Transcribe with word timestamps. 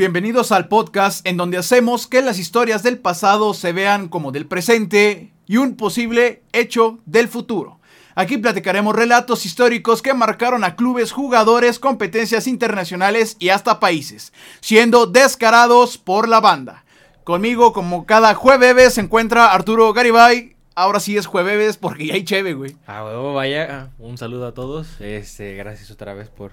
Bienvenidos 0.00 0.50
al 0.50 0.66
podcast 0.66 1.26
en 1.26 1.36
donde 1.36 1.58
hacemos 1.58 2.06
que 2.06 2.22
las 2.22 2.38
historias 2.38 2.82
del 2.82 2.98
pasado 2.98 3.52
se 3.52 3.74
vean 3.74 4.08
como 4.08 4.32
del 4.32 4.46
presente 4.46 5.30
y 5.46 5.58
un 5.58 5.76
posible 5.76 6.42
hecho 6.54 7.00
del 7.04 7.28
futuro. 7.28 7.80
Aquí 8.14 8.38
platicaremos 8.38 8.96
relatos 8.96 9.44
históricos 9.44 10.00
que 10.00 10.14
marcaron 10.14 10.64
a 10.64 10.74
clubes, 10.74 11.12
jugadores, 11.12 11.78
competencias 11.78 12.46
internacionales 12.46 13.36
y 13.38 13.50
hasta 13.50 13.78
países, 13.78 14.32
siendo 14.62 15.04
descarados 15.04 15.98
por 15.98 16.30
la 16.30 16.40
banda. 16.40 16.86
Conmigo, 17.22 17.74
como 17.74 18.06
cada 18.06 18.34
jueves, 18.34 18.94
se 18.94 19.02
encuentra 19.02 19.52
Arturo 19.52 19.92
Garibay. 19.92 20.56
Ahora 20.74 21.00
sí 21.00 21.18
es 21.18 21.26
jueves 21.26 21.76
porque 21.76 22.06
ya 22.06 22.14
hay 22.14 22.24
cheve, 22.24 22.54
güey. 22.54 22.74
Ah, 22.86 23.02
vaya. 23.02 23.90
Un 23.98 24.16
saludo 24.16 24.46
a 24.46 24.54
todos. 24.54 24.98
Este, 24.98 25.56
gracias 25.56 25.90
otra 25.90 26.14
vez 26.14 26.30
por 26.30 26.52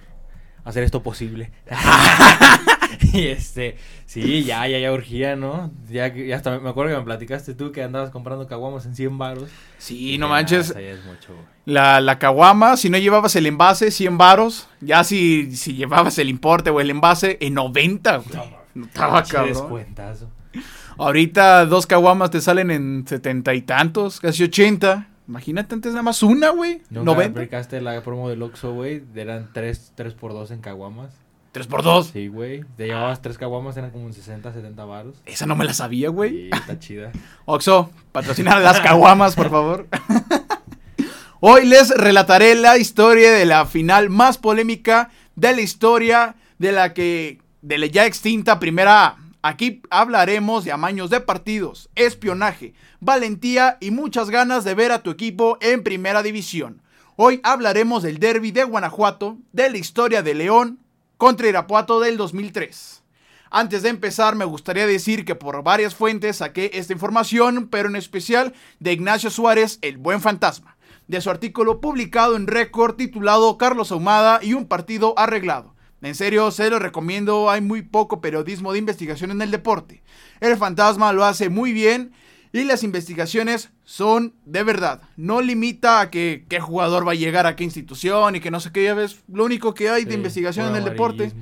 hacer 0.68 0.82
esto 0.84 1.02
posible. 1.02 1.50
y 3.12 3.26
este, 3.28 3.76
sí, 4.06 4.44
ya, 4.44 4.66
ya, 4.68 4.78
ya 4.78 4.92
urgía, 4.92 5.36
¿no? 5.36 5.70
Ya, 5.88 6.14
ya 6.14 6.36
hasta 6.36 6.58
me 6.58 6.68
acuerdo 6.68 6.92
que 6.92 6.98
me 6.98 7.04
platicaste 7.04 7.54
tú 7.54 7.72
que 7.72 7.82
andabas 7.82 8.10
comprando 8.10 8.46
caguamas 8.46 8.86
en 8.86 8.94
100 8.94 9.18
varos. 9.18 9.50
Sí, 9.78 10.14
Y 10.14 10.18
no 10.18 10.26
ya, 10.26 10.30
manches. 10.32 10.70
esa 10.70 10.80
ya 10.80 10.90
es 10.90 11.04
mucho, 11.04 11.32
güey. 11.34 11.46
La, 11.64 12.00
la 12.00 12.18
caguama, 12.18 12.76
si 12.76 12.88
no 12.90 12.98
llevabas 12.98 13.36
el 13.36 13.46
envase, 13.46 13.90
100 13.90 14.18
varos. 14.18 14.68
Ya 14.80 15.04
si, 15.04 15.54
si 15.56 15.74
llevabas 15.74 16.18
el 16.18 16.28
importe 16.28 16.70
o 16.70 16.80
el 16.80 16.90
envase, 16.90 17.38
en 17.40 17.54
90, 17.54 18.16
güey. 18.18 18.38
No 18.74 18.86
estaba 18.86 19.22
cabrón. 19.22 19.48
descuentazo. 19.54 20.30
Ahorita 20.96 21.64
dos 21.66 21.86
caguamas 21.86 22.30
te 22.30 22.40
salen 22.40 22.70
en 22.70 23.04
setenta 23.06 23.54
y 23.54 23.62
tantos, 23.62 24.20
casi 24.20 24.42
80. 24.44 25.06
Imagínate 25.28 25.74
antes 25.74 25.92
nada 25.92 26.02
más 26.02 26.22
una, 26.22 26.48
güey. 26.50 26.80
¿Nunca 26.88 27.04
90. 27.12 27.40
aplicaste 27.40 27.80
la 27.82 28.00
promo 28.02 28.30
del 28.30 28.42
Oxxo, 28.42 28.72
güey? 28.72 29.02
Eran 29.14 29.50
3, 29.52 29.92
3 29.94 30.14
por 30.14 30.32
2 30.32 30.50
en 30.52 30.60
caguamas. 30.60 31.12
3 31.52 31.66
por 31.66 31.82
2 31.82 32.08
Sí, 32.12 32.28
güey. 32.28 32.64
Te 32.76 32.86
llevabas 32.86 33.20
3 33.20 33.36
caguamas, 33.36 33.76
eran 33.76 33.90
como 33.90 34.06
en 34.06 34.14
60, 34.14 34.52
70 34.52 34.84
varos. 34.86 35.16
Esa 35.26 35.44
no 35.46 35.54
me 35.54 35.64
la 35.66 35.74
sabía, 35.74 36.08
güey. 36.08 36.30
Sí, 36.30 36.50
está 36.52 36.78
chida. 36.78 37.12
Oxo, 37.44 37.90
patrocina 38.12 38.58
las 38.58 38.80
caguamas, 38.80 39.34
por 39.34 39.50
favor. 39.50 39.86
Hoy 41.40 41.66
les 41.66 41.90
relataré 41.90 42.54
la 42.54 42.78
historia 42.78 43.30
de 43.30 43.44
la 43.46 43.64
final 43.66 44.10
más 44.10 44.38
polémica 44.38 45.10
de 45.36 45.54
la 45.54 45.60
historia 45.60 46.34
de 46.58 46.72
la 46.72 46.92
que 46.94 47.38
de 47.62 47.78
la 47.78 47.86
ya 47.86 48.06
extinta 48.06 48.58
primera. 48.58 49.16
Aquí 49.40 49.82
hablaremos 49.90 50.64
de 50.64 50.72
amaños 50.72 51.10
de 51.10 51.20
partidos, 51.20 51.90
espionaje, 51.94 52.74
valentía 52.98 53.78
y 53.80 53.92
muchas 53.92 54.30
ganas 54.30 54.64
de 54.64 54.74
ver 54.74 54.90
a 54.90 55.04
tu 55.04 55.10
equipo 55.10 55.58
en 55.60 55.84
primera 55.84 56.24
división. 56.24 56.82
Hoy 57.14 57.40
hablaremos 57.44 58.02
del 58.02 58.18
derby 58.18 58.50
de 58.50 58.64
Guanajuato, 58.64 59.38
de 59.52 59.70
la 59.70 59.78
historia 59.78 60.22
de 60.22 60.34
León 60.34 60.80
contra 61.18 61.48
Irapuato 61.48 62.00
del 62.00 62.16
2003. 62.16 63.04
Antes 63.50 63.82
de 63.82 63.90
empezar, 63.90 64.34
me 64.34 64.44
gustaría 64.44 64.88
decir 64.88 65.24
que 65.24 65.36
por 65.36 65.62
varias 65.62 65.94
fuentes 65.94 66.38
saqué 66.38 66.72
esta 66.74 66.92
información, 66.92 67.68
pero 67.68 67.88
en 67.88 67.96
especial 67.96 68.54
de 68.80 68.92
Ignacio 68.92 69.30
Suárez, 69.30 69.78
el 69.82 69.98
buen 69.98 70.20
fantasma, 70.20 70.76
de 71.06 71.20
su 71.20 71.30
artículo 71.30 71.80
publicado 71.80 72.34
en 72.34 72.48
Récord 72.48 72.96
titulado 72.96 73.56
Carlos 73.56 73.92
Ahumada 73.92 74.40
y 74.42 74.54
un 74.54 74.66
partido 74.66 75.14
arreglado. 75.16 75.77
En 76.02 76.14
serio, 76.14 76.50
se 76.50 76.70
lo 76.70 76.78
recomiendo, 76.78 77.50
hay 77.50 77.60
muy 77.60 77.82
poco 77.82 78.20
periodismo 78.20 78.72
de 78.72 78.78
investigación 78.78 79.30
en 79.30 79.42
el 79.42 79.50
deporte. 79.50 80.02
El 80.40 80.56
fantasma 80.56 81.12
lo 81.12 81.24
hace 81.24 81.48
muy 81.48 81.72
bien 81.72 82.12
y 82.52 82.64
las 82.64 82.82
investigaciones 82.84 83.70
son 83.84 84.34
de 84.44 84.62
verdad. 84.62 85.02
No 85.16 85.40
limita 85.40 86.00
a 86.00 86.10
que 86.10 86.44
qué 86.48 86.60
jugador 86.60 87.06
va 87.06 87.12
a 87.12 87.16
llegar 87.16 87.46
a 87.46 87.56
qué 87.56 87.64
institución 87.64 88.36
y 88.36 88.40
que 88.40 88.50
no 88.50 88.60
sé 88.60 88.70
qué, 88.72 88.84
ya 88.84 88.94
ves, 88.94 89.22
lo 89.26 89.44
único 89.44 89.74
que 89.74 89.90
hay 89.90 90.04
de 90.04 90.12
Sí, 90.12 90.16
investigación 90.16 90.68
en 90.68 90.76
el 90.76 90.84
deporte 90.84 91.32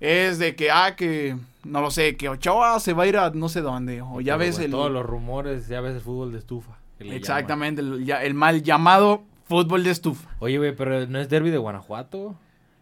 es 0.00 0.38
de 0.38 0.56
que, 0.56 0.70
ah, 0.70 0.96
que, 0.96 1.36
no 1.64 1.80
lo 1.80 1.90
sé, 1.90 2.16
que 2.16 2.28
Ochoa 2.28 2.80
se 2.80 2.92
va 2.94 3.04
a 3.04 3.06
ir 3.06 3.16
a 3.16 3.30
no 3.30 3.48
sé 3.48 3.60
dónde, 3.60 4.02
o 4.02 4.20
ya 4.20 4.36
Pero, 4.36 4.50
ves 4.50 4.58
el... 4.58 4.70
Todos 4.70 4.90
los 4.90 5.04
rumores, 5.06 5.68
ya 5.68 5.80
ves 5.80 5.94
el 5.94 6.00
fútbol 6.00 6.32
de 6.32 6.38
estufa. 6.38 6.78
Exactamente, 6.98 7.80
el, 7.82 8.04
ya- 8.04 8.22
el 8.24 8.34
mal 8.34 8.62
llamado 8.62 9.22
fútbol 9.44 9.84
de 9.84 9.90
estufa. 9.90 10.28
Oye, 10.38 10.58
güey, 10.58 10.74
pero 10.74 11.06
no 11.06 11.18
es 11.20 11.28
derby 11.28 11.50
de 11.50 11.58
Guanajuato. 11.58 12.34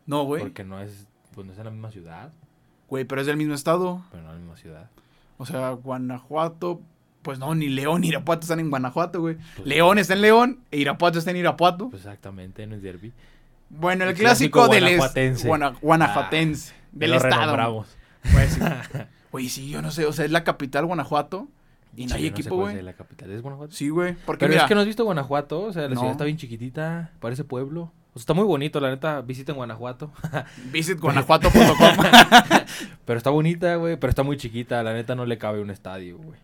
No, 0.07 0.25
güey. 0.25 0.43
Porque 0.43 0.65
no 0.65 0.81
es, 0.81 1.07
pues 1.39 1.47
no 1.47 1.53
es 1.53 1.59
en 1.61 1.67
la 1.67 1.71
misma 1.71 1.93
ciudad. 1.93 2.33
Güey, 2.89 3.05
pero 3.05 3.21
es 3.21 3.29
del 3.29 3.37
mismo 3.37 3.55
estado. 3.55 4.03
Pero 4.11 4.25
no 4.25 4.31
en 4.31 4.35
la 4.35 4.41
misma 4.41 4.57
ciudad. 4.57 4.91
O 5.37 5.47
sea, 5.47 5.71
Guanajuato, 5.71 6.81
pues 7.23 7.39
no, 7.39 7.55
ni 7.55 7.69
León 7.69 8.01
ni 8.01 8.09
Irapuato 8.09 8.41
están 8.41 8.59
en 8.59 8.71
Guanajuato, 8.71 9.21
güey. 9.21 9.37
Pues- 9.55 9.69
León 9.69 9.99
está 9.99 10.15
en 10.15 10.23
León 10.23 10.59
e 10.73 10.79
Irapuato 10.79 11.21
está 11.21 11.31
en 11.31 11.37
Irapuato. 11.37 11.91
Pues 11.91 12.03
exactamente, 12.03 12.67
no 12.67 12.75
es 12.75 12.83
derby. 12.83 13.13
bueno, 13.71 14.03
el, 14.03 14.11
el 14.11 14.17
clásico, 14.17 14.65
clásico 14.67 14.75
del 14.75 14.85
guanajuatense. 14.97 15.47
guana- 15.47 15.75
guanajuatense, 15.81 16.73
Ah, 16.75 16.83
del 16.93 17.11
lo 17.11 17.17
estado. 17.19 17.87
Pues 18.33 18.53
sí. 18.55 18.61
Oye, 19.31 19.49
sí, 19.49 19.69
yo 19.71 19.81
no 19.81 19.93
sé, 19.93 20.05
o 20.07 20.13
sea, 20.13 20.25
es 20.25 20.31
la 20.33 20.43
capital 20.43 20.87
Guanajuato 20.87 21.47
y 21.95 22.05
no 22.07 22.09
Sí, 22.11 22.15
hay 22.17 22.23
sé 22.23 22.27
equipo, 22.29 22.57
güey. 22.57 22.79
es 22.79 22.83
La 22.83 22.95
capital 22.95 23.31
es 23.31 23.43
Guanajuato. 23.43 23.73
Sí, 23.75 23.91
güey, 23.91 24.17
Pero 24.27 24.49
mira, 24.49 24.63
es 24.63 24.69
que 24.69 24.75
no 24.75 24.81
has 24.81 24.87
visto 24.87 25.05
Guanajuato, 25.05 25.61
o 25.65 25.73
sea, 25.73 25.83
la 25.83 25.91
No. 25.91 26.01
ciudad 26.01 26.13
está 26.13 26.25
bien 26.25 26.37
chiquitita, 26.39 27.13
parece 27.21 27.45
pueblo. 27.45 27.93
Sea, 28.19 28.23
está 28.23 28.35
muy 28.35 28.45
bonito, 28.45 28.81
la 28.81 28.91
neta, 28.91 29.21
visiten 29.21 29.55
Guanajuato. 29.55 30.11
visitguanajuato.com. 30.73 31.55
pero 33.05 33.17
está 33.17 33.31
bonita, 33.31 33.77
güey, 33.77 33.97
pero 33.97 34.11
está 34.11 34.23
muy 34.23 34.37
chiquita, 34.37 34.83
la 34.83 34.93
neta 34.93 35.15
no 35.15 35.25
le 35.27 35.39
cabe 35.39 35.61
un 35.61 35.71
estadio, 35.71 36.19
güey. 36.19 36.39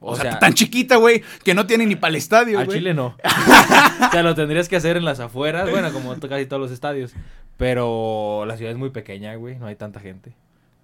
O, 0.00 0.16
sea, 0.16 0.38
tan 0.38 0.52
chiquita, 0.52 0.96
güey, 0.96 1.22
que 1.44 1.54
no 1.54 1.66
tiene 1.66 1.86
ni 1.86 1.96
para 1.96 2.10
el 2.10 2.16
estadio, 2.16 2.58
Al 2.58 2.66
güey. 2.66 2.78
Chile 2.78 2.92
no. 2.92 3.16
o 4.08 4.10
sea, 4.10 4.22
lo 4.22 4.34
tendrías 4.34 4.68
que 4.68 4.76
hacer 4.76 4.98
en 4.98 5.04
las 5.06 5.18
afueras, 5.18 5.70
bueno, 5.70 5.90
como 5.92 6.14
casi 6.20 6.44
todos 6.44 6.60
los 6.60 6.70
estadios. 6.70 7.14
Pero 7.56 8.44
la 8.46 8.56
ciudad 8.56 8.72
es 8.72 8.78
muy 8.78 8.90
pequeña, 8.90 9.34
güey, 9.36 9.56
no 9.56 9.66
hay 9.66 9.76
tanta 9.76 10.00
gente. 10.00 10.34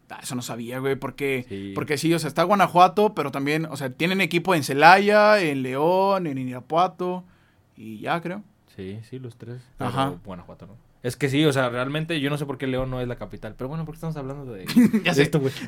Ah, 0.08 0.20
eso 0.22 0.34
no 0.34 0.42
sabía, 0.42 0.78
güey, 0.78 0.96
porque, 0.96 1.44
Sí. 1.48 1.72
porque 1.74 1.98
sí, 1.98 2.12
o 2.14 2.18
sea, 2.18 2.28
está 2.28 2.44
Guanajuato, 2.44 3.14
pero 3.14 3.30
también, 3.30 3.66
o 3.66 3.76
sea, 3.76 3.90
tienen 3.90 4.20
equipo 4.20 4.54
en 4.54 4.64
Celaya, 4.64 5.40
en 5.40 5.62
León, 5.62 6.26
en 6.26 6.38
Irapuato 6.38 7.24
y 7.76 7.98
ya, 8.00 8.20
creo. 8.20 8.42
Sí, 8.76 9.00
sí, 9.08 9.19
los 9.19 9.36
tres. 9.36 9.60
Ajá. 9.78 10.14
Guanajuato 10.25 10.66
no. 10.66 10.76
Es 11.03 11.16
que 11.16 11.31
sí, 11.31 11.44
o 11.47 11.53
sea, 11.53 11.70
realmente 11.70 12.20
yo 12.20 12.28
no 12.28 12.36
sé 12.36 12.44
por 12.44 12.58
qué 12.58 12.66
León 12.66 12.91
no 12.91 13.00
es 13.00 13.08
la 13.08 13.16
capital. 13.16 13.54
Pero 13.56 13.69
bueno, 13.69 13.86
¿por 13.86 13.94
qué 13.94 13.97
estamos 13.97 14.16
hablando 14.16 14.53
de, 14.53 14.66
Ya 15.04 15.10
de 15.10 15.14
sé. 15.14 15.22
esto, 15.22 15.41
güey? 15.41 15.53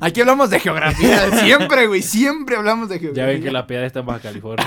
Aquí 0.00 0.20
hablamos 0.20 0.50
de 0.50 0.60
geografía, 0.60 1.30
siempre, 1.40 1.86
güey, 1.86 2.02
siempre 2.02 2.56
hablamos 2.56 2.88
de 2.88 2.96
Ya 2.96 3.00
geografía. 3.02 3.26
ven 3.26 3.42
que 3.42 3.50
la 3.52 3.66
piedad 3.66 3.84
está 3.84 4.00
en 4.00 4.06
Baja 4.06 4.20
California. 4.20 4.66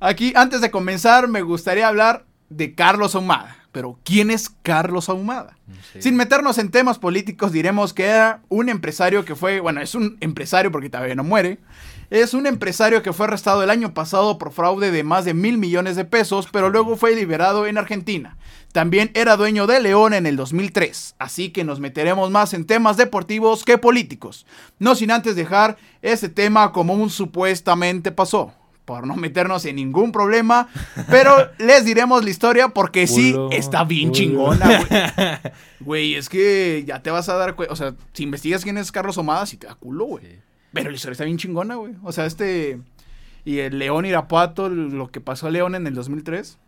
Aquí, 0.00 0.32
antes 0.36 0.60
de 0.60 0.70
comenzar, 0.70 1.28
me 1.28 1.42
gustaría 1.42 1.88
hablar 1.88 2.24
de 2.50 2.74
Carlos 2.74 3.14
Ahumada. 3.14 3.56
Pero, 3.78 3.96
¿quién 4.02 4.32
es 4.32 4.50
Carlos 4.62 5.08
Ahumada? 5.08 5.56
Sin 6.00 6.16
meternos 6.16 6.58
en 6.58 6.72
temas 6.72 6.98
políticos, 6.98 7.52
diremos 7.52 7.94
que 7.94 8.06
era 8.06 8.42
un 8.48 8.68
empresario 8.68 9.24
que 9.24 9.36
fue, 9.36 9.60
bueno, 9.60 9.80
es 9.80 9.94
un 9.94 10.16
empresario 10.20 10.72
porque 10.72 10.90
todavía 10.90 11.14
no 11.14 11.22
muere. 11.22 11.60
Es 12.10 12.34
un 12.34 12.48
empresario 12.48 13.04
que 13.04 13.12
fue 13.12 13.26
arrestado 13.26 13.62
el 13.62 13.70
año 13.70 13.94
pasado 13.94 14.36
por 14.36 14.50
fraude 14.50 14.90
de 14.90 15.04
más 15.04 15.24
de 15.24 15.32
mil 15.32 15.58
millones 15.58 15.94
de 15.94 16.04
pesos, 16.04 16.48
pero 16.50 16.70
luego 16.70 16.96
fue 16.96 17.14
liberado 17.14 17.68
en 17.68 17.78
Argentina. 17.78 18.36
También 18.72 19.12
era 19.14 19.36
dueño 19.36 19.68
de 19.68 19.78
León 19.78 20.12
en 20.12 20.26
el 20.26 20.34
2003, 20.34 21.14
así 21.20 21.50
que 21.50 21.62
nos 21.62 21.78
meteremos 21.78 22.32
más 22.32 22.54
en 22.54 22.66
temas 22.66 22.96
deportivos 22.96 23.64
que 23.64 23.78
políticos. 23.78 24.44
No 24.80 24.96
sin 24.96 25.12
antes 25.12 25.36
dejar 25.36 25.76
ese 26.02 26.28
tema 26.28 26.72
como 26.72 26.94
un 26.94 27.10
supuestamente 27.10 28.10
pasó, 28.10 28.54
por 28.88 29.06
no 29.06 29.16
meternos 29.16 29.66
en 29.66 29.76
ningún 29.76 30.12
problema, 30.12 30.66
pero 31.10 31.50
les 31.58 31.84
diremos 31.84 32.24
la 32.24 32.30
historia 32.30 32.70
porque 32.70 33.06
sí 33.06 33.36
está 33.50 33.84
bien 33.84 34.12
chingona, 34.12 34.82
güey. 34.88 35.52
Güey, 35.80 36.14
es 36.14 36.30
que 36.30 36.84
ya 36.86 37.02
te 37.02 37.10
vas 37.10 37.28
a 37.28 37.36
dar 37.36 37.54
cuenta. 37.54 37.72
O 37.72 37.76
sea, 37.76 37.94
si 38.14 38.22
investigas 38.22 38.64
quién 38.64 38.78
es 38.78 38.90
Carlos 38.90 39.18
Omada, 39.18 39.44
sí 39.44 39.58
te 39.58 39.66
da 39.66 39.74
culo, 39.74 40.06
güey. 40.06 40.24
Sí. 40.24 40.38
Pero 40.72 40.88
la 40.88 40.96
historia 40.96 41.12
está 41.12 41.24
bien 41.24 41.36
chingona, 41.36 41.74
güey. 41.74 41.94
O 42.02 42.12
sea, 42.12 42.24
este. 42.24 42.80
Y 43.44 43.58
el 43.58 43.78
León 43.78 44.06
Irapuato, 44.06 44.70
lo 44.70 45.10
que 45.10 45.20
pasó 45.20 45.48
a 45.48 45.50
León 45.50 45.74
en 45.74 45.86
el 45.86 45.94
2003. 45.94 46.58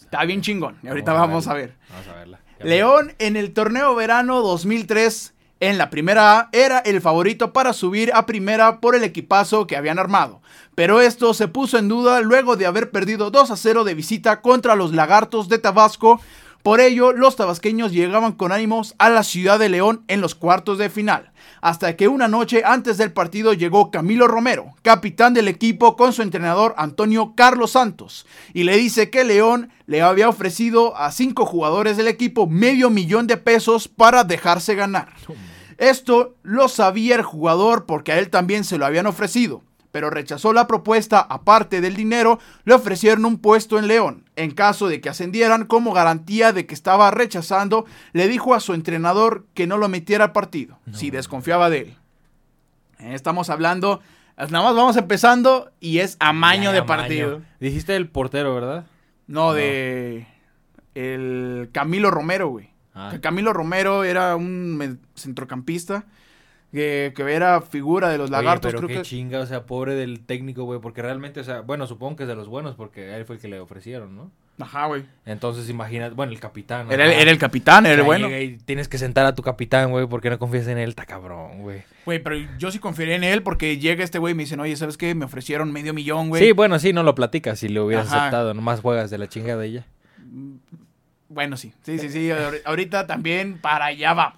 Está 0.00 0.24
bien 0.24 0.40
chingón. 0.40 0.78
Y 0.84 0.88
ahorita 0.88 1.12
vamos 1.12 1.48
a 1.48 1.54
ver. 1.54 1.74
Vamos 1.90 2.08
a 2.08 2.14
verla. 2.14 2.40
León 2.62 3.12
en 3.18 3.36
el 3.36 3.52
torneo 3.52 3.94
verano 3.96 4.40
2003 4.40 5.34
en 5.60 5.76
la 5.76 5.90
primera 5.90 6.38
A 6.38 6.48
era 6.52 6.78
el 6.78 7.02
favorito 7.02 7.52
para 7.52 7.74
subir 7.74 8.10
a 8.14 8.24
primera 8.24 8.80
por 8.80 8.96
el 8.96 9.04
equipazo 9.04 9.66
que 9.66 9.76
habían 9.76 9.98
armado. 9.98 10.40
Pero 10.74 11.02
esto 11.02 11.34
se 11.34 11.48
puso 11.48 11.76
en 11.76 11.88
duda 11.88 12.20
luego 12.22 12.56
de 12.56 12.64
haber 12.64 12.90
perdido 12.90 13.30
2 13.30 13.50
a 13.50 13.56
0 13.56 13.84
de 13.84 13.94
visita 13.94 14.40
contra 14.40 14.74
los 14.74 14.94
Lagartos 14.94 15.50
de 15.50 15.58
Tabasco. 15.58 16.18
Por 16.62 16.80
ello, 16.80 17.12
los 17.12 17.36
tabasqueños 17.36 17.92
llegaban 17.92 18.32
con 18.32 18.52
ánimos 18.52 18.94
a 18.98 19.08
la 19.08 19.22
ciudad 19.22 19.58
de 19.58 19.70
León 19.70 20.04
en 20.08 20.20
los 20.20 20.34
cuartos 20.34 20.76
de 20.78 20.90
final. 20.90 21.32
Hasta 21.62 21.96
que 21.96 22.08
una 22.08 22.28
noche 22.28 22.62
antes 22.64 22.98
del 22.98 23.12
partido 23.12 23.54
llegó 23.54 23.90
Camilo 23.90 24.28
Romero, 24.28 24.74
capitán 24.82 25.32
del 25.32 25.48
equipo 25.48 25.96
con 25.96 26.12
su 26.12 26.20
entrenador 26.20 26.74
Antonio 26.76 27.34
Carlos 27.34 27.72
Santos, 27.72 28.26
y 28.52 28.64
le 28.64 28.76
dice 28.76 29.08
que 29.08 29.24
León 29.24 29.70
le 29.86 30.02
había 30.02 30.28
ofrecido 30.28 30.96
a 30.96 31.12
cinco 31.12 31.46
jugadores 31.46 31.96
del 31.96 32.08
equipo 32.08 32.46
medio 32.46 32.90
millón 32.90 33.26
de 33.26 33.38
pesos 33.38 33.88
para 33.88 34.24
dejarse 34.24 34.74
ganar. 34.74 35.14
Esto 35.80 36.36
lo 36.42 36.68
sabía 36.68 37.16
el 37.16 37.22
jugador 37.22 37.86
porque 37.86 38.12
a 38.12 38.18
él 38.18 38.30
también 38.30 38.62
se 38.64 38.78
lo 38.78 38.86
habían 38.86 39.06
ofrecido. 39.06 39.62
pero 39.92 40.08
rechazó 40.08 40.52
la 40.52 40.68
propuesta, 40.68 41.18
aparte 41.18 41.80
del 41.80 41.96
dinero, 41.96 42.38
le 42.64 42.74
ofrecieron 42.74 43.24
un 43.24 43.38
puesto 43.38 43.76
en 43.76 43.88
León. 43.88 44.24
En 44.36 44.52
caso 44.52 44.86
de 44.86 45.00
que 45.00 45.08
ascendieran, 45.08 45.64
como 45.66 45.92
garantía 45.92 46.52
de 46.52 46.64
que 46.64 46.74
estaba 46.74 47.10
rechazando, 47.10 47.86
le 48.12 48.28
dijo 48.28 48.54
a 48.54 48.60
su 48.60 48.72
entrenador 48.74 49.46
que 49.52 49.66
no 49.66 49.78
lo 49.78 49.88
metiera 49.88 50.26
al 50.26 50.32
partido, 50.32 50.78
si 50.92 51.10
desconfiaba 51.10 51.70
de 51.70 51.78
él. 51.80 51.96
Estamos 53.00 53.50
hablando, 53.50 54.00
nada 54.36 54.62
más 54.62 54.76
vamos 54.76 54.96
empezando 54.96 55.72
y 55.80 55.98
es 55.98 56.16
amaño 56.20 56.64
Ya, 56.64 56.72
de 56.72 56.78
amaño. 56.78 56.96
partido. 57.02 57.40
Dijiste 57.58 57.96
el 57.96 58.08
portero, 58.08 58.54
¿verdad? 58.54 58.84
No, 59.26 59.46
No. 59.48 59.52
de 59.54 60.28
el 60.94 61.68
Camilo 61.72 62.12
Romero, 62.12 62.48
güey. 62.48 62.70
Ah. 62.94 63.14
Camilo 63.20 63.52
Romero 63.52 64.04
era 64.04 64.34
un 64.36 64.98
centrocampista 65.14 66.04
que, 66.72 67.12
que 67.16 67.22
era 67.34 67.60
figura 67.60 68.08
de 68.10 68.18
los 68.18 68.30
Oye, 68.30 68.36
lagartos, 68.38 68.70
pero 68.72 68.78
creo 68.78 68.88
qué 68.88 68.94
que 68.96 69.08
chinga, 69.08 69.40
o 69.40 69.46
sea, 69.46 69.64
pobre 69.66 69.94
del 69.94 70.20
técnico, 70.20 70.64
güey, 70.64 70.80
porque 70.80 71.02
realmente, 71.02 71.40
o 71.40 71.44
sea, 71.44 71.60
bueno, 71.62 71.86
supongo 71.86 72.16
que 72.16 72.22
es 72.24 72.28
de 72.28 72.36
los 72.36 72.48
buenos, 72.48 72.74
porque 72.76 73.14
él 73.16 73.24
fue 73.24 73.36
el 73.36 73.42
que 73.42 73.48
le 73.48 73.58
ofrecieron, 73.60 74.16
¿no? 74.16 74.30
Ajá, 74.58 74.86
güey. 74.86 75.04
Entonces, 75.24 75.70
imagina, 75.70 76.10
bueno, 76.10 76.32
el 76.32 76.38
capitán. 76.38 76.92
Era, 76.92 77.06
el- 77.06 77.12
era 77.12 77.30
el 77.30 77.38
capitán, 77.38 77.86
era 77.86 77.94
el 77.94 78.02
bueno. 78.02 78.28
y 78.28 78.58
tienes 78.64 78.88
que 78.88 78.98
sentar 78.98 79.24
a 79.24 79.34
tu 79.34 79.42
capitán, 79.42 79.90
güey, 79.90 80.06
porque 80.06 80.28
no 80.30 80.38
confías 80.38 80.66
en 80.66 80.76
él, 80.78 80.90
está 80.90 81.06
cabrón, 81.06 81.62
güey. 81.62 81.82
Güey, 82.04 82.22
pero 82.22 82.36
yo 82.58 82.70
sí 82.70 82.78
confiaría 82.78 83.16
en 83.16 83.24
él 83.24 83.42
porque 83.42 83.78
llega 83.78 84.04
este 84.04 84.18
güey 84.18 84.32
y 84.32 84.34
me 84.36 84.42
dicen, 84.42 84.60
oye, 84.60 84.76
¿sabes 84.76 84.96
qué? 84.98 85.14
Me 85.14 85.24
ofrecieron 85.24 85.72
medio 85.72 85.94
millón, 85.94 86.28
güey. 86.28 86.44
Sí, 86.44 86.52
bueno, 86.52 86.78
sí, 86.78 86.92
no 86.92 87.02
lo 87.02 87.14
platicas 87.14 87.58
si 87.58 87.68
lo 87.68 87.86
hubieras 87.86 88.08
Ajá. 88.08 88.20
aceptado, 88.22 88.52
nomás 88.54 88.80
juegas 88.80 89.10
de 89.10 89.18
la 89.18 89.28
chingada 89.28 89.60
de 89.60 89.66
ella. 89.66 89.86
Bueno, 91.32 91.56
sí. 91.56 91.72
Sí, 91.84 91.96
sí, 92.00 92.10
sí. 92.10 92.28
ahor- 92.28 92.60
Ahorita 92.64 93.06
también 93.06 93.60
para 93.60 93.84
allá 93.86 94.14
vamos. 94.14 94.34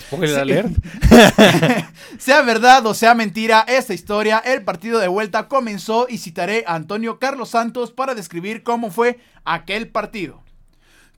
Spoiler 0.00 0.38
alert. 0.40 0.72
Sea 2.18 2.42
verdad 2.42 2.84
o 2.86 2.94
sea 2.94 3.14
mentira 3.14 3.64
esta 3.68 3.94
historia, 3.94 4.38
el 4.38 4.64
partido 4.64 4.98
de 4.98 5.06
vuelta 5.08 5.46
comenzó 5.48 6.06
y 6.08 6.18
citaré 6.18 6.64
a 6.66 6.74
Antonio 6.74 7.18
Carlos 7.20 7.50
Santos 7.50 7.92
para 7.92 8.14
describir 8.16 8.62
cómo 8.64 8.90
fue 8.90 9.20
aquel 9.44 9.88
partido. 9.88 10.42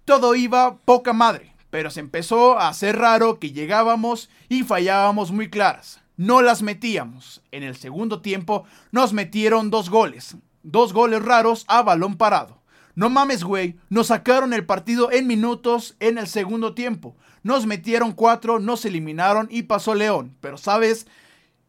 Todo 0.04 0.34
iba 0.34 0.76
poca 0.84 1.12
madre, 1.12 1.54
pero 1.70 1.90
se 1.90 2.00
empezó 2.00 2.58
a 2.58 2.68
hacer 2.68 2.98
raro 2.98 3.38
que 3.38 3.52
llegábamos 3.52 4.28
y 4.48 4.64
fallábamos 4.64 5.30
muy 5.32 5.48
claras. 5.48 6.00
No 6.16 6.42
las 6.42 6.60
metíamos. 6.62 7.40
En 7.52 7.62
el 7.62 7.74
segundo 7.76 8.20
tiempo 8.20 8.64
nos 8.90 9.12
metieron 9.14 9.70
dos 9.70 9.88
goles. 9.88 10.36
Dos 10.62 10.92
goles 10.92 11.22
raros 11.22 11.64
a 11.68 11.82
balón 11.82 12.16
parado. 12.16 12.60
No 12.94 13.08
mames, 13.10 13.44
güey. 13.44 13.76
Nos 13.88 14.08
sacaron 14.08 14.52
el 14.52 14.66
partido 14.66 15.10
en 15.10 15.26
minutos 15.26 15.96
en 16.00 16.18
el 16.18 16.26
segundo 16.26 16.74
tiempo. 16.74 17.16
Nos 17.42 17.66
metieron 17.66 18.12
cuatro, 18.12 18.58
nos 18.58 18.84
eliminaron 18.84 19.48
y 19.50 19.64
pasó 19.64 19.94
León. 19.94 20.36
Pero 20.40 20.58
sabes, 20.58 21.06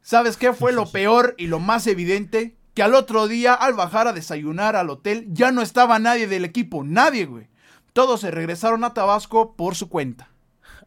¿sabes 0.02 0.38
qué 0.38 0.54
fue 0.54 0.74
lo 0.74 0.86
peor 0.92 1.36
y 1.38 1.48
lo 1.48 1.60
más 1.60 1.88
evidente? 1.88 2.56
Que 2.74 2.84
al 2.84 2.96
otro 2.96 3.28
día, 3.28 3.54
al 3.54 3.74
bajar 3.74 4.08
a 4.08 4.14
desayunar 4.14 4.76
al 4.76 4.90
hotel, 4.90 5.28
ya 5.32 5.52
no 5.52 5.62
estaba 5.62 6.00
nadie 6.00 6.28
del 6.28 6.46
equipo. 6.46 6.84
Nadie, 6.84 7.26
güey. 7.26 7.48
Todos 7.94 8.22
se 8.22 8.32
regresaron 8.32 8.84
a 8.84 8.94
Tabasco 8.94 9.56
por 9.56 9.76
su 9.76 9.90
cuenta. 9.90 10.30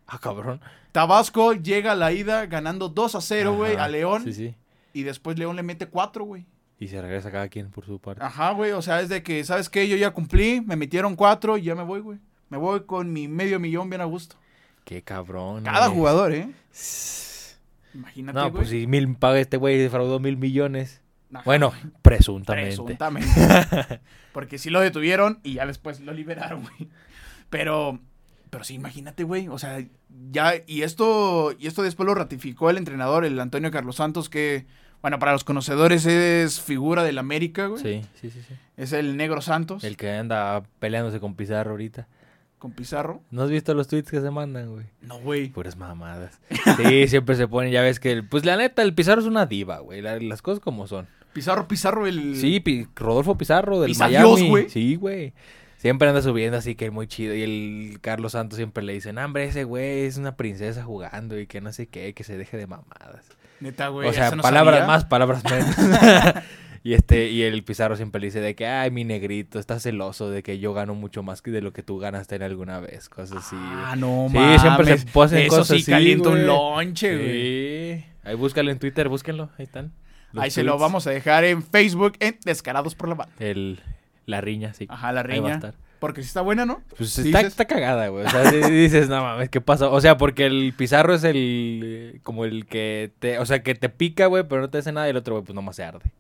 Ah, 0.09 0.21
cabrón. 0.21 0.61
Tabasco 0.93 1.53
llega 1.53 1.91
a 1.91 1.97
la 1.97 2.13
ida 2.13 2.47
ganando 2.47 2.89
2 2.89 3.17
a 3.17 3.21
0, 3.21 3.57
güey, 3.57 3.75
a 3.75 3.89
León. 3.89 4.23
Sí, 4.23 4.33
sí. 4.33 4.55
Y 4.93 5.03
después 5.03 5.37
León 5.37 5.57
le 5.57 5.65
mete 5.65 5.89
4, 5.89 6.25
güey. 6.25 6.47
Y 6.79 6.89
se 6.89 7.01
regresa 7.01 7.31
cada 7.31 7.49
quien 7.49 7.71
por 7.71 7.87
su 7.87 7.99
parte. 7.99 8.23
Ajá, 8.23 8.51
güey. 8.53 8.73
O 8.73 8.83
sea, 8.83 9.01
es 9.01 9.09
de 9.09 9.23
que, 9.23 9.43
¿sabes 9.45 9.69
qué? 9.71 9.89
Yo 9.89 9.97
ya 9.97 10.11
cumplí, 10.11 10.61
me 10.61 10.77
metieron 10.77 11.17
4 11.17 11.57
y 11.59 11.63
ya 11.63 11.75
me 11.75 11.83
voy, 11.83 12.01
güey. 12.01 12.19
Me 12.51 12.59
voy 12.59 12.85
con 12.85 13.13
mi 13.13 13.29
medio 13.29 13.59
millón 13.59 13.89
bien 13.89 14.03
a 14.03 14.05
gusto. 14.05 14.37
Qué 14.85 15.03
cabrón. 15.03 15.65
Cada 15.65 15.87
güey. 15.89 15.99
jugador, 15.99 16.33
¿eh? 16.33 16.49
Imagínate, 17.95 18.37
No, 18.39 18.43
güey. 18.51 18.53
pues 18.53 18.69
si 18.69 18.87
mil 18.87 19.15
paga 19.17 19.39
este 19.41 19.57
güey 19.57 19.79
defraudó 19.79 20.21
mil 20.21 20.37
millones. 20.37 21.01
Ajá, 21.33 21.43
Bueno, 21.45 21.73
presuntamente. 22.03 22.69
Presuntamente. 22.77 24.01
Porque 24.33 24.59
sí 24.59 24.71
lo 24.71 24.81
detuvieron 24.81 25.41
y 25.43 25.55
ya 25.55 25.67
después 25.67 26.01
lo 26.01 26.13
liberaron, 26.13 26.63
güey. 26.63 26.89
Pero, 27.49 27.99
pero 28.51 28.65
sí, 28.65 28.75
imagínate, 28.75 29.25
güey. 29.25 29.49
O 29.49 29.59
sea, 29.59 29.83
ya, 30.31 30.53
y 30.67 30.83
esto, 30.83 31.55
y 31.59 31.67
esto 31.67 31.83
después 31.83 32.07
lo 32.07 32.15
ratificó 32.15 32.69
el 32.71 32.77
entrenador, 32.77 33.25
el 33.25 33.41
Antonio 33.41 33.71
Carlos 33.71 33.97
Santos, 33.97 34.29
que, 34.29 34.67
bueno, 35.03 35.19
para 35.19 35.33
los 35.33 35.45
conocedores 35.45 36.05
es 36.07 36.61
figura 36.61 37.05
del 37.05 37.19
América, 37.19 37.67
güey. 37.67 37.83
Sí, 37.83 38.03
sí, 38.21 38.31
sí, 38.31 38.41
sí. 38.47 38.55
Es 38.77 38.93
el 38.93 39.17
Negro 39.17 39.41
Santos, 39.41 39.85
El 39.85 39.97
que 39.97 40.11
anda 40.11 40.63
peleándose 40.79 41.21
con 41.21 41.35
Pizarro 41.35 41.73
ahorita. 41.73 42.09
con 42.59 42.73
Pizarro. 42.73 43.21
¿No 43.31 43.43
has 43.43 43.51
visto 43.51 43.75
los 43.75 43.87
tweets 43.87 44.11
que 44.11 44.21
se 44.21 44.31
mandan, 44.31 44.73
güey? 44.73 44.87
No, 45.03 45.19
güey. 45.21 45.49
Puras 45.51 45.77
mamadas. 45.77 46.41
Sí, 46.77 47.07
siempre 47.09 47.37
se 47.37 47.47
ponen, 47.47 47.71
ya 47.71 47.83
ves 47.83 48.01
que, 48.01 48.11
el- 48.13 48.27
pues 48.27 48.45
la 48.45 48.57
neta, 48.57 48.83
el 48.83 48.95
Pizarro 48.95 49.21
es 49.21 49.27
una 49.27 49.47
diva, 49.47 49.79
güey. 49.79 50.03
la- 50.03 50.19
las 50.19 50.43
cosas 50.43 50.61
como 50.61 50.87
son. 50.87 51.07
Pizarro, 51.33 51.69
Pizarro, 51.69 52.07
el... 52.07 52.35
Sí, 52.37 52.61
Pi- 52.61 52.89
Rodolfo 52.97 53.37
Pizarro 53.37 53.81
del 53.81 53.91
Pisadios, 53.91 54.23
Miami. 54.33 54.49
güey. 54.49 54.71
Sí, 54.71 54.97
güey. 54.97 55.35
Siempre 55.77 56.09
anda 56.09 56.23
subiendo 56.23 56.57
así 56.57 56.75
que 56.75 56.91
muy 56.91 57.07
chido. 57.07 57.35
Y 57.35 57.43
el 57.43 57.99
Carlos 58.01 58.33
Santos 58.33 58.57
siempre 58.57 58.83
le 58.83 58.95
dice, 58.95 59.13
"No, 59.13 59.23
hombre, 59.25 59.45
ese 59.45 59.65
güey 59.65 60.07
es 60.07 60.17
una 60.17 60.35
princesa 60.37 60.83
jugando 60.83 61.39
y 61.39 61.47
que 61.47 61.61
no 61.61 61.71
sé 61.75 61.87
qué, 61.89 62.15
que 62.15 62.25
se 62.25 62.39
deje 62.39 62.57
de 62.57 62.67
mamadas. 62.67 63.27
Neta, 63.61 63.89
güey. 63.89 64.09
o 64.09 64.13
sea, 64.13 64.31
no 64.33 64.43
palabras 64.43 64.77
sabía. 64.81 64.87
más, 64.87 65.05
palabras 65.05 65.43
menos. 65.45 66.45
y 66.83 66.95
este, 66.95 67.31
y 67.31 67.43
el 67.43 67.65
Pizarro 67.65 67.97
siempre 67.97 68.21
le 68.21 68.27
dice 68.29 68.41
de 68.41 68.55
que, 68.55 68.67
ay, 68.67 68.91
mi 68.91 69.05
negrito, 69.05 69.59
estás 69.59 69.83
celoso 69.83 70.31
de 70.31 70.43
que 70.43 70.59
yo 70.59 70.73
gano 70.75 70.95
mucho 70.95 71.23
más 71.23 71.43
que 71.43 71.51
de 71.51 71.61
lo 71.63 71.73
que 71.73 71.83
tú 71.83 71.99
ganaste 71.99 72.37
en 72.37 72.43
alguna 72.43 72.81
vez. 72.81 73.09
Cosas 73.09 73.39
así. 73.39 73.57
Ah, 73.59 73.95
no, 73.97 74.27
Sí, 74.31 74.35
mames. 74.37 74.61
siempre 74.61 74.99
se 74.99 75.07
ponen 75.07 75.39
Eso 75.39 75.49
cosas 75.57 75.67
sí 75.69 75.83
así, 75.83 75.91
calienta 75.91 76.29
un 76.29 76.47
lonche, 76.47 77.17
güey. 77.17 77.99
Sí. 78.01 78.05
Ahí 78.25 78.35
búscalo 78.35 78.71
en 78.71 78.79
Twitter, 78.79 79.09
búsquenlo, 79.09 79.51
ahí 79.59 79.65
están. 79.65 79.93
Los 80.33 80.45
Ahí 80.45 80.51
se 80.51 80.63
lo 80.65 80.77
vamos 80.79 81.07
a 81.07 81.11
dejar 81.11 81.45
en 81.45 81.63
Facebook 81.63 82.15
en 82.21 82.39
Descarados 82.45 82.95
por 82.95 83.09
la 83.09 83.15
Banda. 83.15 83.33
El, 83.39 83.81
la 84.27 84.41
riña, 84.41 84.75
sí. 84.75 84.87
Ajá, 84.91 85.13
la 85.13 85.21
Ahí 85.21 85.27
va 85.27 85.33
a 85.33 85.37
riña. 85.41 85.55
estar. 85.55 85.75
Porque 85.99 86.23
si 86.23 86.29
está 86.29 86.43
buena, 86.43 86.67
¿no? 86.67 86.83
Pues 86.97 87.19
está, 87.19 87.41
está 87.41 87.65
cagada, 87.65 88.09
güey. 88.09 88.27
O 88.27 88.31
sea, 88.31 88.51
sí 88.51 88.59
dices, 88.71 89.09
no 89.09 89.23
mames, 89.23 89.49
¿qué 89.49 89.61
pasa? 89.61 89.89
O 89.89 90.01
sea, 90.01 90.17
porque 90.17 90.47
el 90.47 90.75
Pizarro 90.77 91.15
es 91.15 91.25
el. 91.25 92.21
Como 92.23 92.45
el 92.45 92.67
que 92.67 93.13
te. 93.19 93.39
O 93.39 93.47
sea, 93.47 93.63
que 93.63 93.75
te 93.75 93.89
pica, 93.89 94.27
güey, 94.27 94.45
pero 94.49 94.63
no 94.63 94.71
te 94.71 94.79
hace 94.79 94.93
nada. 94.93 95.07
Y 95.07 95.11
el 95.11 95.17
otro, 95.17 95.35
güey, 95.37 95.45
pues 95.45 95.55
nomás 95.55 95.77
se 95.77 95.85
arde. 95.85 96.11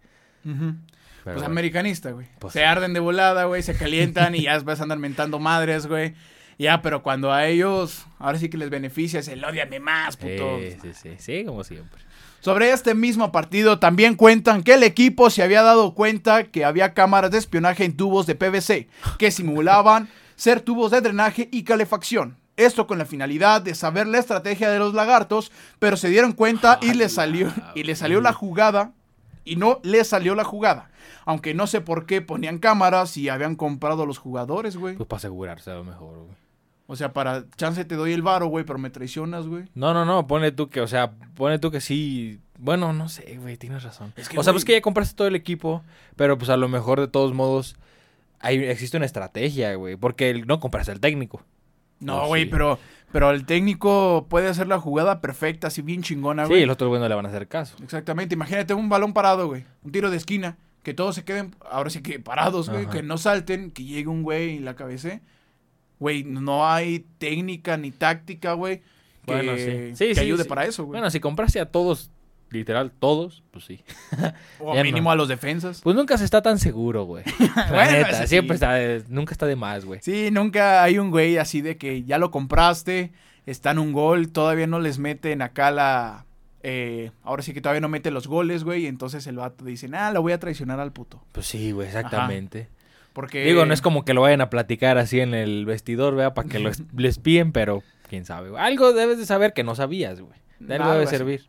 Pero 0.45 0.77
Pues 1.25 1.43
americanista, 1.43 2.13
güey. 2.13 2.27
Pues 2.39 2.53
se 2.53 2.65
arden 2.65 2.93
de 2.95 3.01
volada, 3.01 3.45
güey, 3.45 3.63
se 3.63 3.75
calientan 3.75 4.35
y 4.35 4.43
ya 4.43 4.55
después 4.55 4.81
andan 4.81 5.01
mentando 5.01 5.39
madres, 5.39 5.87
güey. 5.87 6.15
Ya, 6.59 6.81
pero 6.81 7.03
cuando 7.03 7.33
a 7.33 7.47
ellos, 7.47 8.07
ahora 8.19 8.39
sí 8.39 8.49
que 8.49 8.57
les 8.57 8.71
beneficia, 8.71 9.21
es 9.21 9.29
el 9.29 9.45
odiame 9.45 9.79
más, 9.79 10.17
puto. 10.17 10.59
Sí, 10.59 10.77
sí, 10.81 10.93
sí, 10.95 11.11
sí, 11.19 11.45
como 11.45 11.65
siempre. 11.65 12.01
Sobre 12.41 12.71
este 12.71 12.95
mismo 12.95 13.33
partido 13.33 13.79
también 13.79 14.15
cuentan 14.15 14.63
que 14.63 14.75
el 14.75 14.83
equipo 14.83 15.31
se 15.31 15.43
había 15.43 15.63
dado 15.63 15.95
cuenta 15.95 16.45
que 16.45 16.65
había 16.65 16.95
cámaras 16.95 17.31
de 17.31 17.39
espionaje 17.39 17.85
en 17.85 17.97
tubos 17.97 18.27
de 18.27 18.35
PVC 18.35 18.89
que 19.19 19.31
simulaban 19.31 20.09
ser 20.37 20.61
tubos 20.61 20.91
de 20.91 21.01
drenaje 21.01 21.49
y 21.51 21.65
calefacción. 21.65 22.37
Esto 22.57 22.87
con 22.87 22.99
la 22.99 23.05
finalidad 23.05 23.61
de 23.61 23.75
saber 23.75 24.07
la 24.07 24.19
estrategia 24.19 24.71
de 24.71 24.79
los 24.79 24.95
lagartos, 24.95 25.53
pero 25.79 25.97
se 25.97 26.09
dieron 26.09 26.33
cuenta 26.33 26.79
y 26.81 26.95
le 26.95 27.09
salió 27.09 27.53
y 27.75 27.83
le 27.83 27.97
salió 27.97 28.21
la 28.21 28.33
jugada 28.33 28.93
y 29.45 29.57
no 29.57 29.81
le 29.83 30.05
salió 30.05 30.35
la 30.35 30.45
jugada. 30.45 30.91
Aunque 31.25 31.55
no 31.55 31.67
sé 31.67 31.81
por 31.81 32.07
qué 32.07 32.23
ponían 32.23 32.59
cámaras 32.59 33.17
y 33.17 33.29
habían 33.29 33.57
comprado 33.57 34.07
los 34.07 34.19
jugadores, 34.19 34.77
güey. 34.77 34.97
Pues 34.97 35.09
para 35.09 35.19
asegurarse 35.19 35.71
a 35.71 35.75
lo 35.75 35.85
mejor, 35.85 36.19
güey. 36.19 36.46
O 36.89 36.95
sea, 36.97 37.13
para 37.13 37.45
chance 37.57 37.85
te 37.85 37.97
doy 37.97 38.13
el 38.13 38.23
varo, 38.23 38.47
güey, 38.47 38.65
pero 38.65 38.79
me 38.79 38.91
traicionas, 38.91 39.47
güey. 39.49 39.65
No, 39.75 39.93
no, 39.93 40.05
no, 40.05 40.27
pone 40.27 40.53
tú 40.53 40.69
que, 40.69 40.81
o 40.81 40.87
sea, 40.87 41.11
pone 41.35 41.59
tú 41.59 41.71
que 41.71 41.81
sí. 41.81 42.41
Bueno, 42.59 42.93
no 42.93 43.09
sé, 43.09 43.39
güey, 43.41 43.57
tienes 43.57 43.83
razón. 43.83 44.13
Es 44.17 44.29
que, 44.29 44.39
o 44.39 44.43
sea, 44.43 44.53
güey- 44.53 44.55
pues 44.55 44.65
que 44.65 44.73
ya 44.73 44.81
compraste 44.81 45.17
todo 45.17 45.27
el 45.29 45.35
equipo, 45.35 45.83
pero 46.15 46.39
pues 46.39 46.49
a 46.49 46.57
lo 46.57 46.69
mejor 46.69 47.01
de 47.01 47.09
todos 47.09 47.35
modos 47.35 47.77
hay, 48.39 48.59
existe 48.65 48.97
una 48.97 49.07
estrategia, 49.07 49.75
güey, 49.75 49.97
porque 49.97 50.31
el- 50.31 50.47
no 50.47 50.61
compraste 50.61 50.93
al 50.93 51.01
técnico. 51.01 51.43
No, 51.99 52.27
güey, 52.29 52.45
sí. 52.45 52.49
pero, 52.51 52.79
pero 53.11 53.31
el 53.31 53.47
técnico 53.47 54.27
puede 54.29 54.49
hacer 54.49 54.69
la 54.69 54.79
jugada 54.79 55.21
perfecta, 55.21 55.67
así 55.69 55.83
bien 55.83 56.03
chingona, 56.03 56.45
Sí, 56.45 56.51
güey. 56.51 56.63
el 56.63 56.71
otro 56.71 56.89
güey 56.89 57.01
no 57.01 57.09
le 57.09 57.15
van 57.15 57.27
a 57.27 57.31
hacer 57.31 57.49
caso. 57.49 57.75
Exactamente, 57.83 58.35
imagínate 58.35 58.75
un 58.75 58.89
balón 58.89 59.13
parado, 59.13 59.47
güey. 59.49 59.65
Un 59.83 59.91
tiro 59.93 60.11
de 60.11 60.17
esquina. 60.19 60.57
Que 60.83 60.95
todos 60.95 61.17
se 61.17 61.25
queden, 61.25 61.53
ahora 61.69 61.91
sí 61.91 62.01
que 62.01 62.21
parados, 62.21 62.71
güey. 62.71 62.83
Ajá. 62.85 62.93
Que 62.93 63.03
no 63.03 63.19
salten, 63.19 63.73
que 63.73 63.83
llegue 63.83 64.07
un 64.09 64.23
güey 64.23 64.51
y 64.57 64.59
la 64.61 64.77
cabece. 64.77 65.21
Güey, 65.99 66.25
no 66.25 66.69
hay 66.69 67.07
técnica 67.19 67.77
ni 67.77 67.91
táctica, 67.91 68.53
güey. 68.53 68.79
Que, 69.25 69.33
Bueno, 69.35 69.57
sí. 69.57 69.97
Sí, 69.97 70.09
que 70.09 70.15
sí, 70.15 70.21
ayude 70.21 70.45
para 70.45 70.65
eso, 70.65 70.85
güey. 70.85 70.99
Bueno, 70.99 71.11
si 71.11 71.21
compraste 71.21 71.59
a 71.59 71.67
todos, 71.67 72.11
literal, 72.51 72.93
todos, 72.99 73.43
pues 73.51 73.65
sí. 73.65 73.83
o 74.61 74.75
mínimo 74.83 75.09
no. 75.09 75.11
a 75.13 75.17
los 75.17 75.29
defensas. 75.29 75.81
Pues 75.83 75.97
nunca 75.97 76.17
se 76.19 76.25
está 76.25 76.43
tan 76.43 76.59
seguro, 76.59 77.05
güey. 77.05 77.25
Bueno, 77.71 77.91
neta, 77.93 78.27
siempre 78.27 78.55
está, 78.55 78.75
de- 78.75 79.05
nunca 79.09 79.33
está 79.33 79.47
de 79.47 79.57
más, 79.57 79.85
güey. 79.85 80.01
Sí, 80.03 80.29
nunca 80.31 80.83
hay 80.83 80.99
un 80.99 81.11
güey 81.11 81.39
así 81.39 81.61
de 81.61 81.77
que 81.77 82.05
ya 82.05 82.19
lo 82.19 82.31
compraste, 82.31 83.13
está 83.47 83.71
en 83.73 83.79
un 83.79 83.93
gol, 83.93 84.29
todavía 84.31 84.67
no 84.67 84.79
les 84.79 84.99
meten 84.99 85.43
acá 85.43 85.71
la... 85.71 86.25
eh, 86.63 87.11
ahora 87.25 87.43
sí 87.43 87.53
que 87.53 87.61
todavía 87.61 87.81
no 87.81 87.89
mete 87.89 88.11
los 88.11 88.27
goles, 88.29 88.63
güey. 88.65 88.85
Y 88.85 88.87
entonces 88.87 89.27
el 89.27 89.37
vato 89.37 89.65
dice, 89.65 89.89
ah, 89.95 90.13
lo 90.13 90.23
voy 90.23 90.33
a 90.33 90.39
traicionar 90.39 90.79
al 90.79 90.93
puto. 90.93 91.23
Pues 91.33 91.47
sí, 91.47 91.73
güey, 91.73 91.89
exactamente. 91.89 92.69
Porque... 93.17 93.45
Digo, 93.47 93.65
no 93.65 93.73
es 93.73 93.81
como 93.81 94.05
que 94.05 94.13
lo 94.13 94.21
vayan 94.21 94.43
a 94.43 94.51
platicar 94.51 94.99
así 94.99 95.21
en 95.21 95.33
el 95.33 95.65
vestidor, 95.65 96.15
vea, 96.15 96.35
para 96.35 96.47
que 96.51 96.59
lo 96.59 96.69
es- 96.69 96.83
les 96.95 97.19
píen, 97.19 97.51
pero 97.51 97.83
quién 98.11 98.27
sabe, 98.27 98.51
güey. 98.51 98.63
Algo 98.63 98.93
debes 98.93 99.17
de 99.17 99.25
saber 99.25 99.55
que 99.55 99.65
no 99.65 99.75
sabías, 99.75 100.21
güey. 100.21 100.39
De 100.61 100.75
algo 100.75 100.91
debe 100.93 101.05
así. 101.05 101.17
servir. 101.17 101.47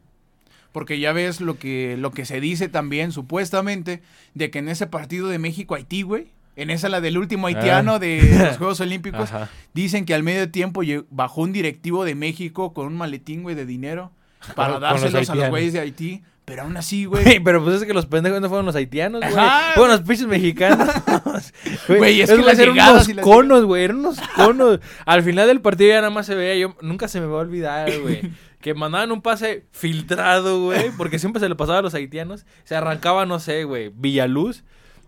Porque 0.72 0.98
ya 0.98 1.12
ves 1.12 1.42
lo 1.42 1.60
que, 1.60 1.98
lo 1.98 2.12
que 2.12 2.24
se 2.24 2.40
dice 2.40 2.70
también, 2.70 3.12
supuestamente, 3.12 4.02
de 4.34 4.50
que 4.50 4.60
en 4.60 4.70
ese 4.70 4.88
partido 4.88 5.28
de 5.28 5.40
México-Haití, 5.40 6.04
güey, 6.04 6.28
en 6.56 6.70
esa 6.70 6.88
la 6.88 7.02
del 7.02 7.18
último 7.18 7.48
haitiano 7.48 7.96
Ah. 7.96 8.00
de 8.00 8.22
los 8.48 8.58
Juegos 8.58 8.80
Olímpicos, 8.80 9.30
dicen 9.74 10.06
que 10.06 10.14
al 10.14 10.24
medio 10.24 10.50
tiempo 10.50 10.82
bajó 11.10 11.42
un 11.42 11.52
directivo 11.52 12.06
de 12.06 12.16
México 12.16 12.74
con 12.74 12.88
un 12.88 12.96
maletín, 12.96 13.44
güey, 13.44 13.56
de 13.56 13.66
dinero 13.66 14.12
para 14.56 14.80
dárselos 14.80 15.30
a 15.30 15.36
los 15.36 15.50
güeyes 15.50 15.74
de 15.74 15.80
Haití. 15.80 16.24
Pero 16.46 16.62
aún 16.64 16.78
así, 16.78 17.04
güey. 17.04 17.40
Pero 17.44 17.62
pues 17.62 17.82
es 17.82 17.86
que 17.86 17.94
los 17.94 18.06
pendejos 18.06 18.40
no 18.40 18.48
fueron 18.48 18.66
los 18.66 18.76
haitianos, 18.76 19.20
güey. 19.22 19.46
Fueron 19.76 19.92
los 19.92 20.02
pinches 20.02 20.28
mexicanos. 20.28 20.88
Güey, 21.90 22.22
es 22.22 22.30
Esos 22.30 22.40
que 22.42 22.46
las 22.52 22.60
eran 22.60 22.74
unos 22.74 23.08
las- 23.10 23.24
conos, 23.24 23.64
güey. 23.66 23.84
Eran 23.84 23.98
unos 23.98 24.20
conos. 24.36 24.80
Al 25.06 25.24
final 25.24 25.48
del 25.48 25.60
partido 25.62 25.90
ya 25.90 25.98
nada 25.98 26.10
más 26.10 26.26
se 26.26 26.36
veía. 26.36 26.56
Yo 26.56 26.76
nunca 26.82 27.08
se 27.10 27.20
me 27.20 27.28
va 27.28 27.38
a 27.40 27.42
olvidar, 27.42 27.92
güey. 28.00 28.22
Que 28.62 28.74
mandaban 28.74 29.12
un 29.12 29.22
pase 29.22 29.66
filtrado, 29.72 30.62
güey. 30.64 30.90
Porque 30.98 31.20
siempre 31.20 31.40
se 31.42 31.50
le 31.50 31.56
pasaba 31.56 31.80
a 31.80 31.82
los 31.82 31.94
haitianos. 31.94 32.46
Se 32.64 32.76
arrancaba, 32.76 33.26
no 33.26 33.40
sé, 33.40 33.66
güey, 33.66 33.92
Villaluz 33.94 34.64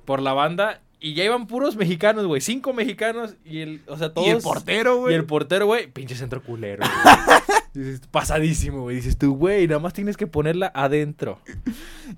por 0.06 0.22
la 0.22 0.34
banda. 0.34 0.82
Y 1.01 1.13
ya 1.13 1.24
iban 1.24 1.48
puros 1.48 1.75
mexicanos, 1.77 2.25
güey. 2.25 2.41
Cinco 2.41 2.74
mexicanos. 2.74 3.36
Y 3.46 3.60
el, 3.60 3.82
o 3.88 3.98
sea, 3.98 4.13
todos. 4.13 4.27
y 4.27 4.32
el 4.32 4.41
portero, 4.41 4.96
Y 4.96 5.00
güey. 5.00 5.15
el 5.15 5.24
portero, 5.25 5.65
güey, 5.65 5.88
pinche 5.88 6.13
centro 6.15 6.44
culero. 6.44 6.84
Dices, 7.74 8.01
pasadísimo, 8.12 8.82
güey. 8.82 8.98
Dices 8.98 9.18
tú, 9.18 9.36
güey, 9.36 9.68
nada 9.68 9.79
más 9.79 9.94
tienes 9.94 10.18
que 10.18 10.27
ponerla 10.27 10.72
adentro. 10.75 11.39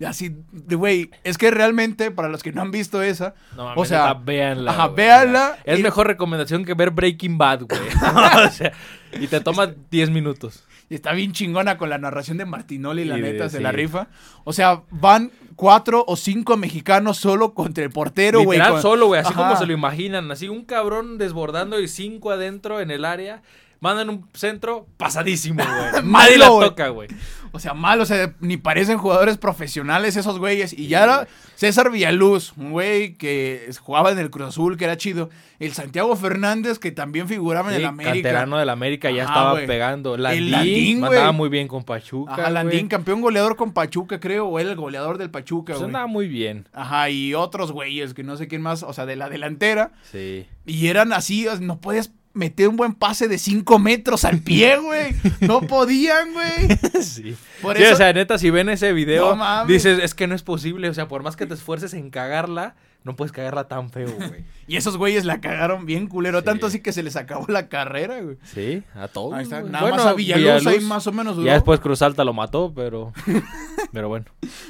Así, 0.05 0.35
de 0.51 0.75
güey, 0.75 1.11
es 1.23 1.37
que 1.37 1.51
realmente, 1.51 2.09
para 2.09 2.29
los 2.29 2.41
que 2.41 2.51
no 2.53 2.61
han 2.61 2.71
visto 2.71 3.01
esa, 3.03 3.35
No 3.55 3.65
mames, 3.65 3.77
O 3.77 3.85
sea, 3.85 4.07
neta, 4.07 4.19
véanla. 4.23 4.71
ajá, 4.71 4.87
véanla 4.87 5.59
Es 5.65 5.79
y- 5.79 5.83
mejor 5.83 6.07
recomendación 6.07 6.65
que 6.65 6.73
ver 6.73 6.89
Breaking 6.91 7.37
Bad, 7.37 7.63
güey. 7.63 7.81
o 8.47 8.49
sea, 8.49 8.71
y 9.19 9.27
te 9.27 9.41
toma 9.41 9.67
10 9.91 10.09
minutos. 10.09 10.63
y 10.89 10.95
está 10.95 11.11
bien 11.13 11.33
chingona 11.33 11.77
con 11.77 11.89
la 11.89 11.97
narración 11.97 12.37
de 12.37 12.45
Martinoli, 12.45 13.05
la 13.05 13.17
Y 13.17 13.21
de- 13.21 13.33
neta, 13.33 13.49
se 13.49 13.57
sí. 13.57 13.63
la 13.63 13.71
rifa. 13.71 14.07
O 14.45 14.53
sea, 14.53 14.81
van 14.89 15.31
cuatro 15.61 16.03
o 16.07 16.15
cinco 16.15 16.57
mexicanos 16.57 17.17
solo 17.17 17.53
contra 17.53 17.83
el 17.83 17.91
portero, 17.91 18.41
güey. 18.41 18.59
Con- 18.59 18.81
solo, 18.81 19.05
güey, 19.05 19.21
así 19.21 19.29
Ajá. 19.31 19.43
como 19.43 19.55
se 19.57 19.67
lo 19.67 19.73
imaginan. 19.73 20.31
Así 20.31 20.49
un 20.49 20.65
cabrón 20.65 21.19
desbordando 21.19 21.79
y 21.79 21.87
cinco 21.87 22.31
adentro 22.31 22.79
en 22.81 22.89
el 22.89 23.05
área. 23.05 23.43
Mandan 23.79 24.09
un 24.09 24.27
centro 24.33 24.87
pasadísimo, 24.97 25.63
güey. 25.63 26.03
Nadie 26.03 26.39
la 26.39 26.47
toca, 26.47 26.87
güey. 26.87 27.09
O 27.53 27.59
sea, 27.59 27.73
mal, 27.73 27.99
o 27.99 28.05
sea, 28.05 28.33
ni 28.39 28.57
parecen 28.57 28.97
jugadores 28.97 29.37
profesionales 29.37 30.15
esos 30.15 30.39
güeyes. 30.39 30.71
Y 30.71 30.87
ya 30.87 31.03
era 31.03 31.27
César 31.55 31.91
Villaluz, 31.91 32.53
un 32.55 32.71
güey 32.71 33.15
que 33.15 33.69
jugaba 33.81 34.11
en 34.11 34.19
el 34.19 34.29
Cruz 34.29 34.47
Azul, 34.49 34.77
que 34.77 34.85
era 34.85 34.95
chido. 34.97 35.29
El 35.59 35.73
Santiago 35.73 36.15
Fernández, 36.15 36.79
que 36.79 36.91
también 36.91 37.27
figuraba 37.27 37.69
en 37.71 37.75
el 37.81 37.85
América. 37.85 38.13
canterano 38.13 38.57
del 38.57 38.69
América 38.69 39.11
ya 39.11 39.23
estaba 39.23 39.55
pegando. 39.59 40.15
El 40.15 40.23
Landín, 40.51 41.01
güey. 41.05 41.33
muy 41.33 41.49
bien 41.49 41.67
con 41.67 41.83
Pachuca, 41.83 42.33
Ajá. 42.33 42.49
Landín, 42.49 42.87
campeón 42.87 43.21
goleador 43.21 43.55
con 43.57 43.73
Pachuca, 43.73 44.19
creo, 44.19 44.47
o 44.47 44.57
era 44.59 44.69
el 44.69 44.75
goleador 44.77 45.17
del 45.17 45.29
Pachuca, 45.29 45.73
Pues 45.73 45.79
güey. 45.79 45.87
andaba 45.89 46.07
muy 46.07 46.27
bien. 46.27 46.67
Ajá, 46.73 47.09
y 47.09 47.33
otros 47.33 47.71
güeyes, 47.71 48.13
que 48.13 48.23
no 48.23 48.37
sé 48.37 48.47
quién 48.47 48.61
más, 48.61 48.81
o 48.83 48.93
sea, 48.93 49.05
de 49.05 49.15
la 49.17 49.29
delantera. 49.29 49.91
Sí. 50.11 50.47
Y 50.65 50.87
eran 50.87 51.11
así, 51.13 51.47
no 51.59 51.79
puedes 51.79 52.11
meter 52.33 52.67
un 52.67 52.77
buen 52.77 52.93
pase 52.93 53.27
de 53.27 53.37
5 53.37 53.79
metros 53.79 54.25
al 54.25 54.39
pie, 54.39 54.77
güey. 54.83 55.13
No 55.41 55.61
podían, 55.61 56.33
güey. 56.33 57.01
sí. 57.03 57.35
Por 57.61 57.77
Sí, 57.77 57.83
eso, 57.83 57.93
o 57.93 57.97
sea, 57.97 58.13
neta, 58.13 58.37
si 58.37 58.49
ven 58.49 58.69
ese 58.69 58.93
video, 58.93 59.35
No 59.35 59.65
dices, 59.65 59.99
es 60.01 60.13
que 60.15 60.27
no 60.27 60.35
es 60.35 60.43
posible. 60.43 60.89
O 60.89 60.93
sea, 60.93 61.07
por 61.07 61.23
más 61.23 61.35
que 61.35 61.45
te 61.45 61.53
esfuerces 61.53 61.93
en 61.93 62.09
cagarla, 62.09 62.75
no 63.03 63.15
puedes 63.15 63.31
cagarla 63.31 63.67
tan 63.67 63.89
feo, 63.89 64.11
güey. 64.11 64.45
y 64.67 64.75
esos 64.77 64.97
güeyes 64.97 65.25
la 65.25 65.41
cagaron 65.41 65.85
bien 65.85 66.07
culero, 66.07 66.39
Sí. 66.39 66.45
tanto 66.45 66.67
así 66.67 66.81
que 66.81 66.91
se 66.93 67.01
les 67.01 67.15
acabó 67.15 67.45
la 67.47 67.67
carrera, 67.67 68.21
güey. 68.21 68.37
Sí, 68.43 68.83
a 68.93 69.07
todos. 69.07 69.33
Ahí 69.33 69.43
está, 69.43 69.61
nada 69.61 69.81
Bueno, 69.81 69.97
más 69.97 70.05
a 70.05 70.13
Villaluz, 70.13 70.67
ahí 70.67 70.79
más 70.81 71.07
o 71.07 71.11
menos 71.11 71.35
duró. 71.35 71.47
Ya 71.47 71.53
después 71.53 71.79
Cruz 71.79 72.01
Alta 72.01 72.23
lo 72.23 72.33
mató, 72.33 72.71
pero. 72.75 73.11
pero 73.91 74.07
bueno. 74.07 74.25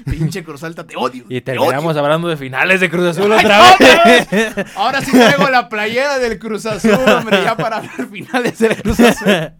Pinche 0.06 0.44
Cruz 0.44 0.64
Alta, 0.64 0.88
te 0.88 0.96
odio. 0.96 1.26
Y 1.30 1.42
te 1.42 1.54
terminamos 1.54 1.96
hablando 1.98 2.28
de 2.30 2.38
finales 2.38 2.80
de 2.80 2.90
Cruz 2.90 3.08
Azul 3.18 3.32
otra 3.32 3.76
vez. 3.80 4.28
Ahora 4.76 5.02
sí 5.02 5.12
traigo 5.12 5.50
la 5.50 5.68
playera 5.70 6.20
del 6.20 6.40
Cruz 6.40 6.66
Azul, 6.66 6.92
hombre, 6.92 7.44
ya 7.44 7.56
para 7.58 7.82
ver 7.82 8.08
finales 8.10 8.58
del 8.60 8.82
Cruz 8.82 9.00
Azul. 9.00 9.52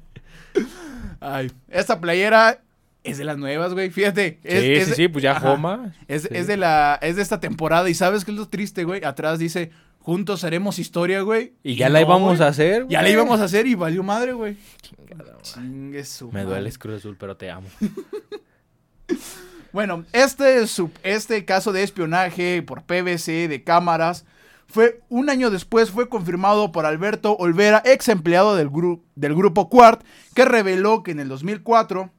Ay, 1.20 1.51
esta 1.70 2.00
playera 2.01 2.60
es 3.03 3.17
de 3.17 3.24
las 3.25 3.38
nuevas, 3.38 3.74
güey. 3.74 3.89
Fíjate. 3.89 4.39
Es, 4.43 4.62
sí, 4.63 4.72
es 4.74 4.84
sí, 4.86 4.89
de- 4.91 4.96
sí, 4.96 5.08
pues 5.08 5.24
ya 5.24 5.31
Ajá. 5.31 5.50
Joma. 5.51 5.93
Es, 6.08 6.24
Sí. 6.24 6.29
es 6.31 6.48
de 6.48 6.58
la, 6.58 7.00
es 7.01 7.15
de 7.15 7.22
esta 7.22 7.39
temporada. 7.39 7.89
Y 7.89 7.93
sabes 7.93 8.25
qué 8.25 8.31
es 8.31 8.38
lo 8.38 8.48
triste, 8.48 8.84
güey. 8.84 9.03
Atrás 9.03 9.39
dice, 9.39 9.72
juntos 10.00 10.43
haremos 10.43 10.77
historia, 10.79 11.22
güey. 11.22 11.53
Y 11.63 11.75
ya 11.75 11.89
la 11.89 12.00
no, 12.00 12.05
íbamos 12.05 12.38
güey. 12.38 12.48
a 12.48 12.51
hacer. 12.51 12.86
Ya 12.89 13.01
la 13.01 13.10
íbamos 13.10 13.39
a 13.39 13.46
hacer 13.46 13.65
y 13.67 13.75
valió 13.75 14.03
madre, 14.03 14.34
güey. 14.34 14.58
Chingue 15.41 16.03
su 16.05 16.31
Me 16.31 16.43
dueles 16.43 16.77
Cruz 16.77 16.98
Azul, 16.98 17.17
pero 17.20 17.36
te 17.38 17.50
amo. 17.50 17.67
Bueno, 19.74 20.03
este, 20.12 20.62
este 21.03 21.46
caso 21.46 21.72
de 21.72 21.84
espionaje 21.84 22.62
por 22.62 22.84
PVC 22.84 23.48
de 23.48 23.63
cámaras 23.63 24.25
fue 24.67 25.01
un 25.08 25.29
año 25.29 25.50
después 25.50 25.91
fue 25.91 26.10
confirmado 26.10 26.74
por 26.74 26.86
Alberto 26.86 27.38
Olvera, 27.38 27.81
ex 27.86 28.10
empleado 28.10 28.55
del, 28.58 28.70
gru- 28.70 29.01
del 29.15 29.34
grupo 29.34 29.70
Quart, 29.70 30.03
que 30.36 30.43
reveló 30.43 31.03
que 31.03 31.12
en 31.12 31.22
el 31.22 31.29
2004 31.29 32.12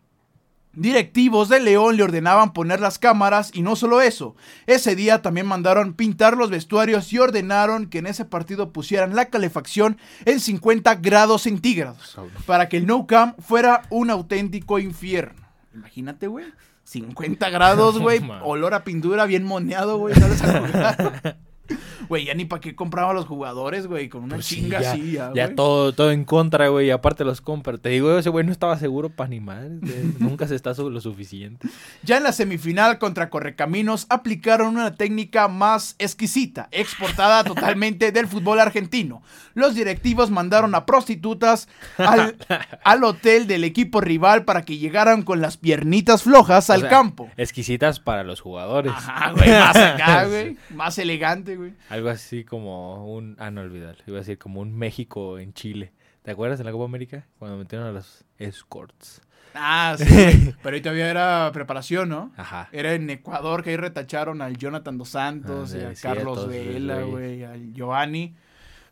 directivos 0.75 1.49
de 1.49 1.61
León 1.61 1.97
le 1.97 2.03
ordenaban 2.03 2.53
poner 2.53 2.81
las 2.81 2.99
cámaras 2.99 3.51
y 3.53 3.63
no 3.63 3.77
solo 3.77 4.01
eso, 4.01 4.37
ese 4.67 4.97
día 4.97 5.23
también 5.23 5.47
mandaron 5.47 5.95
pintar 5.95 6.37
los 6.37 6.51
vestuarios 6.51 7.13
y 7.13 7.19
ordenaron 7.19 7.87
que 7.87 7.99
en 7.99 8.07
ese 8.07 8.25
partido 8.25 8.73
pusieran 8.73 9.15
la 9.15 9.27
calefacción 9.27 9.99
en 10.25 10.41
50 10.41 10.95
grados 10.97 11.43
centígrados 11.43 12.17
para 12.47 12.69
que 12.69 12.79
el 12.79 12.87
No 12.87 13.07
Cam 13.07 13.35
fuera 13.39 13.83
un 13.91 14.11
auténtico 14.11 14.79
infierno. 14.79 15.43
Imagínate, 15.75 16.27
güey. 16.27 16.47
50 16.85 17.51
grados, 17.51 17.99
güey. 18.01 18.21
Olor 18.43 18.75
a 18.75 18.85
pintura 18.85 19.27
bien 19.27 19.45
moneado, 19.45 19.99
güey. 19.99 20.15
a. 22.03 22.07
Güey, 22.09 22.25
ya 22.27 22.35
ni 22.35 22.45
para 22.45 22.61
qué 22.61 22.75
compraban 22.75 23.15
los 23.17 23.27
jugadores, 23.27 23.87
güey. 23.87 24.09
Con 24.09 24.25
una 24.25 24.37
Pues 24.37 24.47
sí, 24.47 24.57
chinga 24.57 24.81
ya, 24.81 24.93
así, 24.93 25.13
ya, 25.35 25.55
todo, 25.55 25.93
todo 25.93 26.11
en 26.11 26.25
contra, 26.25 26.69
güey. 26.69 26.89
Y 26.89 26.91
aparte 26.91 27.25
los 27.25 27.41
compra. 27.41 27.79
Te 27.79 27.89
digo, 27.91 28.19
ese 28.19 28.31
güey 28.31 28.45
no 28.45 28.53
estaba 28.53 28.79
seguro 28.79 29.11
para 29.11 29.29
ni 29.29 29.41
madre. 29.41 29.71
Nunca 30.19 30.47
se 30.49 30.55
está 30.55 30.75
sobre 30.75 30.95
lo 30.95 31.01
suficiente. 31.01 31.69
Ya 32.03 32.17
en 32.17 32.23
la 32.25 32.33
semifinal 32.33 32.99
contra 32.99 33.31
Correcaminos 33.31 34.07
aplicaron 34.09 34.69
una 34.69 34.95
técnica 34.95 35.49
más 35.49 35.97
exquisita, 35.99 36.69
exportada 36.71 37.45
totalmente 37.45 38.13
del 38.13 38.27
fútbol 38.27 38.61
argentino. 38.61 39.23
Los 39.55 39.75
directivos 39.75 40.31
mandaron 40.31 40.75
a 40.75 40.87
prostitutas 40.87 41.69
al, 41.99 42.37
al 42.85 43.05
hotel 43.05 43.47
del 43.47 43.65
equipo 43.65 44.01
rival 44.01 44.45
para 44.45 44.63
que 44.63 44.79
llegaran 44.79 45.23
con 45.23 45.41
las 45.41 45.57
piernitas 45.57 46.23
flojas 46.23 46.71
O 46.71 46.73
al 46.73 46.81
sea, 46.81 46.91
campo. 46.91 47.31
Exquisitas 47.37 48.01
para 48.01 48.25
los 48.25 48.41
jugadores. 48.41 48.93
Ajá, 48.95 49.33
güey, 49.33 49.51
más 49.51 49.77
acá, 49.77 50.25
güey. 50.27 50.57
Más 50.71 50.99
elegante, 50.99 51.57
güey. 51.57 51.73
Algo 52.03 52.11
así 52.11 52.43
como 52.45 53.15
un. 53.15 53.37
Ah, 53.39 53.53
no 53.53 53.61
olvidar. 53.61 53.97
Iba 54.09 54.17
a 54.17 54.21
decir 54.23 54.37
como 54.37 54.61
un 54.61 54.77
México 54.77 55.39
en 55.39 55.53
Chile. 55.55 55.93
¿Te 56.23 56.33
acuerdas 56.33 56.59
en 56.59 56.67
la 56.67 56.73
Copa 56.73 56.85
América? 56.85 57.27
Cuando 57.39 57.57
metieron 57.57 57.87
a 57.87 57.93
los 57.93 58.25
escorts. 58.39 59.23
Ah, 59.55 59.95
sí. 59.97 60.53
Pero 60.65 60.75
ahí 60.75 60.81
todavía 60.83 61.09
era 61.09 61.49
preparación, 61.53 62.09
¿no? 62.09 62.33
Ajá. 62.37 62.69
Era 62.73 62.95
en 62.95 63.09
Ecuador 63.09 63.63
que 63.63 63.71
ahí 63.71 63.77
retacharon 63.77 64.43
al 64.43 64.57
Jonathan 64.57 64.99
Dos 64.99 65.11
Santos, 65.11 65.75
Ah, 65.75 65.79
y 65.79 65.83
a 65.85 65.95
Carlos 65.95 66.49
Vela, 66.49 67.03
güey, 67.03 67.45
al 67.45 67.73
Giovanni. 67.73 68.35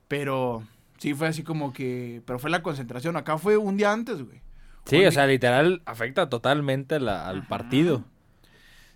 Pero 0.06 0.62
sí 0.98 1.12
fue 1.14 1.26
así 1.26 1.42
como 1.42 1.72
que. 1.72 2.22
Pero 2.26 2.38
fue 2.38 2.50
la 2.50 2.62
concentración. 2.62 3.16
Acá 3.16 3.38
fue 3.38 3.56
un 3.56 3.76
día 3.76 3.90
antes, 3.92 4.22
güey. 4.22 4.40
Sí, 4.84 5.00
Un 5.00 5.08
o 5.08 5.10
sea, 5.10 5.26
literal 5.26 5.82
afecta 5.84 6.28
totalmente 6.28 7.00
la- 7.00 7.28
al 7.28 7.38
Ajá. 7.40 7.48
partido. 7.48 8.04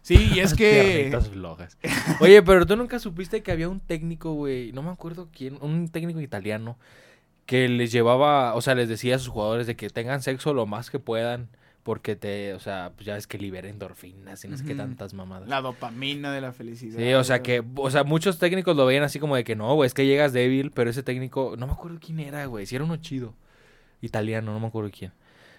Sí, 0.04 0.32
y 0.34 0.40
es 0.40 0.52
que. 0.54 1.18
Flojas. 1.32 1.78
Oye, 2.20 2.42
pero 2.42 2.66
tú 2.66 2.76
nunca 2.76 2.98
supiste 2.98 3.42
que 3.42 3.50
había 3.50 3.70
un 3.70 3.80
técnico, 3.80 4.34
güey, 4.34 4.70
no 4.72 4.82
me 4.82 4.90
acuerdo 4.90 5.28
quién, 5.32 5.56
un 5.62 5.88
técnico 5.88 6.20
italiano 6.20 6.76
que 7.46 7.68
les 7.70 7.90
llevaba, 7.90 8.54
o 8.54 8.60
sea, 8.60 8.74
les 8.74 8.88
decía 8.88 9.16
a 9.16 9.18
sus 9.18 9.28
jugadores 9.28 9.66
de 9.66 9.76
que 9.76 9.88
tengan 9.88 10.20
sexo 10.22 10.52
lo 10.52 10.66
más 10.66 10.90
que 10.90 10.98
puedan 10.98 11.48
porque 11.84 12.16
te, 12.16 12.54
o 12.54 12.60
sea, 12.60 12.92
pues 12.94 13.06
ya 13.06 13.16
es 13.16 13.26
que 13.26 13.38
libera 13.38 13.68
endorfinas 13.68 14.42
y 14.44 14.48
no 14.48 14.56
sé 14.56 14.64
qué 14.64 14.74
tantas 14.74 15.12
mamadas. 15.12 15.48
La 15.48 15.60
dopamina 15.60 16.32
de 16.32 16.40
la 16.40 16.52
felicidad. 16.52 16.98
Sí, 16.98 17.12
o 17.12 17.24
sea 17.24 17.42
que, 17.42 17.62
o 17.76 17.90
sea, 17.90 18.04
muchos 18.04 18.38
técnicos 18.38 18.76
lo 18.76 18.86
veían 18.86 19.04
así 19.04 19.18
como 19.18 19.36
de 19.36 19.44
que 19.44 19.54
no, 19.56 19.74
güey, 19.74 19.86
es 19.86 19.94
que 19.94 20.06
llegas 20.06 20.32
débil, 20.32 20.70
pero 20.70 20.88
ese 20.88 21.02
técnico, 21.02 21.56
no 21.58 21.66
me 21.66 21.74
acuerdo 21.74 21.98
quién 22.00 22.20
era, 22.20 22.46
güey, 22.46 22.64
si 22.66 22.74
era 22.74 22.84
uno 22.84 22.96
chido, 22.96 23.34
italiano, 24.00 24.52
no 24.52 24.60
me 24.60 24.66
acuerdo 24.66 24.90
quién. 24.96 25.12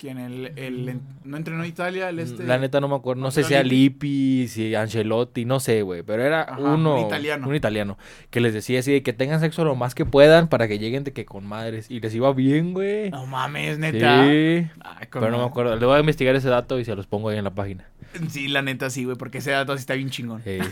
¿Quién? 0.05 0.19
El, 0.19 0.51
el- 0.55 0.99
¿No 1.23 1.35
entrenó 1.35 1.63
en 1.63 1.69
Italia 1.69 2.09
el 2.09 2.19
este? 2.19 2.43
La 2.43 2.59
neta 2.59 2.79
no 2.79 2.87
me 2.87 2.93
acuerdo, 2.95 3.23
no 3.23 3.31
sé 3.31 3.39
¿Antonio 3.41 3.47
si 3.47 3.53
era 3.59 3.63
Lippi? 3.67 4.47
Si 4.47 4.75
Ancelotti, 4.75 5.45
no 5.45 5.59
sé, 5.59 5.81
güey, 5.81 6.03
pero 6.03 6.21
era 6.21 6.43
Ajá, 6.43 6.59
uno, 6.59 6.99
un 6.99 7.07
italiano. 7.07 7.47
un 7.47 7.55
italiano, 7.55 7.97
que 8.29 8.39
les 8.39 8.53
decía 8.53 8.81
así 8.81 8.91
de 8.91 9.01
que 9.01 9.13
tengan 9.13 9.39
sexo 9.39 9.65
lo 9.65 9.75
más 9.75 9.95
que 9.95 10.05
puedan 10.05 10.47
para 10.47 10.67
que 10.67 10.77
lleguen 10.77 11.03
de 11.03 11.11
que 11.13 11.25
con 11.25 11.47
madres, 11.47 11.89
y 11.89 11.99
les 12.01 12.13
iba 12.13 12.31
bien, 12.33 12.73
güey. 12.73 13.09
No 13.09 13.25
mames, 13.25 13.77
Sí, 13.77 13.81
neta. 13.81 14.21
Ay, 14.21 14.69
pero 15.11 15.31
no 15.31 15.39
me 15.39 15.45
acuerdo, 15.45 15.75
le 15.75 15.85
voy 15.87 15.97
a 15.97 15.99
investigar 16.01 16.35
ese 16.35 16.49
dato 16.49 16.77
y 16.79 16.85
se 16.85 16.95
los 16.95 17.07
pongo 17.07 17.29
ahí 17.29 17.39
en 17.39 17.43
la 17.45 17.55
página. 17.55 17.85
Sí, 18.29 18.47
la 18.47 18.61
neta 18.61 18.91
sí, 18.91 19.05
güey, 19.05 19.17
porque 19.17 19.39
ese 19.39 19.49
dato 19.49 19.73
sí 19.75 19.79
está 19.79 19.95
bien 19.95 20.11
chingón. 20.11 20.43
Sí. 20.43 20.59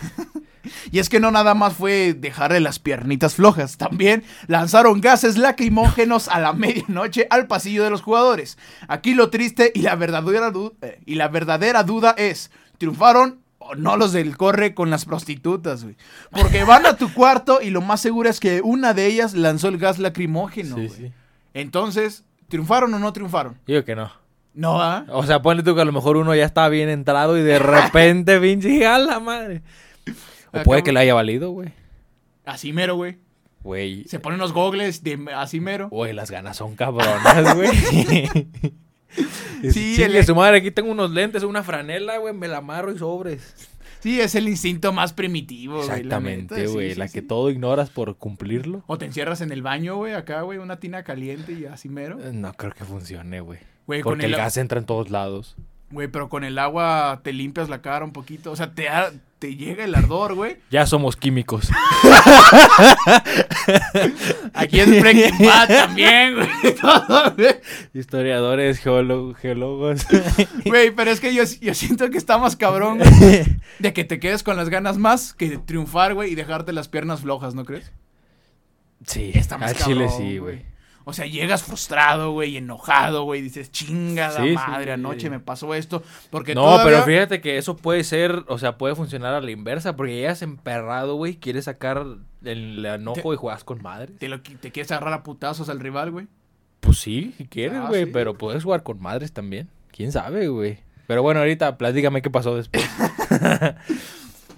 Y 0.94 1.00
es 1.00 1.10
que 1.10 1.20
no 1.20 1.30
nada 1.30 1.56
más 1.56 1.74
fue 1.74 2.14
dejarle 2.14 2.62
las 2.62 2.80
piernitas 2.80 3.36
flojas, 3.36 3.76
también 3.78 4.24
lanzaron 4.48 5.02
gases 5.02 5.38
lacrimógenos 5.38 6.30
a 6.30 6.40
la 6.40 6.54
medianoche 6.54 7.28
al 7.30 7.48
pasillo 7.48 7.84
de 7.84 7.90
los 7.90 8.02
jugadores. 8.02 8.58
Aquí 8.88 9.14
lo 9.14 9.23
triste 9.30 9.72
y 9.76 9.82
la 9.82 9.96
verdadera, 9.96 10.52
du- 10.52 10.74
eh, 10.82 11.00
y 11.06 11.16
la 11.16 11.28
verdadera 11.28 11.84
duda 11.84 12.16
es, 12.18 12.52
¿triunfaron 12.78 13.40
o 13.60 13.76
no 13.76 13.96
los 13.98 14.12
del 14.14 14.36
corre 14.38 14.74
con 14.74 14.90
las 14.90 15.06
prostitutas, 15.06 15.84
güey? 15.84 15.96
Porque 16.32 16.64
van 16.64 16.86
a 16.86 16.98
tu 16.98 17.12
cuarto 17.14 17.62
y 17.62 17.70
lo 17.70 17.82
más 17.82 18.02
seguro 18.02 18.30
es 18.30 18.40
que 18.40 18.62
una 18.62 18.94
de 18.94 19.06
ellas 19.08 19.34
lanzó 19.34 19.68
el 19.70 19.78
gas 19.78 20.00
lacrimógeno, 20.00 20.76
Sí, 20.76 20.88
güey. 20.88 21.00
sí. 21.00 21.12
Entonces, 21.54 22.24
¿triunfaron 22.50 22.94
o 22.94 23.00
no 23.00 23.14
triunfaron? 23.14 23.58
Digo 23.68 23.84
que 23.84 23.96
no. 23.96 24.12
No, 24.54 24.82
¿ah? 24.82 25.06
O 25.10 25.26
sea, 25.26 25.42
ponle 25.42 25.64
tú 25.64 25.74
que 25.76 25.82
a 25.82 25.86
lo 25.86 25.92
mejor 25.92 26.18
uno 26.18 26.36
ya 26.36 26.46
está 26.46 26.68
bien 26.70 26.90
entrado 26.90 27.38
y 27.38 27.42
de 27.42 27.58
repente, 27.58 28.40
pinche, 28.42 28.86
a 28.86 29.00
la 29.00 29.20
madre. 29.20 29.62
O 30.52 30.62
puede 30.64 30.84
que 30.84 30.92
le 30.92 31.00
haya 31.00 31.14
valido, 31.16 31.50
güey. 31.52 31.70
Así 32.46 32.72
mero, 32.74 32.96
güey. 32.96 33.18
Güey. 33.64 34.04
Se 34.10 34.20
ponen 34.20 34.40
los 34.40 34.52
gogles 34.52 35.04
de 35.04 35.26
así 35.36 35.60
mero. 35.62 35.88
Güey, 35.90 36.12
las 36.14 36.30
ganas 36.30 36.58
son 36.58 36.76
cabronas, 36.76 37.56
güey. 37.56 37.70
Sí, 39.72 40.02
el- 40.02 40.16
el... 40.16 40.26
su 40.26 40.36
madre, 40.36 40.58
aquí 40.58 40.72
tengo 40.72 40.92
unos 40.92 41.12
lentes, 41.12 41.44
una 41.44 41.64
franela, 41.64 42.18
güey, 42.18 42.34
me 42.34 42.48
la 42.48 42.58
amarro 42.58 42.92
y 42.92 42.98
sobres. 43.00 43.70
Sí, 44.02 44.20
es 44.20 44.36
el 44.36 44.50
instinto 44.50 44.92
más 44.92 45.14
primitivo, 45.14 45.76
güey. 45.78 45.88
la 45.88 45.96
Exactamente, 45.96 46.68
güey, 46.68 46.92
sí, 46.94 47.00
la 47.00 47.08
sí. 47.08 47.14
que 47.14 47.22
todo 47.22 47.50
ignoras 47.50 47.90
por 47.90 48.18
cumplirlo. 48.18 48.84
O 48.88 48.98
te 48.98 49.06
encierras 49.06 49.40
en 49.40 49.52
el 49.54 49.62
baño, 49.62 49.96
güey, 49.96 50.14
acá, 50.14 50.42
güey, 50.42 50.60
una 50.60 50.80
tina 50.80 51.04
caliente 51.04 51.54
y 51.54 51.66
así 51.66 51.88
mero. 51.88 52.18
No 52.34 52.52
creo 52.54 52.74
que 52.74 52.84
funcione, 52.84 53.40
güey. 53.40 53.60
Con 53.86 54.02
Porque 54.04 54.26
el, 54.26 54.32
el 54.34 54.38
gas 54.38 54.58
entra 54.58 54.80
en 54.80 54.86
todos 54.86 55.10
lados. 55.10 55.56
Güey, 55.94 56.08
pero 56.08 56.28
con 56.28 56.44
el 56.44 56.58
agua 56.58 57.22
te 57.24 57.34
limpias 57.34 57.70
la 57.70 57.82
cara 57.82 58.04
un 58.04 58.14
poquito. 58.14 58.52
O 58.52 58.56
sea, 58.56 58.74
te, 58.74 58.90
ha- 58.90 59.12
te 59.40 59.56
llega 59.56 59.84
el 59.84 59.94
ardor, 59.94 60.34
güey. 60.34 60.58
Ya 60.72 60.88
somos 60.88 61.16
químicos. 61.16 61.70
Aquí 64.54 64.80
es 64.80 65.02
Breaking 65.02 65.46
Bad 65.46 65.68
también, 65.68 66.36
güey. 66.36 66.76
Todo, 66.82 67.32
güey. 67.36 67.56
Historiadores, 67.94 68.84
geólogo- 68.84 69.36
geólogos. 69.36 70.06
Güey, 70.66 70.92
pero 70.92 71.12
es 71.12 71.20
que 71.20 71.34
yo, 71.34 71.44
yo 71.62 71.74
siento 71.74 72.10
que 72.10 72.18
está 72.18 72.38
más 72.38 72.56
cabrón, 72.56 73.00
güey, 73.00 73.44
de 73.80 73.94
que 73.94 74.04
te 74.04 74.20
quedes 74.20 74.44
con 74.44 74.58
las 74.58 74.70
ganas 74.70 74.98
más 74.98 75.34
que 75.34 75.58
triunfar, 75.58 76.14
güey, 76.14 76.32
y 76.32 76.36
dejarte 76.36 76.74
las 76.74 76.88
piernas 76.88 77.22
flojas, 77.22 77.56
¿no 77.56 77.66
crees? 77.66 77.92
sí, 79.06 79.32
Está 79.36 79.58
más 79.58 79.72
al 79.72 79.78
chile 79.78 80.06
cabrón, 80.08 80.28
sí, 80.28 80.38
güey. 80.38 80.66
O 81.06 81.14
sea, 81.14 81.26
llegas 81.26 81.64
frustrado, 81.64 82.32
güey, 82.32 82.56
enojado, 82.58 83.24
güey, 83.24 83.42
dices, 83.42 83.72
chingada 83.72 84.42
Sí, 84.42 84.50
sí, 84.50 84.56
madre, 84.56 84.94
anoche 84.94 85.22
sí. 85.22 85.30
me 85.30 85.40
pasó 85.40 85.74
esto. 85.76 86.02
Porque 86.30 86.56
No, 86.56 86.62
todavía- 86.62 86.84
pero 86.86 87.04
fíjate 87.04 87.42
que 87.42 87.58
eso 87.58 87.76
puede 87.76 88.04
ser, 88.04 88.44
o 88.48 88.58
sea, 88.58 88.78
puede 88.78 88.96
funcionar 88.96 89.34
a 89.34 89.42
la 89.42 89.52
inversa, 89.52 89.96
porque 89.96 90.16
llegas 90.16 90.42
emperrado, 90.42 91.16
güey, 91.16 91.36
quieres 91.36 91.66
sacar 91.66 92.06
el 92.44 92.86
enojo 92.86 93.22
Te- 93.22 93.34
y 93.34 93.38
juegas 93.38 93.64
con 93.64 93.82
madres. 93.82 94.18
te, 94.18 94.30
lo 94.30 94.42
te 94.42 94.72
quieres 94.72 94.92
agarrar 94.92 95.14
a 95.14 95.24
putazos 95.24 95.70
al 95.70 95.80
rival, 95.80 96.12
güey. 96.12 96.28
Pues 96.80 96.98
sí, 97.00 97.34
si 97.38 97.46
quieres, 97.48 97.80
Ah, 97.82 97.88
güey, 97.88 98.06
pero 98.06 98.38
puedes 98.38 98.64
jugar 98.64 98.84
con 98.84 99.02
madres 99.02 99.32
también. 99.34 99.70
¿Quién 99.92 100.12
sabe, 100.12 100.48
güey? 100.48 100.80
Pero 101.08 101.22
bueno, 101.22 101.42
ahorita 101.42 101.78
platícame 101.78 102.22
qué 102.22 102.30
pasó 102.30 102.56
después. 102.56 102.84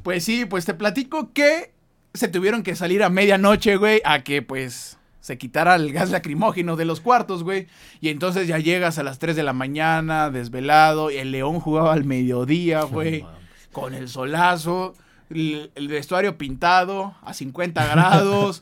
Pues 0.04 0.24
sí, 0.24 0.46
pues 0.46 0.66
te 0.66 0.74
platico 0.76 1.34
que 1.34 1.72
se 2.14 2.28
tuvieron 2.28 2.62
que 2.64 2.76
salir 2.76 3.02
a 3.04 3.10
medianoche, 3.10 3.76
güey, 3.78 4.02
a 4.06 4.24
que 4.24 4.42
pues 4.44 4.98
se 5.26 5.40
quitara 5.40 5.74
el 5.74 5.92
gas 5.92 6.12
lacrimógeno 6.12 6.76
de 6.76 6.86
los 6.86 7.02
cuartos, 7.02 7.42
güey. 7.42 7.66
Y 8.00 8.10
entonces 8.10 8.48
ya 8.48 8.60
llegas 8.60 9.00
a 9.00 9.04
las 9.04 9.18
3 9.18 9.36
de 9.36 9.42
la 9.42 9.54
mañana, 9.54 10.30
desvelado, 10.30 11.10
y 11.10 11.18
el 11.18 11.32
León 11.32 11.60
jugaba 11.60 11.94
al 11.94 12.04
mediodía, 12.04 12.84
güey, 12.84 13.26
con 13.72 13.96
el 13.96 14.08
solazo. 14.08 14.94
El, 15.32 15.72
el 15.74 15.88
vestuario 15.88 16.38
pintado 16.38 17.16
a 17.24 17.34
50 17.34 17.88
grados, 17.88 18.62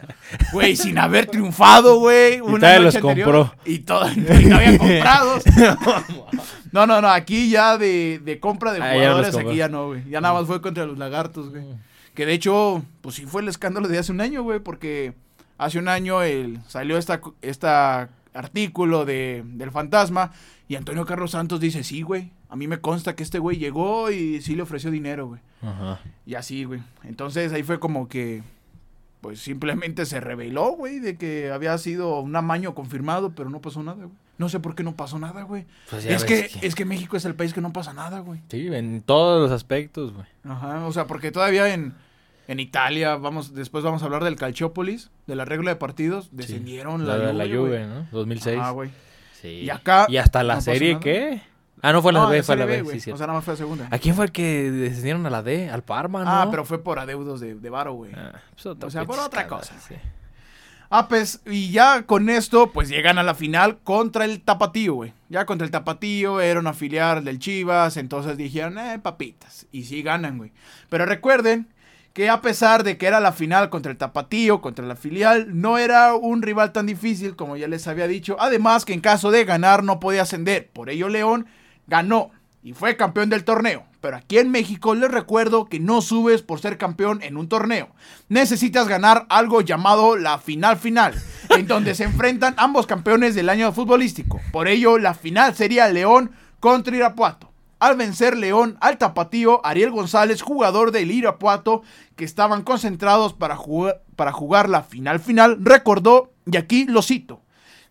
güey, 0.54 0.78
sin 0.78 0.98
haber 1.00 1.26
triunfado, 1.26 2.00
güey. 2.00 2.40
una 2.40 2.80
noche 2.80 2.80
los 2.80 2.96
anterior, 2.96 3.30
compró. 3.30 3.56
Y, 3.66 3.80
todo, 3.80 4.10
y 4.14 4.46
no 4.46 4.56
había 4.56 4.78
comprados. 4.78 5.44
No, 6.72 6.88
no, 6.88 7.02
no, 7.02 7.10
aquí 7.10 7.50
ya 7.50 7.78
de, 7.78 8.22
de 8.24 8.40
compra 8.40 8.72
de 8.72 8.82
Ah, 8.82 8.94
jugadores, 8.94 9.36
aquí 9.36 9.58
ya 9.58 9.68
no, 9.68 9.88
güey. 9.88 10.10
Ya 10.10 10.22
nada 10.22 10.36
más 10.36 10.48
fue 10.48 10.62
contra 10.62 10.86
los 10.86 10.98
lagartos, 10.98 11.50
güey. 11.50 11.66
Que 12.14 12.26
de 12.26 12.32
hecho, 12.32 12.82
pues 13.02 13.16
sí 13.16 13.26
fue 13.26 13.42
el 13.42 13.50
escándalo 13.50 13.90
de 13.90 13.98
hace 13.98 14.14
un 14.14 14.22
año, 14.22 14.44
güey, 14.44 14.60
porque 14.60 15.14
hace 15.58 15.80
un 15.80 15.88
año 15.88 16.22
el, 16.22 16.60
salió 16.68 16.98
esta, 16.98 17.22
esta 17.42 18.10
artículo 18.34 19.06
de, 19.06 19.44
del 19.46 19.72
fantasma 19.72 20.32
y 20.68 20.76
Antonio 20.76 21.06
Carlos 21.06 21.32
Santos 21.32 21.60
dice, 21.60 21.84
sí, 21.84 22.02
güey, 22.02 22.32
a 22.50 22.56
mí 22.56 22.68
me 22.68 22.80
consta 22.80 23.16
que 23.16 23.24
este 23.24 23.40
güey 23.40 23.58
llegó 23.58 24.12
y 24.12 24.42
sí 24.42 24.56
le 24.56 24.64
ofreció 24.64 24.92
dinero, 24.92 25.28
güey. 25.28 25.42
Ajá. 25.62 26.00
Y 26.26 26.36
así, 26.36 26.64
güey. 26.64 26.82
Entonces 27.04 27.52
ahí 27.54 27.64
fue 27.64 27.80
como 27.80 28.08
que, 28.08 28.44
pues 29.22 29.40
simplemente 29.40 30.06
se 30.06 30.20
reveló, 30.20 30.72
güey, 30.72 31.00
de 31.00 31.18
que 31.18 31.52
había 31.52 31.78
sido 31.78 32.20
un 32.20 32.36
amaño 32.36 32.76
confirmado, 32.76 33.32
pero 33.32 33.50
no 33.50 33.62
pasó 33.62 33.84
nada, 33.84 34.06
güey. 34.06 34.18
No 34.38 34.50
sé 34.50 34.60
por 34.60 34.74
qué 34.74 34.84
no 34.84 34.96
pasó 34.96 35.20
nada, 35.20 35.44
güey. 35.44 35.66
Pues 35.90 36.06
Es 36.06 36.24
que, 36.24 36.34
ves 36.34 36.58
es 36.62 36.76
que 36.76 36.86
México 36.86 37.16
es 37.16 37.26
el 37.26 37.36
país 37.36 37.54
que 37.54 37.62
no 37.62 37.72
pasa 37.72 37.94
nada, 37.94 38.20
güey. 38.20 38.42
Sí, 38.50 38.68
en 38.68 39.02
todos 39.02 39.42
los 39.42 39.52
aspectos, 39.52 40.12
güey. 40.12 40.26
Ajá, 40.44 40.86
o 40.86 40.92
sea, 40.92 41.06
porque 41.06 41.32
todavía 41.32 41.72
en, 41.74 41.94
en 42.48 42.60
Italia, 42.60 43.16
vamos, 43.16 43.54
después 43.54 43.84
vamos 43.84 44.02
a 44.02 44.06
hablar 44.06 44.24
del 44.24 44.36
Calciópolis, 44.36 45.12
de 45.28 45.36
la 45.36 45.46
regla 45.46 45.72
de 45.72 45.76
partidos, 45.78 46.30
descendieron 46.32 47.08
La, 47.08 47.18
la, 47.18 47.34
la, 47.34 47.46
Juve. 47.46 47.86
¿no? 47.86 48.08
2006. 48.12 48.60
Ah, 48.62 48.72
güey. 48.72 48.90
sí. 49.42 49.48
Y 49.48 49.70
acá 49.70 50.06
Y 50.10 50.18
hasta 50.18 50.44
la 50.44 50.56
no 50.56 50.62
serie. 50.62 51.00
¿qué? 51.00 51.42
Ah, 51.82 51.92
no 51.92 52.02
fue 52.02 52.14
la 52.14 52.22
No, 52.22 52.30
B, 52.30 52.44
fue 52.44 52.56
la 52.56 52.66
B, 52.66 52.82
B, 52.82 52.92
sí, 52.94 53.00
sí. 53.02 53.12
O 53.12 53.18
sea, 53.18 53.28
nada 53.28 53.38
más 53.40 53.46
fue 53.46 53.54
la 53.56 53.58
segunda. 53.58 53.88
¿A 53.92 53.98
quién 54.00 54.16
fue 54.16 54.26
el 54.26 54.32
que 54.32 54.72
descendieron 54.72 55.26
a 55.26 55.30
la 55.30 55.44
D? 55.44 55.70
Al 55.70 55.84
Parma, 55.84 56.24
¿no? 56.24 56.30
Ah, 56.32 56.48
pero 56.50 56.64
fue 56.64 56.82
por 56.82 56.98
adeudos 56.98 57.42
de, 57.42 57.56
de 57.56 57.70
varo, 57.70 57.94
güey. 57.94 58.12
Ah, 58.16 58.40
pues 58.54 58.66
O 58.66 58.90
sea, 58.90 59.04
por 59.06 59.20
otra 59.20 59.48
cosa. 59.48 59.74
sí. 59.80 59.96
Ah, 60.96 61.08
pues, 61.08 61.42
y 61.48 61.72
ya 61.72 62.04
con 62.04 62.30
esto, 62.30 62.72
pues 62.72 62.88
llegan 62.88 63.18
a 63.18 63.24
la 63.24 63.34
final 63.34 63.80
contra 63.80 64.26
el 64.26 64.42
Tapatío, 64.42 64.94
güey. 64.94 65.14
Ya 65.28 65.46
contra 65.48 65.66
el 65.66 65.72
Tapatío, 65.72 66.40
era 66.40 66.60
una 66.60 66.74
filial 66.74 67.26
del 67.26 67.40
Chivas, 67.40 67.98
entonces 67.98 68.38
dijeron, 68.38 68.78
eh, 68.78 69.00
papitas. 69.00 69.66
Y 69.72 69.86
sí 69.86 70.04
ganan, 70.04 70.38
güey. 70.38 70.52
Pero 70.90 71.08
recuerden 71.08 71.68
que 72.14 72.30
a 72.30 72.42
pesar 72.42 72.84
de 72.84 72.98
que 72.98 73.08
era 73.08 73.20
la 73.20 73.32
final 73.32 73.70
contra 73.70 73.92
el 73.92 73.98
Tapatío, 73.98 74.62
contra 74.62 74.86
la 74.86 74.96
filial, 74.96 75.60
no 75.60 75.80
era 75.80 76.14
un 76.14 76.44
rival 76.44 76.72
tan 76.72 76.86
difícil 76.86 77.36
como 77.36 77.58
ya 77.58 77.68
les 77.68 77.88
había 77.88 78.08
dicho. 78.08 78.38
Además 78.40 78.86
que 78.86 78.94
en 78.94 79.02
caso 79.02 79.32
de 79.32 79.46
ganar 79.46 79.84
no 79.84 80.00
podía 80.00 80.22
ascender. 80.22 80.70
Por 80.72 80.92
ello 80.92 81.10
León 81.10 81.48
ganó 81.88 82.30
y 82.62 82.74
fue 82.74 82.96
campeón 82.96 83.30
del 83.30 83.44
torneo. 83.44 83.84
Pero 84.00 84.18
aquí 84.18 84.38
en 84.38 84.52
México 84.52 84.94
les 84.94 85.10
recuerdo 85.10 85.66
que 85.66 85.80
no 85.80 86.02
subes 86.02 86.44
por 86.44 86.60
ser 86.60 86.78
campeón 86.78 87.20
en 87.24 87.36
un 87.36 87.50
torneo. 87.50 87.90
Necesitas 88.30 88.88
ganar 88.88 89.26
algo 89.30 89.62
llamado 89.62 90.16
la 90.16 90.38
final 90.38 90.78
final, 90.78 91.16
en 91.50 91.68
donde 91.68 91.96
se 91.96 92.04
enfrentan 92.04 92.54
ambos 92.58 92.86
campeones 92.86 93.34
del 93.34 93.50
año 93.50 93.72
futbolístico. 93.72 94.40
Por 94.52 94.68
ello, 94.68 95.00
la 95.00 95.14
final 95.14 95.56
sería 95.56 95.88
León 95.90 96.32
contra 96.60 96.96
Irapuato. 96.96 97.53
Al 97.84 97.98
vencer 97.98 98.38
León 98.38 98.78
al 98.80 98.98
tapatío, 98.98 99.60
Ariel 99.66 99.92
González, 99.92 100.42
jugador 100.42 100.94
del 100.94 101.12
Irapuato, 101.12 101.82
que 102.16 102.24
estaban 102.24 102.62
concentrados 102.64 103.34
para 103.34 103.58
jugar, 103.58 104.70
la 104.70 104.84
final 104.84 105.20
final, 105.20 105.58
recordó, 105.60 106.32
y 106.50 106.56
aquí 106.56 106.86
lo 106.86 107.02
cito, 107.02 107.42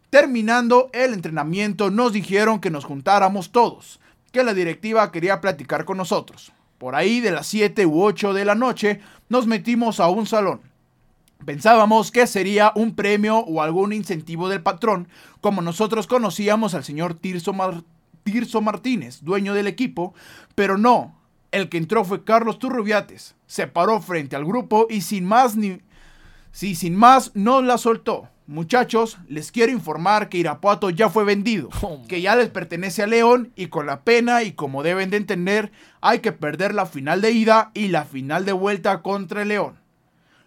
Terminando 0.09 0.89
el 0.95 1.13
entrenamiento 1.13 1.91
nos 1.91 2.15
dijeron 2.15 2.59
que 2.59 2.71
nos 2.71 2.87
juntáramos 2.87 3.53
todos, 3.53 4.01
que 4.33 4.43
la 4.43 4.55
directiva 4.55 5.13
quería 5.13 5.43
platicar 5.43 5.85
con 5.85 5.99
nosotros. 5.99 6.53
Por 6.79 6.95
ahí 6.95 7.21
de 7.21 7.31
las 7.31 7.47
7 7.49 7.85
u 7.85 8.03
8 8.03 8.33
de 8.33 8.47
la 8.47 8.55
noche 8.55 9.01
nos 9.29 9.47
metimos 9.47 10.01
a 10.01 10.09
un 10.09 10.25
salón. 10.25 10.63
Pensábamos 11.45 12.11
que 12.13 12.27
sería 12.27 12.73
un 12.77 12.95
premio 12.95 13.41
o 13.41 13.61
algún 13.61 13.93
incentivo 13.93 14.49
del 14.49 14.63
patrón, 14.63 15.09
como 15.43 15.61
nosotros 15.61 16.07
conocíamos 16.07 16.73
al 16.75 16.83
señor 16.85 17.13
Tirso, 17.13 17.53
Mar- 17.53 17.83
Tirso 18.25 18.61
Martínez, 18.61 19.21
dueño 19.23 19.55
del 19.55 19.67
equipo, 19.67 20.15
pero 20.55 20.79
no, 20.79 21.19
el 21.51 21.69
que 21.69 21.79
entró 21.79 22.05
fue 22.05 22.25
Carlos 22.25 22.59
Turrubiates. 22.59 23.35
Se 23.47 23.67
paró 23.67 24.01
frente 24.01 24.37
al 24.37 24.45
grupo 24.45 24.87
y 24.89 25.03
sin 25.03 25.25
más 25.25 25.57
ni... 25.57 25.81
Sí, 26.51 26.75
sin 26.75 26.97
más, 26.97 27.31
no 27.35 27.63
la 27.63 27.79
soltó. 27.79 28.29
Muchachos, 28.47 29.19
les 29.29 29.53
quiero 29.53 29.73
informar 29.73 30.29
que 30.29 30.39
Irapuato 30.39 30.91
ya 30.91 31.09
fue 31.09 31.25
vendido, 31.25 31.71
que 32.09 32.21
ya 32.21 32.37
les 32.37 32.51
pertenece 32.51 33.03
a 33.03 33.07
León 33.07 33.53
y 33.57 33.69
con 33.69 33.87
la 33.87 34.03
pena 34.03 34.43
y 34.43 34.53
como 34.53 34.83
deben 34.83 35.11
de 35.11 35.17
entender, 35.17 35.73
hay 36.01 36.19
que 36.19 36.33
perder 36.33 36.75
la 36.75 36.87
final 36.87 37.21
de 37.21 37.31
ida 37.31 37.71
y 37.73 37.89
la 37.89 38.05
final 38.05 38.45
de 38.45 38.53
vuelta 38.53 39.01
contra 39.01 39.43
el 39.43 39.49
León. 39.49 39.82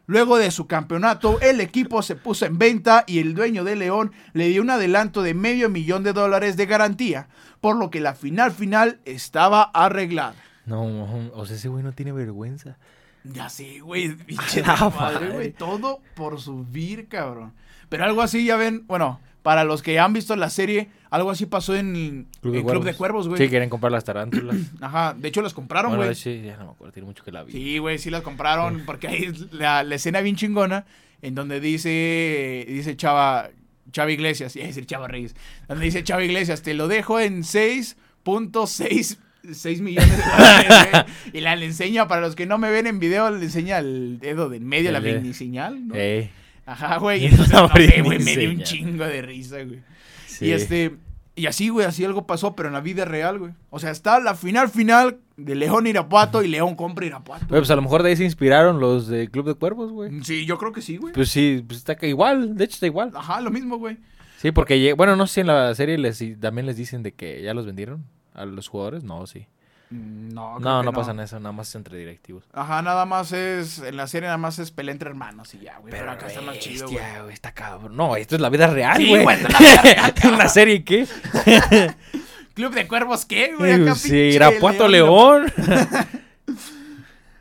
Luego 0.08 0.38
de 0.38 0.52
su 0.52 0.68
campeonato, 0.68 1.40
el 1.42 1.60
equipo 1.62 2.02
se 2.02 2.16
puso 2.16 2.46
en 2.46 2.58
venta 2.58 3.04
y 3.08 3.20
el 3.20 3.34
dueño 3.34 3.64
de 3.64 3.76
León 3.76 4.12
le 4.34 4.48
dio 4.50 4.62
un 4.62 4.70
adelanto 4.70 5.24
de 5.24 5.34
medio 5.34 5.70
millón 5.70 6.04
de 6.04 6.14
dólares 6.14 6.58
de 6.58 6.66
garantía, 6.68 7.28
por 7.60 7.76
lo 7.76 7.90
que 7.90 8.00
la 8.02 8.14
final 8.14 8.52
final 8.52 9.00
estaba 9.06 9.64
arreglada. 9.64 10.36
No, 10.66 11.32
o 11.34 11.46
sea, 11.46 11.56
ese 11.56 11.70
güey 11.70 11.84
no 11.84 11.94
tiene 11.94 12.12
vergüenza. 12.12 12.78
Ya 13.24 13.50
sé, 13.50 13.80
güey, 13.80 14.16
madre. 15.00 15.30
güey, 15.32 15.52
todo 15.52 16.02
por 16.16 16.40
subir, 16.40 17.08
cabrón. 17.08 17.54
Pero 17.90 18.04
algo 18.04 18.22
así, 18.22 18.46
ya 18.46 18.56
ven, 18.56 18.86
bueno, 18.88 19.20
para 19.42 19.64
los 19.64 19.82
que 19.82 20.00
han 20.00 20.14
visto 20.14 20.36
la 20.36 20.50
serie, 20.50 20.90
algo 21.16 21.32
así 21.32 21.46
pasó 21.46 21.76
en 21.76 21.96
el 21.96 22.26
Club 22.42 22.84
de, 22.84 22.94
Cuervos, 22.94 23.28
güey. 23.28 23.42
Sí, 23.42 23.50
quieren 23.50 23.70
comprar 23.70 23.92
las 23.92 24.04
tarántulas. 24.04 24.58
Ajá, 24.82 25.16
de 25.18 25.28
hecho 25.28 25.42
las 25.42 25.54
compraron, 25.54 25.92
Bueno, 25.92 26.04
güey. 26.04 26.16
sí, 26.16 26.42
ya 26.46 26.58
no 26.58 26.66
me 26.66 26.72
acuerdo, 26.72 26.92
tiene 26.94 27.08
mucho 27.08 27.24
que 27.24 27.32
la 27.32 27.44
vi. 27.44 27.54
Sí, 27.54 27.78
güey, 27.78 27.98
sí 27.98 28.10
las 28.10 28.22
compraron, 28.22 28.84
porque 28.86 29.08
ahí 29.08 29.24
es 29.24 29.54
la, 29.54 29.84
la 29.84 29.96
escena 29.96 30.22
bien 30.22 30.36
chingona, 30.36 30.86
en 31.22 31.34
donde 31.34 31.60
dice, 31.60 32.66
dice 32.68 32.96
Chava, 32.98 33.50
Chava 33.92 34.12
Iglesias, 34.12 34.56
iba 34.56 34.66
a 34.66 34.68
decir 34.68 34.86
Chava 34.86 35.08
Reyes, 35.08 35.36
donde 35.68 35.86
dice 35.86 36.04
Chava 36.04 36.24
Iglesias, 36.24 36.62
te 36.62 36.74
lo 36.74 36.88
dejo 36.88 37.20
en 37.20 37.44
6.6 37.44 39.18
6 39.54 39.82
millones 39.82 40.18
de 40.18 40.24
dólares, 40.24 40.88
güey. 40.92 41.04
Y 41.34 41.42
la 41.42 41.56
le 41.56 41.66
enseña, 41.66 42.08
para 42.08 42.22
los 42.22 42.36
que 42.36 42.46
no 42.46 42.58
me 42.58 42.72
ven 42.72 42.88
en 42.88 43.00
video, 43.00 43.30
le 43.32 43.44
enseña 43.46 43.80
el 43.80 44.20
dedo 44.20 44.50
de 44.50 44.58
en 44.58 44.68
medio, 44.68 44.92
la 44.92 45.00
dedo. 45.02 45.34
señal, 45.34 45.88
¿no? 45.88 45.96
Ey, 45.96 46.30
Ajá, 46.66 46.98
güey. 46.98 47.22
Y 47.24 47.26
entonces, 47.28 47.54
no 47.54 47.70
güey, 48.04 48.20
me 48.20 48.36
dio 48.36 48.50
un 48.50 48.62
chingo 48.62 49.06
de 49.06 49.22
risa, 49.22 49.64
güey. 49.64 49.82
sí. 50.28 50.46
Y 50.46 50.52
este, 50.52 50.98
y 51.38 51.48
así, 51.48 51.68
güey, 51.68 51.86
así 51.86 52.06
algo 52.06 52.26
pasó, 52.26 52.56
pero 52.56 52.70
en 52.70 52.74
la 52.74 52.82
vida 52.82 53.04
real, 53.04 53.40
güey. 53.40 53.52
O 53.70 53.80
sea, 53.80 53.92
está 53.92 54.20
la 54.22 54.36
final 54.36 54.70
final 54.70 55.18
de 55.36 55.56
León 55.56 55.86
Irapuato 55.86 56.42
y 56.44 56.48
León 56.48 56.76
compra 56.76 57.06
Irapuato. 57.06 57.46
Güey, 57.50 57.60
pues 57.60 57.70
a 57.72 57.76
lo 57.76 57.82
mejor 57.82 58.04
de 58.04 58.10
ahí 58.10 58.16
se 58.16 58.24
inspiraron 58.24 58.80
los 58.80 59.08
de 59.08 59.30
Club 59.30 59.48
de 59.48 59.54
Cuervos, 59.56 59.92
güey. 59.92 60.24
Sí, 60.24 60.46
yo 60.46 60.58
creo 60.58 60.72
que 60.72 60.82
sí, 60.82 60.96
güey. 60.96 61.14
Pues 61.14 61.30
sí, 61.30 61.62
pues 61.68 61.80
está 61.80 61.96
que 61.96 62.08
igual, 62.08 62.56
de 62.56 62.64
hecho 62.64 62.76
está 62.76 62.86
igual. 62.86 63.12
Ajá, 63.14 63.42
lo 63.42 63.52
mismo, 63.52 63.78
güey. 63.78 63.98
Sí, 64.38 64.52
porque, 64.52 64.94
bueno, 64.94 65.18
no 65.18 65.28
sé 65.28 65.36
si 65.36 65.42
en 65.42 65.48
la 65.48 65.76
serie 65.76 65.98
les, 65.98 66.24
también 66.40 66.66
les 66.68 66.78
dicen 66.78 67.04
de 67.04 67.14
que 67.14 67.42
ya 67.42 67.54
los 67.54 67.66
vendieron 67.66 68.06
a 68.34 68.46
los 68.46 68.70
jugadores. 68.70 69.04
No, 69.04 69.28
sí. 69.28 69.48
Mm, 69.90 70.30
No, 70.34 70.60
No, 70.60 70.84
no 70.84 70.92
pasa 70.94 71.12
eso, 71.24 71.40
nada 71.40 71.52
más 71.54 71.74
entre 71.76 71.98
directivos. 71.98 72.44
Ajá, 72.54 72.82
nada 72.82 73.06
más 73.06 73.32
es, 73.32 73.80
en 73.80 73.98
la 73.98 74.08
serie 74.08 74.28
nada 74.28 74.38
más 74.38 74.58
es 74.60 74.72
pelea 74.72 74.92
entre 74.94 75.10
hermanos 75.10 75.54
y 75.54 75.60
ya, 75.60 75.78
güey. 75.80 75.92
Pero, 75.92 76.10
acá 76.12 76.28
está 76.28 76.42
más 76.42 76.58
chido, 76.60 76.88
güey. 76.90 77.04
está 77.34 77.54
cabrón. 77.54 77.96
No, 77.96 78.16
esto 78.16 78.36
es 78.36 78.42
la 78.42 78.50
vida 78.50 78.68
real, 78.68 78.98
Sí, 78.98 79.10
güey. 79.10 79.24
güey, 79.24 79.38
es 79.38 79.44
la 79.44 79.60
vida 79.60 79.82
real, 79.82 80.14
¿Una 80.34 80.48
serie 80.50 80.84
qué? 80.84 81.08
Club 82.56 82.74
de 82.74 82.88
Cuervos, 82.88 83.26
¿qué, 83.26 83.54
güey? 83.58 83.74
Acá, 83.84 83.96
sí, 83.96 84.16
Irapuato 84.16 84.88
León. 84.88 85.52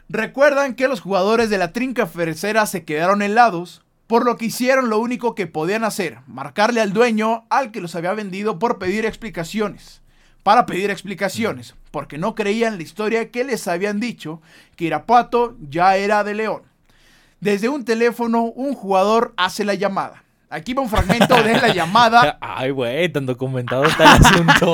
Recuerdan 0.09 0.74
que 0.74 0.87
los 0.88 1.00
jugadores 1.00 1.50
de 1.50 1.59
la 1.59 1.72
trinca 1.72 2.07
fercera 2.07 2.66
se 2.66 2.85
quedaron 2.85 3.22
helados, 3.22 3.83
por 4.07 4.24
lo 4.24 4.37
que 4.37 4.46
hicieron 4.46 4.90
lo 4.90 4.98
único 4.98 5.35
que 5.35 5.46
podían 5.46 5.83
hacer, 5.83 6.18
marcarle 6.26 6.80
al 6.80 6.92
dueño 6.92 7.46
al 7.48 7.70
que 7.72 7.80
los 7.80 7.94
había 7.96 8.12
vendido 8.12 8.59
por 8.59 8.78
pedir 8.78 9.07
explicaciones. 9.07 10.02
Para 10.44 10.66
pedir 10.66 10.90
explicaciones, 10.90 11.74
porque 11.90 12.18
no 12.18 12.35
creían 12.37 12.76
la 12.76 12.83
historia 12.85 13.30
que 13.30 13.42
les 13.44 13.66
habían 13.66 13.98
dicho 13.98 14.42
que 14.76 14.85
Irapuato 14.85 15.57
ya 15.59 15.96
era 15.96 16.22
de 16.22 16.35
León. 16.35 16.62
Desde 17.40 17.68
un 17.68 17.85
teléfono, 17.85 18.42
un 18.44 18.74
jugador 18.74 19.35
hace 19.37 19.64
la 19.64 19.74
llamada. 19.74 20.22
Aquí 20.50 20.72
va 20.72 20.83
un 20.83 20.88
fragmento 20.88 21.42
de 21.42 21.54
la 21.54 21.74
llamada 21.74 22.38
Ay, 22.42 22.70
güey, 22.70 23.09
tan 23.09 23.26
documentado 23.26 23.85
está 23.87 24.16
el 24.16 24.24
asunto. 24.24 24.72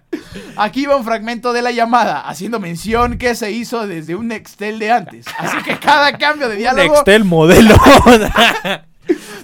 Aquí 0.56 0.86
va 0.86 0.96
un 0.96 1.04
fragmento 1.04 1.52
de 1.52 1.62
la 1.62 1.70
llamada, 1.70 2.22
haciendo 2.22 2.58
mención 2.58 3.18
que 3.18 3.34
se 3.34 3.52
hizo 3.52 3.86
desde 3.86 4.14
un 4.14 4.28
Nextel 4.28 4.78
de 4.80 4.90
antes. 4.90 5.26
Así 5.38 5.58
que 5.62 5.78
cada 5.78 6.18
cambio 6.18 6.48
de 6.48 6.56
diálogo. 6.56 6.94
Nextel 6.94 7.24
modelo. 7.24 7.76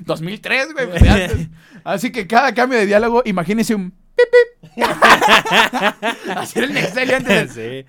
2003, 0.00 0.68
güey. 0.72 1.48
Así 1.84 2.10
que 2.10 2.26
cada 2.26 2.54
cambio 2.54 2.78
de 2.78 2.86
diálogo, 2.86 3.22
imagínense 3.24 3.74
un. 3.74 3.94
pip, 4.74 4.84
pip. 4.84 4.86
Era 6.56 6.66
el 6.66 6.72
Nextel 6.74 7.08
de 7.08 7.14
antes. 7.14 7.52
sí. 7.52 7.84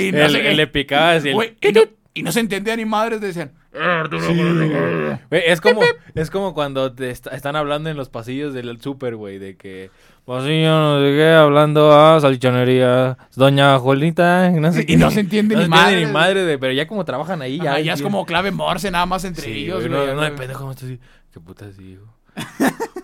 Y 0.00 0.12
no, 0.12 0.18
El- 0.24 0.32
sé 0.32 0.42
qué. 0.42 0.54
le 0.54 0.66
picaba 0.66 1.12
así 1.12 1.32
Güey, 1.32 1.56
y, 1.60 1.72
no, 1.72 1.80
y 2.14 2.22
no 2.22 2.32
se 2.32 2.40
entendía 2.40 2.76
ni 2.76 2.84
madres, 2.84 3.20
decían. 3.20 3.52
Güey, 3.72 5.42
es 5.46 5.60
como, 5.60 5.80
es 6.14 6.30
como 6.30 6.54
cuando 6.54 6.92
te 6.92 7.10
est- 7.10 7.28
están 7.28 7.54
hablando 7.56 7.88
en 7.88 7.96
los 7.96 8.08
pasillos 8.08 8.52
del 8.52 8.80
súper, 8.80 9.14
güey, 9.16 9.38
de 9.38 9.56
que 9.56 9.90
pasillo 10.24 10.70
no 10.70 11.00
sé 11.00 11.12
qué, 11.16 11.30
hablando 11.32 11.92
a 11.92 12.20
salchichonería, 12.20 13.16
doña 13.36 13.78
Juanita, 13.78 14.50
no 14.50 14.72
sé 14.72 14.82
Y 14.82 14.86
qué. 14.86 14.96
no 14.96 15.10
se 15.12 15.20
entiende 15.20 15.54
ni 15.56 15.62
No 15.68 15.76
se 15.76 15.82
entiende 15.82 15.90
madre. 15.96 16.06
ni 16.06 16.12
madre, 16.12 16.44
de, 16.44 16.58
pero 16.58 16.72
ya 16.72 16.86
como 16.88 17.04
trabajan 17.04 17.42
ahí, 17.42 17.58
ya. 17.58 17.78
Ya, 17.78 17.80
ya 17.80 17.92
es 17.94 18.02
como 18.02 18.26
clave 18.26 18.50
morse 18.50 18.90
nada 18.90 19.06
más 19.06 19.24
entre 19.24 19.44
Sí, 19.44 19.64
ellos, 19.64 19.86
güey, 19.86 19.90
no, 19.90 20.14
no 20.14 20.36
pendejo, 20.36 20.64
no 20.64 20.70
así, 20.70 20.98
¿Qué 21.32 21.38
putas 21.40 21.76
digo? 21.78 22.06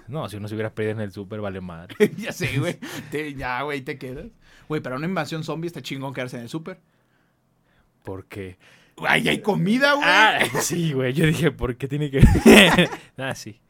No, 0.08 0.28
si 0.28 0.36
uno 0.36 0.48
se 0.48 0.54
hubiera 0.54 0.74
perdido 0.74 0.96
en 0.96 1.00
el 1.02 1.12
súper, 1.12 1.40
vale 1.40 1.60
madre. 1.60 1.94
ya 2.16 2.32
sé, 2.32 2.58
güey. 2.58 2.78
Te- 3.10 3.34
Ya, 3.34 3.62
güey, 3.62 3.80
te 3.82 3.98
quedas. 3.98 4.26
Güey, 4.68 4.80
para 4.80 4.96
una 4.96 5.06
invasión 5.06 5.44
zombie 5.44 5.66
está 5.68 5.80
chingón 5.82 6.12
quedarse 6.14 6.36
en 6.36 6.42
el 6.42 6.48
súper. 6.48 6.78
Porque. 8.04 8.58
Güey, 8.96 9.28
hay 9.28 9.40
comida, 9.42 9.92
güey. 9.94 10.06
Ah, 10.08 10.38
sí, 10.60 10.92
güey, 10.92 11.12
yo 11.12 11.26
dije, 11.26 11.50
¿por 11.50 11.76
qué 11.76 11.86
tiene 11.88 12.10
que.? 12.10 12.20
ah, 13.18 13.34
sí. 13.34 13.60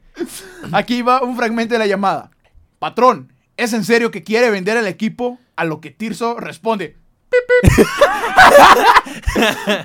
Aquí 0.71 1.01
va 1.01 1.21
un 1.21 1.35
fragmento 1.37 1.73
de 1.75 1.79
la 1.79 1.85
llamada. 1.87 2.31
Patrón, 2.79 3.31
¿es 3.57 3.73
en 3.73 3.83
serio 3.83 4.09
que 4.11 4.23
quiere 4.23 4.49
vender 4.49 4.77
el 4.77 4.87
equipo? 4.87 5.39
A 5.55 5.65
lo 5.65 5.81
que 5.81 5.91
Tirso 5.91 6.39
responde. 6.39 6.95
"Pip, 7.29 7.41
pip". 7.75 7.85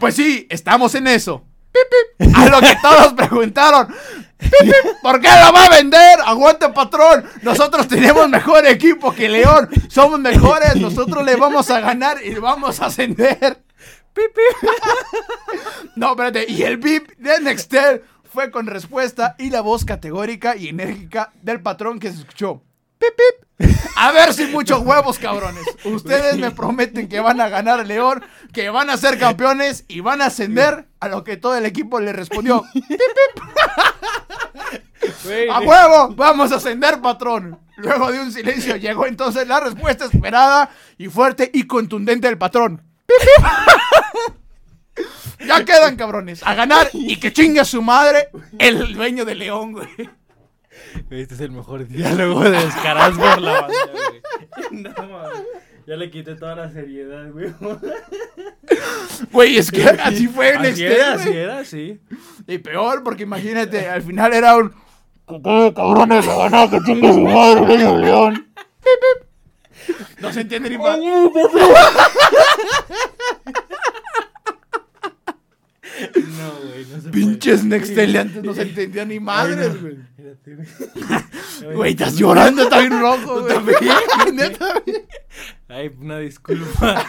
pues 0.00 0.14
sí, 0.14 0.46
estamos 0.50 0.94
en 0.94 1.06
eso. 1.06 1.44
Pip, 1.72 1.82
pip. 2.18 2.36
A 2.36 2.48
lo 2.48 2.60
que 2.60 2.76
todos 2.82 3.12
preguntaron. 3.14 3.88
"Pip, 4.42 4.52
pip, 4.60 4.92
¿Por 5.02 5.20
qué 5.20 5.28
lo 5.28 5.52
va 5.52 5.64
a 5.66 5.70
vender? 5.70 6.20
Aguante, 6.24 6.68
patrón. 6.70 7.24
Nosotros 7.42 7.88
tenemos 7.88 8.28
mejor 8.28 8.66
equipo 8.66 9.12
que 9.12 9.28
León. 9.28 9.68
Somos 9.88 10.20
mejores. 10.20 10.76
Nosotros 10.76 11.24
le 11.24 11.36
vamos 11.36 11.70
a 11.70 11.80
ganar 11.80 12.18
y 12.24 12.34
vamos 12.34 12.80
a 12.80 12.86
ascender. 12.86 13.62
No, 15.96 16.10
espérate. 16.10 16.46
Y 16.48 16.62
el 16.62 16.78
bip 16.78 17.10
de 17.18 17.40
Nextel 17.40 18.02
fue 18.24 18.50
con 18.50 18.66
respuesta 18.66 19.36
y 19.38 19.50
la 19.50 19.60
voz 19.60 19.84
categórica 19.84 20.56
y 20.56 20.68
enérgica 20.68 21.32
del 21.42 21.60
patrón 21.60 21.98
que 21.98 22.10
se 22.10 22.20
escuchó. 22.20 22.62
Pip, 23.02 23.16
pip. 23.16 23.68
A 23.96 24.12
ver 24.12 24.32
si 24.32 24.46
muchos 24.46 24.80
huevos, 24.80 25.18
cabrones. 25.18 25.64
Ustedes 25.84 26.38
me 26.38 26.52
prometen 26.52 27.08
que 27.08 27.18
van 27.18 27.40
a 27.40 27.48
ganar 27.48 27.80
a 27.80 27.84
León, 27.84 28.24
que 28.52 28.70
van 28.70 28.90
a 28.90 28.96
ser 28.96 29.18
campeones 29.18 29.84
y 29.88 29.98
van 30.00 30.22
a 30.22 30.26
ascender 30.26 30.86
a 31.00 31.08
lo 31.08 31.24
que 31.24 31.36
todo 31.36 31.56
el 31.56 31.66
equipo 31.66 31.98
le 32.00 32.12
respondió. 32.12 32.64
Güey, 35.24 35.48
¡A 35.48 35.58
huevo! 35.60 36.14
¡Vamos 36.14 36.52
a 36.52 36.56
ascender, 36.56 37.00
patrón! 37.00 37.58
Luego 37.76 38.12
de 38.12 38.20
un 38.20 38.30
silencio 38.30 38.76
llegó 38.76 39.06
entonces 39.06 39.48
la 39.48 39.58
respuesta 39.58 40.04
esperada 40.04 40.70
y 40.96 41.08
fuerte 41.08 41.50
y 41.52 41.66
contundente 41.66 42.28
del 42.28 42.38
patrón. 42.38 42.82
¡Pip, 43.06 43.18
pip! 44.96 45.06
ya 45.46 45.64
quedan, 45.64 45.96
cabrones, 45.96 46.42
a 46.44 46.54
ganar 46.54 46.88
y 46.92 47.16
que 47.16 47.32
chingue 47.32 47.64
su 47.64 47.82
madre 47.82 48.28
el 48.58 48.94
dueño 48.94 49.24
de 49.24 49.34
León, 49.34 49.72
güey. 49.72 49.88
Este 51.10 51.34
es 51.34 51.40
el 51.40 51.50
mejor 51.52 51.86
diálogo 51.86 52.42
de 52.42 52.50
descarados 52.50 53.18
por 53.18 53.40
la 53.40 53.52
banda, 53.62 53.74
güey. 53.92 54.82
No 54.82 54.90
mames. 54.90 55.42
Ya 55.86 55.96
le 55.96 56.10
quité 56.10 56.34
toda 56.36 56.54
la 56.54 56.70
seriedad, 56.70 57.30
güey. 57.32 57.52
Güey, 59.32 59.56
es 59.58 59.70
que 59.70 59.82
así 59.84 60.28
fue 60.28 60.50
en 60.54 60.60
Así 60.60 60.68
este, 60.84 60.94
era, 60.94 61.12
así 61.14 61.28
era, 61.30 61.64
sí. 61.64 62.00
Y 62.46 62.58
peor, 62.58 63.02
porque 63.02 63.24
imagínate, 63.24 63.88
al 63.88 64.02
final 64.02 64.32
era 64.32 64.56
un. 64.56 64.70
"Que 65.26 65.42
quede, 65.42 65.74
cabrones, 65.74 66.28
a 66.28 66.36
ganar, 66.36 66.70
que 66.70 66.78
chingue 66.84 67.12
su 67.12 67.20
madre 67.20 67.78
León. 67.78 68.46
Pip, 68.54 68.98
pip. 69.00 69.98
No 70.20 70.32
se 70.32 70.42
entiende 70.42 70.70
ni 70.70 70.78
más. 70.78 70.98
No, 76.14 76.52
güey, 76.68 76.86
no 76.86 77.00
se 77.00 77.10
Pinches 77.10 77.64
Nextel 77.64 78.16
antes 78.16 78.42
no 78.42 78.54
se 78.54 78.62
entendía 78.62 79.04
ni 79.04 79.20
madres, 79.20 79.80
güey. 79.80 79.96
Espérate, 80.32 80.68
güey. 81.64 81.76
Güey, 81.76 81.90
estás 81.92 82.16
llorando, 82.16 82.62
está 82.62 82.78
bien 82.80 82.98
rojo, 83.00 83.42
güey. 83.42 83.54
Neta, 84.32 84.80
güey. 84.84 85.02
Ay, 85.68 85.90
una 86.00 86.18
disculpa. 86.18 87.04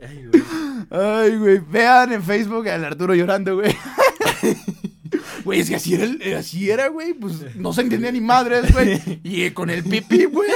Ay, 0.00 0.26
güey. 0.26 0.42
Ay, 0.90 1.36
güey, 1.38 1.58
vean 1.58 2.12
en 2.12 2.22
Facebook 2.22 2.68
al 2.68 2.84
Arturo 2.84 3.14
llorando, 3.14 3.54
güey. 3.56 3.74
Güey, 5.44 5.60
es 5.60 5.68
que 5.68 5.76
así 5.76 5.94
era, 5.94 6.04
el- 6.04 6.36
así 6.36 6.70
era, 6.70 6.88
güey. 6.88 7.14
Pues 7.14 7.54
no 7.56 7.72
se 7.72 7.82
entendía 7.82 8.12
ni 8.12 8.20
madres, 8.20 8.72
güey. 8.72 9.00
Y 9.22 9.50
con 9.50 9.70
el 9.70 9.82
pipi, 9.84 10.24
güey. 10.26 10.50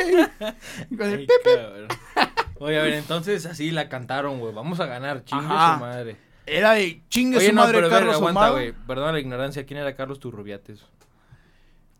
Con 0.96 1.02
el 1.06 1.18
Ay, 1.20 1.26
pipi. 1.26 1.56
cabrón. 1.56 1.88
Oye, 2.60 2.78
a 2.78 2.82
ver, 2.82 2.94
entonces 2.94 3.46
así 3.46 3.70
la 3.70 3.88
cantaron, 3.88 4.40
güey. 4.40 4.52
Vamos 4.52 4.80
a 4.80 4.86
ganar, 4.86 5.24
chingue 5.24 5.46
Ajá. 5.46 5.74
su 5.74 5.80
madre. 5.80 6.16
Era 6.46 6.72
de 6.72 7.02
chingue 7.08 7.38
Oye, 7.38 7.48
su 7.48 7.54
no, 7.54 7.60
madre 7.62 7.74
pero 7.78 7.88
ver, 7.88 7.98
Carlos 7.98 8.14
aguanta, 8.16 8.50
güey. 8.50 8.72
Perdona 8.86 9.12
la 9.12 9.20
ignorancia. 9.20 9.64
¿Quién 9.66 9.80
era 9.80 9.94
Carlos 9.94 10.18
Turrubiates? 10.18 10.80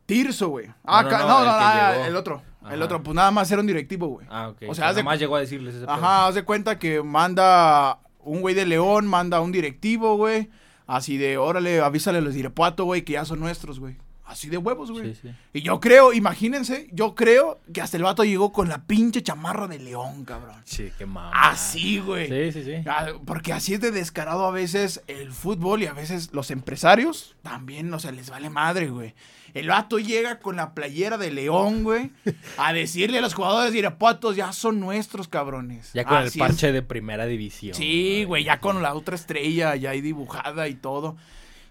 Tirso, 0.09 0.49
güey. 0.49 0.67
Ah, 0.85 1.03
No, 1.03 1.11
no, 1.11 1.19
no, 1.19 1.27
no, 1.29 1.43
el 1.43 1.49
ah, 1.51 2.07
el 2.07 2.17
otro. 2.17 2.41
El 2.71 2.81
otro, 2.81 3.03
pues 3.03 3.15
nada 3.15 3.31
más 3.31 3.51
era 3.51 3.61
un 3.61 3.67
directivo, 3.67 4.09
güey. 4.09 4.27
Ah, 4.31 4.49
ok. 4.49 4.63
O 4.69 4.75
sea, 4.75 4.91
más 5.03 5.19
llegó 5.19 5.37
a 5.37 5.41
decirles 5.41 5.75
ese. 5.75 5.85
Ajá, 5.87 6.27
haz 6.27 6.35
de 6.35 6.45
cuenta 6.45 6.79
que 6.79 7.03
manda 7.03 7.99
un 8.21 8.41
güey 8.41 8.55
de 8.55 8.65
León, 8.65 9.07
manda 9.07 9.43
un 9.43 9.53
directivo, 9.53 10.17
güey. 10.17 10.49
Así 10.87 11.19
de, 11.19 11.37
órale, 11.37 11.83
avísale 11.83 12.19
a 12.19 12.21
los 12.23 12.35
Irapuato, 12.37 12.87
güey, 12.87 13.03
que 13.03 13.13
ya 13.13 13.27
son 13.27 13.41
nuestros, 13.41 13.81
güey. 13.81 13.99
Así 14.29 14.51
de 14.51 14.59
huevos, 14.59 14.91
güey. 14.91 15.15
Sí, 15.15 15.21
sí. 15.23 15.35
Y 15.55 15.63
yo 15.63 15.81
creo, 15.81 16.13
imagínense, 16.13 16.87
yo 16.93 17.15
creo 17.15 17.61
que 17.73 17.81
hasta 17.81 17.97
el 17.97 18.03
vato 18.03 18.25
llegó 18.25 18.53
con 18.53 18.69
la 18.69 18.85
pinche 18.85 19.23
chamarra 19.23 19.67
de 19.67 19.79
León, 19.79 20.27
cabrón. 20.27 20.61
Sí, 20.67 20.93
qué 20.99 21.07
mamá. 21.07 21.31
Así, 21.33 21.99
güey. 21.99 22.29
Sí, 22.29 22.53
sí, 22.61 22.65
sí. 22.65 22.85
Ah, 22.87 23.07
Porque 23.25 23.55
así 23.55 23.73
es 23.73 23.81
de 23.81 23.91
descarado 23.91 24.45
a 24.45 24.51
veces 24.51 25.03
el 25.07 25.33
fútbol 25.33 25.83
y 25.83 25.87
a 25.87 25.95
veces 25.95 26.29
los 26.33 26.51
empresarios 26.51 27.37
también, 27.43 27.93
o 27.95 27.99
sea, 27.99 28.13
les 28.13 28.29
vale 28.29 28.51
madre, 28.51 28.89
güey. 28.89 29.15
El 29.55 29.69
vato 29.69 29.99
llega 29.99 30.41
con 30.41 30.57
la 30.57 30.75
playera 30.75 31.17
de 31.17 31.31
León, 31.31 31.83
güey, 31.83 32.11
a 32.59 32.75
decirle 32.75 33.19
a 33.19 33.23
los 33.23 33.33
jugadores 33.33 33.75
Irapuatos, 33.75 34.37
ya 34.37 34.53
son 34.53 34.79
nuestros, 34.79 35.27
cabrones. 35.27 35.91
Ya 35.95 36.05
con 36.05 36.19
el 36.19 36.27
es. 36.27 36.37
parche 36.37 36.71
de 36.71 36.83
primera 36.83 37.25
división. 37.25 37.75
Sí, 37.75 38.25
güey, 38.25 38.45
ya 38.45 38.61
con 38.61 38.83
la 38.83 38.93
otra 38.93 39.15
estrella 39.15 39.75
ya 39.75 39.89
ahí 39.91 40.03
dibujada 40.03 40.69
y 40.69 40.75
todo. 40.75 41.17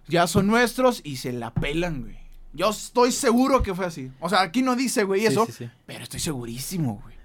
Ya 0.08 0.26
son 0.26 0.48
nuestros 0.48 1.02
y 1.04 1.18
se 1.18 1.34
la 1.34 1.54
pelan, 1.54 2.02
güey. 2.02 2.27
Yo 2.54 2.70
estoy 2.70 3.12
seguro 3.12 3.62
que 3.64 3.74
fue 3.76 3.86
así. 3.86 4.12
O 4.20 4.30
sea, 4.30 4.42
aquí 4.42 4.62
no 4.62 4.76
dice, 4.76 5.04
güey, 5.04 5.22
Sí, 5.22 5.28
eso. 5.28 5.46
sí, 5.46 5.52
sí. 5.52 5.70
Pero 5.86 6.04
estoy 6.04 6.20
segurísimo, 6.20 7.00
güey. 7.04 7.16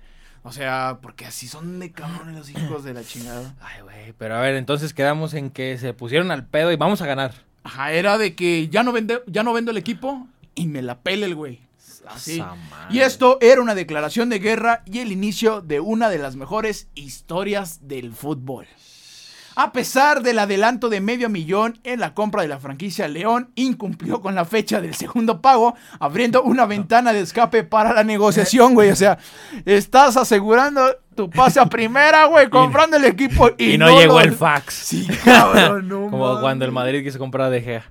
O 0.45 0.53
sea, 0.53 0.99
porque 1.01 1.25
así 1.25 1.47
son 1.47 1.79
de 1.79 1.93
cabrones 1.93 2.37
los 2.37 2.51
hijos 2.51 2.83
de 2.83 2.95
la 2.95 3.05
chingada. 3.05 3.55
Ay, 3.61 3.81
güey, 3.83 4.13
pero 4.19 4.37
a 4.37 4.41
ver, 4.41 4.57
entonces 4.57 4.93
quedamos 4.93 5.35
en 5.35 5.51
que 5.51 5.79
se 5.79 5.95
pusieron 5.95 6.31
al 6.33 6.47
pedo 6.47 6.73
y 6.73 6.77
vamos 6.77 7.01
a 7.01 7.07
ganar. 7.07 7.33
Ajá, 7.63 7.93
era 7.93 8.19
de 8.19 8.35
que 8.35 8.69
ya 8.69 8.83
no, 8.83 8.91
vende, 8.93 9.23
ya 9.29 9.45
no 9.45 9.53
vendo 9.53 9.71
el 9.71 9.77
equipo 9.77 10.27
y 10.57 10.67
me 10.67 10.83
la 10.83 10.99
pele 11.01 11.27
el 11.27 11.37
güey. 11.37 11.61
Así. 12.09 12.43
Y 12.91 12.99
esto 12.99 13.39
era 13.41 13.63
una 13.63 13.77
declaración 13.77 14.29
de 14.29 14.41
guerra 14.41 14.83
y 14.87 14.99
el 14.99 15.13
inicio 15.13 15.61
de 15.61 15.79
una 15.79 16.09
de 16.11 16.19
las 16.19 16.35
mejores 16.35 16.89
historias 16.97 17.87
del 17.87 18.13
fútbol. 18.13 18.67
A 19.57 19.73
pesar 19.73 20.23
del 20.23 20.39
adelanto 20.39 20.89
de 20.89 21.01
medio 21.01 21.29
millón 21.29 21.79
en 21.85 22.01
la 22.01 22.15
compra 22.15 22.43
de 22.43 22.49
la 22.49 22.59
franquicia, 22.59 23.07
León 23.09 23.51
incumplió 23.55 24.21
con 24.21 24.35
la 24.35 24.45
fecha 24.45 24.81
del 24.81 24.95
segundo 24.95 25.41
pago, 25.41 25.75
abriendo 26.01 26.43
una 26.43 26.67
ventana 26.67 27.13
de 27.13 27.21
escape 27.21 27.63
para 27.65 27.93
la 27.93 28.05
negociación, 28.05 28.75
güey. 28.75 28.91
O 28.91 28.97
sea, 28.97 29.19
estás 29.67 30.17
asegurando 30.17 30.83
tu 31.15 31.29
pase 31.29 31.61
a 31.61 31.67
primera, 31.67 32.25
güey, 32.27 32.49
comprando 32.51 32.97
el 32.97 33.05
equipo 33.05 33.51
y, 33.59 33.75
Y, 33.75 33.79
no, 33.79 33.89
llegó 33.99 34.15
lo- 34.15 34.21
el 34.21 34.33
fax. 34.33 34.75
Sí, 34.75 35.07
cabrón, 35.25 35.89
no 35.89 36.09
Como 36.11 36.41
cuando 36.41 36.65
el 36.65 36.73
Madrid 36.73 37.03
quiso 37.05 37.19
comprar 37.19 37.49
a 37.49 37.51
De 37.51 37.61
Gea. 37.61 37.85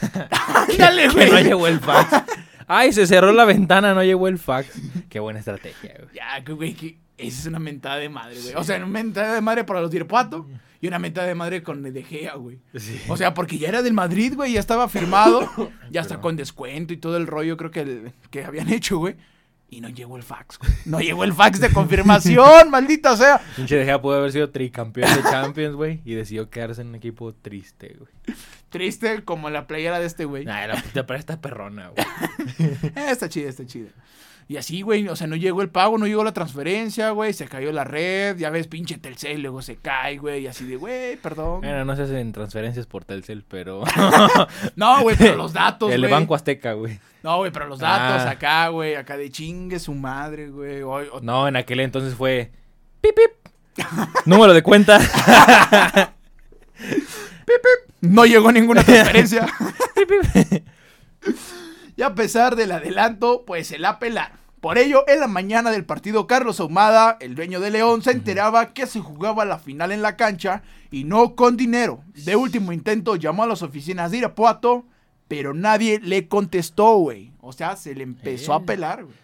Ándale, 0.54 1.08
Que 1.08 1.24
no 1.26 1.30
güey. 1.32 1.44
llegó 1.44 1.66
el 1.66 1.80
fax. 1.80 2.22
Ay, 2.66 2.92
se 2.94 3.06
cerró 3.06 3.32
la 3.32 3.44
ventana, 3.44 3.92
no 3.94 4.02
llegó 4.02 4.26
el 4.28 4.38
fax. 4.38 4.68
Qué 5.10 5.20
buena 5.20 5.38
estrategia, 5.38 5.94
güey. 5.98 6.14
Ya, 6.14 6.42
que, 6.42 6.52
güey, 6.52 6.72
que 6.74 6.98
esa 7.18 7.40
es 7.40 7.46
una 7.46 7.58
mentada 7.58 7.96
de 7.96 8.08
madre, 8.08 8.40
güey. 8.40 8.54
O 8.56 8.64
sea, 8.64 8.76
una 8.76 8.86
mentada 8.86 9.34
de 9.34 9.40
madre 9.40 9.64
para 9.64 9.80
los 9.80 9.90
Dirpato 9.90 10.48
y 10.80 10.88
una 10.88 10.98
mentada 10.98 11.26
de 11.28 11.34
madre 11.34 11.62
con 11.62 11.82
De 11.82 12.02
Gea, 12.02 12.34
güey. 12.34 12.58
Sí. 12.74 13.00
O 13.08 13.16
sea, 13.16 13.34
porque 13.34 13.58
ya 13.58 13.68
era 13.68 13.82
del 13.82 13.92
Madrid, 13.94 14.34
güey, 14.34 14.52
ya 14.52 14.60
estaba 14.60 14.88
firmado, 14.88 15.48
ya 15.90 16.00
está 16.00 16.20
con 16.20 16.36
descuento 16.36 16.92
y 16.92 16.96
todo 16.96 17.16
el 17.16 17.26
rollo, 17.26 17.56
creo 17.56 17.70
que, 17.70 17.80
el- 17.80 18.12
que 18.30 18.44
habían 18.44 18.68
hecho, 18.72 18.98
güey. 18.98 19.16
Y 19.70 19.80
no 19.80 19.88
llegó 19.88 20.16
el 20.16 20.22
fax, 20.22 20.58
güey. 20.58 20.70
No 20.84 21.00
llegó 21.00 21.24
el 21.24 21.32
fax 21.32 21.58
de 21.58 21.70
confirmación, 21.72 22.70
maldita 22.70 23.16
sea. 23.16 23.40
Pinche 23.56 23.76
De 23.76 23.84
Gea 23.84 24.00
pudo 24.00 24.18
haber 24.18 24.30
sido 24.30 24.50
tricampeón 24.50 25.12
de 25.16 25.22
Champions, 25.22 25.74
güey. 25.74 26.00
Y 26.04 26.14
decidió 26.14 26.48
quedarse 26.48 26.82
en 26.82 26.88
un 26.88 26.94
equipo 26.96 27.32
triste, 27.34 27.96
güey. 27.98 28.36
Triste 28.68 29.24
como 29.24 29.50
la 29.50 29.66
playera 29.66 29.98
de 29.98 30.06
este, 30.06 30.26
güey. 30.26 30.44
Nah, 30.44 30.66
la 30.66 30.80
puta, 30.80 31.06
pero 31.06 31.18
esta 31.18 31.40
perrona, 31.40 31.88
güey. 31.88 32.06
Eh, 32.94 33.06
está 33.10 33.28
chida, 33.28 33.48
está 33.48 33.66
chida. 33.66 33.88
Y 34.46 34.58
así, 34.58 34.82
güey, 34.82 35.08
o 35.08 35.16
sea, 35.16 35.26
no 35.26 35.36
llegó 35.36 35.62
el 35.62 35.70
pago, 35.70 35.96
no 35.96 36.06
llegó 36.06 36.22
la 36.22 36.32
transferencia, 36.34 37.10
güey, 37.10 37.32
se 37.32 37.46
cayó 37.48 37.72
la 37.72 37.84
red, 37.84 38.36
ya 38.36 38.50
ves, 38.50 38.66
pinche 38.66 38.98
Telcel, 38.98 39.40
luego 39.40 39.62
se 39.62 39.76
cae, 39.76 40.18
güey, 40.18 40.42
y 40.42 40.46
así 40.46 40.66
de, 40.66 40.76
güey, 40.76 41.16
perdón. 41.16 41.62
Bueno, 41.62 41.84
no 41.86 41.96
se 41.96 42.02
hacen 42.02 42.30
transferencias 42.32 42.86
por 42.86 43.04
Telcel, 43.06 43.42
pero... 43.48 43.84
No, 44.76 45.00
güey, 45.02 45.16
pero 45.16 45.36
los 45.36 45.54
datos, 45.54 45.90
el 45.90 46.00
güey. 46.02 46.12
Banco 46.12 46.34
Azteca, 46.34 46.74
güey. 46.74 47.00
No, 47.22 47.38
güey, 47.38 47.50
pero 47.52 47.66
los 47.68 47.78
datos 47.78 48.26
Ah. 48.26 48.30
acá, 48.32 48.68
güey, 48.68 48.96
acá 48.96 49.16
de 49.16 49.30
chingue 49.30 49.78
su 49.78 49.94
madre, 49.94 50.50
güey. 50.50 50.82
o- 50.82 51.20
No, 51.22 51.48
en 51.48 51.56
aquel 51.56 51.80
entonces 51.80 52.14
fue... 52.14 52.52
Pip, 53.00 53.14
pip. 53.14 53.86
Número 54.26 54.52
de 54.52 54.62
cuenta. 54.62 55.00
No 58.00 58.26
llegó 58.26 58.52
ninguna 58.52 58.82
transferencia. 58.84 59.46
Y 61.96 62.02
a 62.02 62.14
pesar 62.14 62.56
del 62.56 62.72
adelanto, 62.72 63.44
pues 63.46 63.66
se 63.68 63.78
la 63.78 63.98
pelaron. 63.98 64.36
Por 64.60 64.78
ello, 64.78 65.04
en 65.08 65.20
la 65.20 65.28
mañana 65.28 65.70
del 65.70 65.84
partido, 65.84 66.26
Carlos 66.26 66.58
Ahumada, 66.58 67.18
el 67.20 67.34
dueño 67.34 67.60
de 67.60 67.70
León, 67.70 68.02
se 68.02 68.12
enteraba 68.12 68.72
que 68.72 68.86
se 68.86 69.00
jugaba 69.00 69.44
la 69.44 69.58
final 69.58 69.92
en 69.92 70.00
la 70.00 70.16
cancha 70.16 70.62
y 70.90 71.04
no 71.04 71.34
con 71.34 71.58
dinero. 71.58 72.02
De 72.14 72.34
último 72.34 72.72
intento, 72.72 73.16
llamó 73.16 73.42
a 73.42 73.46
las 73.46 73.62
oficinas 73.62 74.10
de 74.10 74.18
Irapuato, 74.18 74.86
pero 75.28 75.52
nadie 75.52 76.00
le 76.02 76.28
contestó, 76.28 76.96
güey. 76.96 77.32
O 77.42 77.52
sea, 77.52 77.76
se 77.76 77.94
le 77.94 78.04
empezó 78.04 78.54
a 78.54 78.58
Eh. 78.58 78.64
pelar, 78.66 79.04
güey. 79.04 79.16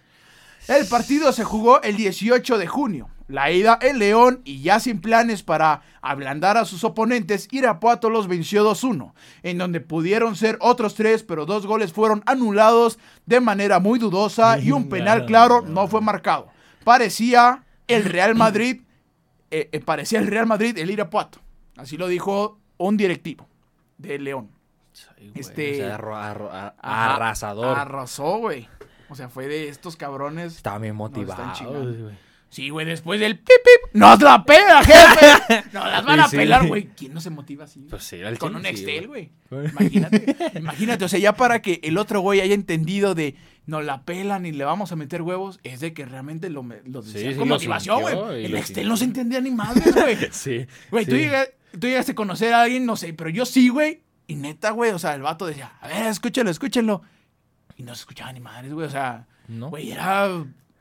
El 0.68 0.86
partido 0.86 1.32
se 1.32 1.42
jugó 1.42 1.80
el 1.80 1.96
18 1.96 2.58
de 2.58 2.66
junio. 2.66 3.08
La 3.30 3.52
ida 3.52 3.78
en 3.80 4.00
León 4.00 4.40
y 4.44 4.60
ya 4.60 4.80
sin 4.80 5.00
planes 5.00 5.44
para 5.44 5.82
ablandar 6.02 6.56
a 6.56 6.64
sus 6.64 6.82
oponentes, 6.82 7.46
Irapuato 7.52 8.10
los 8.10 8.26
venció 8.26 8.68
2-1, 8.68 9.12
en 9.44 9.58
donde 9.58 9.80
pudieron 9.80 10.34
ser 10.34 10.58
otros 10.60 10.94
tres, 10.96 11.22
pero 11.22 11.46
dos 11.46 11.64
goles 11.64 11.92
fueron 11.92 12.22
anulados 12.26 12.98
de 13.26 13.40
manera 13.40 13.78
muy 13.78 14.00
dudosa 14.00 14.58
y 14.62 14.72
un 14.72 14.88
penal 14.88 15.26
claro 15.26 15.62
no 15.62 15.86
fue 15.86 16.00
marcado. 16.00 16.48
Parecía 16.82 17.64
el 17.86 18.04
Real 18.04 18.34
Madrid, 18.34 18.82
eh, 19.52 19.68
eh, 19.70 19.80
parecía 19.80 20.18
el 20.18 20.26
Real 20.26 20.46
Madrid 20.46 20.76
el 20.76 20.90
Irapuato. 20.90 21.38
Así 21.76 21.96
lo 21.96 22.08
dijo 22.08 22.58
un 22.78 22.96
directivo 22.96 23.46
de 23.96 24.18
León. 24.18 24.50
Este- 25.34 25.74
O 25.74 25.86
sea, 25.86 26.74
arrasador. 26.80 27.78
Arrasó, 27.78 28.38
güey. 28.38 28.68
O 29.08 29.14
sea, 29.14 29.28
fue 29.28 29.46
de 29.46 29.68
estos 29.68 29.96
cabrones. 29.96 30.56
Estaba 30.56 30.78
bien 30.78 30.96
No, 30.96 31.06
están 31.06 31.20
motivado. 31.22 31.52
chingando. 31.54 32.10
Sí, 32.50 32.68
güey, 32.68 32.84
después 32.84 33.20
del 33.20 33.38
pip 33.38 33.46
pip, 33.46 33.94
nos 33.94 34.20
la 34.20 34.44
pela, 34.44 34.82
jefe. 34.82 35.64
Nos 35.72 35.84
las 35.86 36.04
van 36.04 36.18
a 36.20 36.28
sí. 36.28 36.36
pelar, 36.36 36.66
güey. 36.66 36.88
¿Quién 36.96 37.14
no 37.14 37.20
se 37.20 37.30
motiva 37.30 37.64
así? 37.64 37.86
Pues 37.88 38.02
sí, 38.02 38.20
al 38.22 38.38
Con 38.38 38.56
un 38.56 38.66
Excel, 38.66 39.06
güey. 39.06 39.30
Imagínate, 39.52 40.36
imagínate, 40.58 41.04
o 41.04 41.08
sea, 41.08 41.20
ya 41.20 41.34
para 41.34 41.62
que 41.62 41.78
el 41.84 41.96
otro 41.96 42.20
güey 42.20 42.40
haya 42.40 42.54
entendido 42.54 43.14
de 43.14 43.36
nos 43.66 43.84
la 43.84 44.02
pelan 44.02 44.46
y 44.46 44.52
le 44.52 44.64
vamos 44.64 44.90
a 44.90 44.96
meter 44.96 45.22
huevos, 45.22 45.60
es 45.62 45.78
de 45.78 45.92
que 45.92 46.04
realmente 46.06 46.50
lo, 46.50 46.66
lo 46.86 47.02
decía 47.02 47.36
con 47.36 47.48
motivación, 47.48 48.00
güey. 48.02 48.44
El 48.46 48.56
Excel 48.56 48.88
no 48.88 48.96
se 48.96 49.04
entendía 49.04 49.40
ni 49.40 49.52
madres, 49.52 49.94
güey. 49.94 50.16
Sí. 50.32 50.66
Güey, 50.90 51.06
tú, 51.06 51.14
llegas- 51.14 51.50
tú 51.72 51.86
llegaste 51.86 52.12
a 52.12 52.14
conocer 52.16 52.52
a 52.52 52.62
alguien, 52.62 52.84
no 52.84 52.96
sé, 52.96 53.12
pero 53.14 53.30
yo 53.30 53.46
sí, 53.46 53.68
güey. 53.68 54.02
Y 54.26 54.34
neta, 54.34 54.70
güey, 54.72 54.90
o 54.90 54.98
sea, 54.98 55.14
el 55.14 55.22
vato 55.22 55.46
decía, 55.46 55.72
a 55.80 55.86
ver, 55.86 56.06
escúchenlo, 56.06 56.50
escúchenlo. 56.50 57.02
Y 57.76 57.84
no 57.84 57.94
se 57.94 58.00
escuchaba 58.00 58.32
ni 58.32 58.40
madres, 58.40 58.72
güey, 58.72 58.88
o 58.88 58.90
sea, 58.90 59.28
¿No? 59.46 59.68
güey, 59.70 59.90
era, 59.92 60.28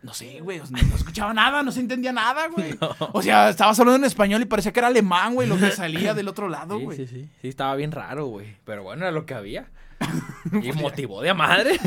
no 0.02 0.14
sé, 0.14 0.40
güey, 0.42 0.62
no, 0.70 0.96
escuchaba 0.96 1.34
nada, 1.34 1.62
no 1.62 1.72
se 1.72 1.82
entendía 1.82 2.12
nada, 2.14 2.48
güey. 2.48 2.78
O 3.14 3.22
sea, 3.22 3.50
estabas 3.50 3.80
hablando 3.80 3.98
en 3.98 4.06
español 4.06 4.42
y 4.42 4.46
parecía 4.46 4.72
que 4.72 4.80
era 4.80 4.88
alemán, 4.88 5.36
güey, 5.36 5.48
lo 5.48 5.58
que 5.58 5.72
salía 5.76 6.14
del 6.14 6.28
otro 6.28 6.48
lado, 6.50 6.78
Sí, 6.78 6.84
güey. 6.86 6.98
sí, 6.98 7.08
sí. 7.08 7.30
Sí, 7.42 7.48
estaba 7.50 7.76
bien 7.76 7.92
raro, 7.92 8.28
güey. 8.28 8.56
Pero 8.66 8.84
bueno, 8.84 9.04
era 9.04 9.12
lo 9.12 9.26
que 9.26 9.34
había. 9.34 9.70
y 10.64 10.72
motivó 10.72 11.22
de 11.22 11.30
a 11.32 11.34
madre. 11.34 11.78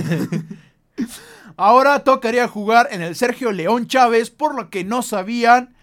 Ahora 1.57 2.01
tocaría 2.05 2.49
jugar 2.49 2.89
en 2.91 3.03
el 3.03 3.15
Sergio 3.15 3.53
León 3.53 3.87
Chávez, 3.87 4.31
por 4.31 4.55
lo 4.55 4.71
que 4.71 4.85
no 4.85 5.03
sabían 5.03 5.75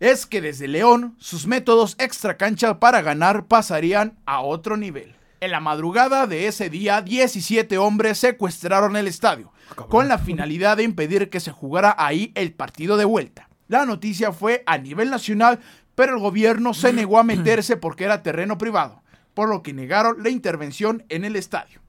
es 0.00 0.26
que 0.26 0.40
desde 0.40 0.68
León 0.68 1.14
sus 1.18 1.46
métodos 1.46 1.94
extra 1.98 2.36
cancha 2.36 2.80
para 2.80 3.00
ganar 3.00 3.46
pasarían 3.46 4.18
a 4.26 4.40
otro 4.40 4.76
nivel. 4.76 5.14
En 5.40 5.50
la 5.50 5.60
madrugada 5.60 6.26
de 6.26 6.46
ese 6.46 6.68
día, 6.70 7.00
17 7.02 7.78
hombres 7.78 8.18
secuestraron 8.18 8.96
el 8.96 9.06
estadio, 9.06 9.52
con 9.74 10.08
la 10.08 10.18
finalidad 10.18 10.76
de 10.76 10.84
impedir 10.84 11.30
que 11.30 11.40
se 11.40 11.52
jugara 11.52 11.94
ahí 11.98 12.32
el 12.34 12.52
partido 12.52 12.96
de 12.96 13.04
vuelta. 13.04 13.48
La 13.68 13.86
noticia 13.86 14.32
fue 14.32 14.62
a 14.66 14.78
nivel 14.78 15.10
nacional, 15.10 15.60
pero 15.94 16.14
el 16.14 16.20
gobierno 16.20 16.74
se 16.74 16.92
negó 16.92 17.18
a 17.18 17.24
meterse 17.24 17.76
porque 17.76 18.04
era 18.04 18.22
terreno 18.22 18.58
privado, 18.58 19.02
por 19.34 19.48
lo 19.48 19.62
que 19.62 19.72
negaron 19.72 20.22
la 20.22 20.30
intervención 20.30 21.04
en 21.08 21.24
el 21.24 21.36
estadio. 21.36 21.80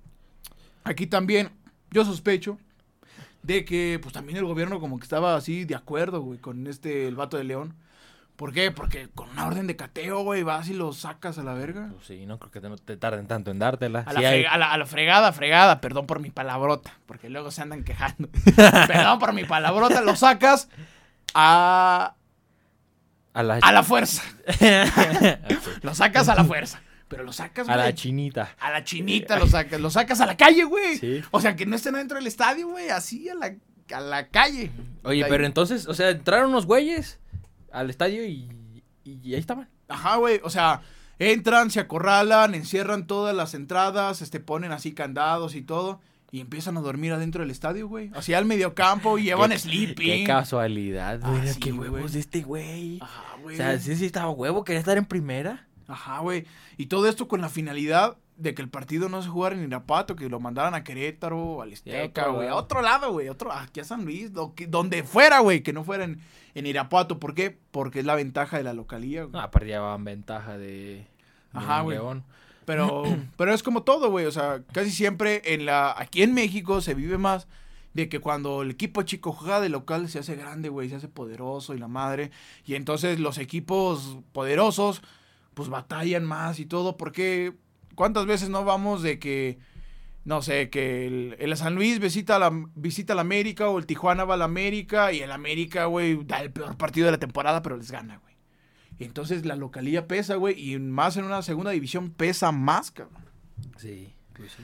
Aquí 0.84 1.08
también 1.08 1.50
yo 1.92 2.06
sospecho 2.06 2.58
de 3.44 3.66
que 3.66 4.00
pues 4.02 4.14
también 4.14 4.38
el 4.38 4.46
gobierno 4.46 4.80
como 4.80 4.98
que 4.98 5.04
estaba 5.04 5.36
así 5.36 5.66
de 5.66 5.76
acuerdo, 5.76 6.22
güey, 6.22 6.40
con 6.40 6.68
este 6.68 7.08
el 7.08 7.16
vato 7.16 7.38
de 7.38 7.44
León. 7.44 7.76
¿Por 8.36 8.52
qué? 8.52 8.70
Porque 8.72 9.08
con 9.16 9.30
una 9.30 9.48
orden 9.48 9.66
de 9.66 9.76
cateo, 9.78 10.24
güey, 10.24 10.44
vas 10.44 10.68
y 10.68 10.74
lo 10.74 10.92
sacas 10.92 11.38
a 11.38 11.44
la 11.44 11.54
verga. 11.54 11.90
Pues 11.94 12.08
sí, 12.08 12.26
no 12.26 12.38
creo 12.38 12.52
que 12.52 12.60
te, 12.60 12.68
no 12.68 12.78
te 12.78 12.98
tarden 12.98 13.28
tanto 13.28 13.50
en 13.52 13.60
dártela. 13.60 14.00
A 14.06 14.14
Sí 14.14 14.22
la, 14.22 14.30
hay- 14.30 14.44
frega- 14.44 14.50
a 14.52 14.58
la- 14.58 14.72
a 14.74 14.78
la 14.78 14.86
fregada, 14.86 15.32
fregada, 15.32 15.80
perdón 15.82 16.06
por 16.06 16.20
mi 16.20 16.32
palabrota, 16.32 17.00
porque 17.06 17.30
luego 17.30 17.50
se 17.52 17.62
andan 17.62 17.84
quejando. 17.86 18.28
perdón 18.88 19.20
por 19.20 19.32
mi 19.34 19.46
palabrota, 19.46 20.02
lo 20.02 20.16
sacas 20.18 20.68
a, 21.34 22.16
A 23.34 23.44
la, 23.44 23.56
a 23.62 23.72
la 23.72 23.84
fuerza. 23.84 24.22
Lo 25.82 25.94
sacas 25.96 26.28
a 26.30 26.36
la 26.36 26.44
fuerza. 26.44 26.82
Pero 27.08 27.24
lo 27.24 27.32
sacas, 27.34 27.70
a 27.70 27.76
la 27.76 27.84
güey. 27.84 27.94
chinita. 27.94 28.56
A 28.60 28.72
la 28.72 28.84
chinita 28.84 29.38
lo 29.38 29.46
sacas, 29.46 29.80
lo 29.80 29.92
sacas 29.92 30.20
a 30.22 30.26
la 30.26 30.36
calle, 30.36 30.64
güey. 30.64 30.98
Sí. 30.98 31.22
O 31.30 31.40
sea, 31.40 31.56
que 31.56 31.66
no 31.68 31.76
estén 31.76 31.94
dentro 31.94 32.18
del 32.18 32.26
estadio, 32.26 32.68
güey, 32.70 32.90
así 32.90 33.30
a 33.30 33.36
la, 33.36 33.54
a 33.96 34.00
la 34.02 34.28
calle. 34.30 34.72
Oye, 35.04 35.24
pero 35.30 35.46
entonces, 35.46 35.88
o 35.88 35.94
sea, 35.94 36.10
entraron 36.10 36.50
unos 36.50 36.66
güeyes 36.66 37.20
al 37.76 37.90
estadio 37.90 38.26
y, 38.26 38.50
y 39.04 39.34
ahí 39.34 39.40
estaban. 39.40 39.70
Ajá, 39.88 40.16
güey, 40.18 40.40
o 40.44 40.50
sea, 40.50 40.82
entran, 41.20 41.70
se 41.72 41.80
acorralan, 41.80 42.56
encierran 42.56 43.08
todas 43.08 43.36
las 43.36 43.54
entradas, 43.54 44.22
este, 44.22 44.40
ponen 44.40 44.72
así 44.72 44.94
candados 44.94 45.56
y 45.56 45.62
todo, 45.62 46.00
y 46.32 46.42
empiezan 46.42 46.76
a 46.78 46.82
dormir 46.82 47.14
adentro 47.14 47.42
del 47.42 47.52
estadio, 47.52 47.88
güey. 47.88 48.12
Así 48.16 48.34
al 48.34 48.46
mediocampo 48.46 49.18
y 49.18 49.24
llevan 49.26 49.52
Qué- 49.52 49.60
sleeping. 49.60 50.08
Qué 50.08 50.24
casualidad, 50.26 51.20
Ah, 51.24 51.30
güey. 51.30 51.48
sí, 51.54 51.60
qué 51.60 51.72
güey. 51.72 51.90
huevos 51.90 52.14
de 52.14 52.20
este 52.20 52.42
güey. 52.42 53.00
Ajá, 53.02 53.36
O 53.38 53.42
güey. 53.44 53.58
sea, 53.58 53.78
sí, 53.80 53.96
sí 53.96 54.06
estaba 54.06 54.30
huevo, 54.32 54.64
quería 54.64 54.80
estar 54.80 54.98
en 54.98 55.06
primera. 55.06 55.68
Ajá, 55.88 56.20
güey. 56.20 56.46
Y 56.78 56.88
todo 56.88 57.08
esto 57.08 57.28
con 57.28 57.42
la 57.42 57.50
finalidad 57.50 58.18
de 58.38 58.54
que 58.54 58.62
el 58.62 58.70
partido 58.70 59.08
no 59.10 59.22
se 59.22 59.30
jugara 59.30 59.56
en 59.56 59.64
Irapato, 59.64 60.16
que 60.16 60.28
lo 60.30 60.40
mandaran 60.40 60.74
a 60.76 60.84
Querétaro, 60.84 61.62
al 61.62 61.74
Azteca, 61.74 62.24
otro 62.24 62.34
güey. 62.36 62.48
A 62.50 62.56
otro 62.56 62.82
lado, 62.82 63.12
güey. 63.12 63.30
Otro, 63.30 63.52
aquí 63.52 63.80
a 63.80 63.84
San 63.84 64.04
Luis, 64.06 64.32
lo 64.32 64.54
que- 64.56 64.68
donde 64.68 65.04
fuera, 65.04 65.40
güey. 65.40 65.62
Que 65.64 65.72
no 65.74 65.84
fuera 65.84 66.04
en, 66.04 66.20
en 66.54 66.66
Irapuato. 66.66 67.20
¿Por 67.20 67.34
qué? 67.34 67.58
Porque 67.72 68.00
es 68.00 68.06
la 68.06 68.16
ventaja 68.16 68.58
de 68.58 68.64
la 68.64 68.74
localía, 68.74 69.22
güey. 69.24 69.32
No, 69.34 69.40
aparte 69.40 69.68
llevaban 69.68 70.04
ventaja 70.04 70.58
de, 70.58 70.68
de 70.68 71.08
Ajá, 71.54 71.82
güey. 71.82 71.98
León. 71.98 72.24
Pero, 72.66 73.04
pero 73.38 73.54
es 73.54 73.64
como 73.64 73.84
todo, 73.84 74.10
güey. 74.12 74.26
O 74.26 74.32
sea, 74.32 74.62
casi 74.74 74.92
siempre 74.92 75.42
en 75.54 75.66
la, 75.66 75.94
aquí 75.98 76.22
en 76.24 76.34
México 76.34 76.82
se 76.82 76.94
vive 76.94 77.18
más 77.18 77.48
de 77.94 78.10
que 78.10 78.20
cuando 78.20 78.64
el 78.64 78.72
equipo 78.72 79.04
chico 79.04 79.32
juega 79.32 79.62
de 79.62 79.70
local 79.70 80.10
se 80.10 80.20
hace 80.20 80.36
grande, 80.36 80.68
güey, 80.68 80.90
se 80.90 80.98
hace 80.98 81.08
poderoso 81.08 81.74
y 81.74 81.78
la 81.78 81.88
madre. 81.88 82.32
Y 82.66 82.76
entonces 82.76 83.22
los 83.22 83.38
equipos 83.38 84.18
poderosos, 84.34 85.02
pues 85.54 85.70
batallan 85.70 86.26
más 86.26 86.60
y 86.60 86.66
todo. 86.66 86.98
Porque, 86.98 87.54
¿cuántas 87.96 88.26
veces 88.26 88.50
no 88.50 88.64
vamos 88.64 89.02
de 89.02 89.20
que, 89.20 89.58
no 90.24 90.42
sé, 90.42 90.70
que 90.70 91.08
el, 91.08 91.36
el 91.40 91.56
San 91.58 91.76
Luis 91.76 92.00
visita 92.00 92.38
la, 92.40 92.52
visita 92.76 93.16
la 93.16 93.22
América 93.22 93.70
o 93.70 93.80
el 93.80 93.86
Tijuana 93.86 94.26
va 94.26 94.36
a 94.36 94.38
la 94.38 94.46
América 94.46 95.12
y 95.12 95.22
el 95.22 95.32
América, 95.32 95.86
güey, 95.86 96.24
da 96.24 96.42
el 96.42 96.52
peor 96.52 96.78
partido 96.78 97.06
de 97.06 97.14
la 97.14 97.20
temporada, 97.20 97.62
pero 97.62 97.78
les 97.78 97.92
gana, 97.92 98.18
güey. 98.18 98.36
Y 98.98 99.04
entonces 99.04 99.46
la 99.46 99.56
localía 99.56 100.08
pesa, 100.08 100.36
güey, 100.36 100.60
y 100.60 100.78
más 100.80 101.18
en 101.18 101.26
una 101.26 101.42
segunda 101.42 101.72
división 101.72 102.12
pesa 102.12 102.52
más, 102.52 102.92
cabrón. 102.92 103.26
Sí, 103.78 104.14
pues 104.34 104.52
sí. 104.54 104.64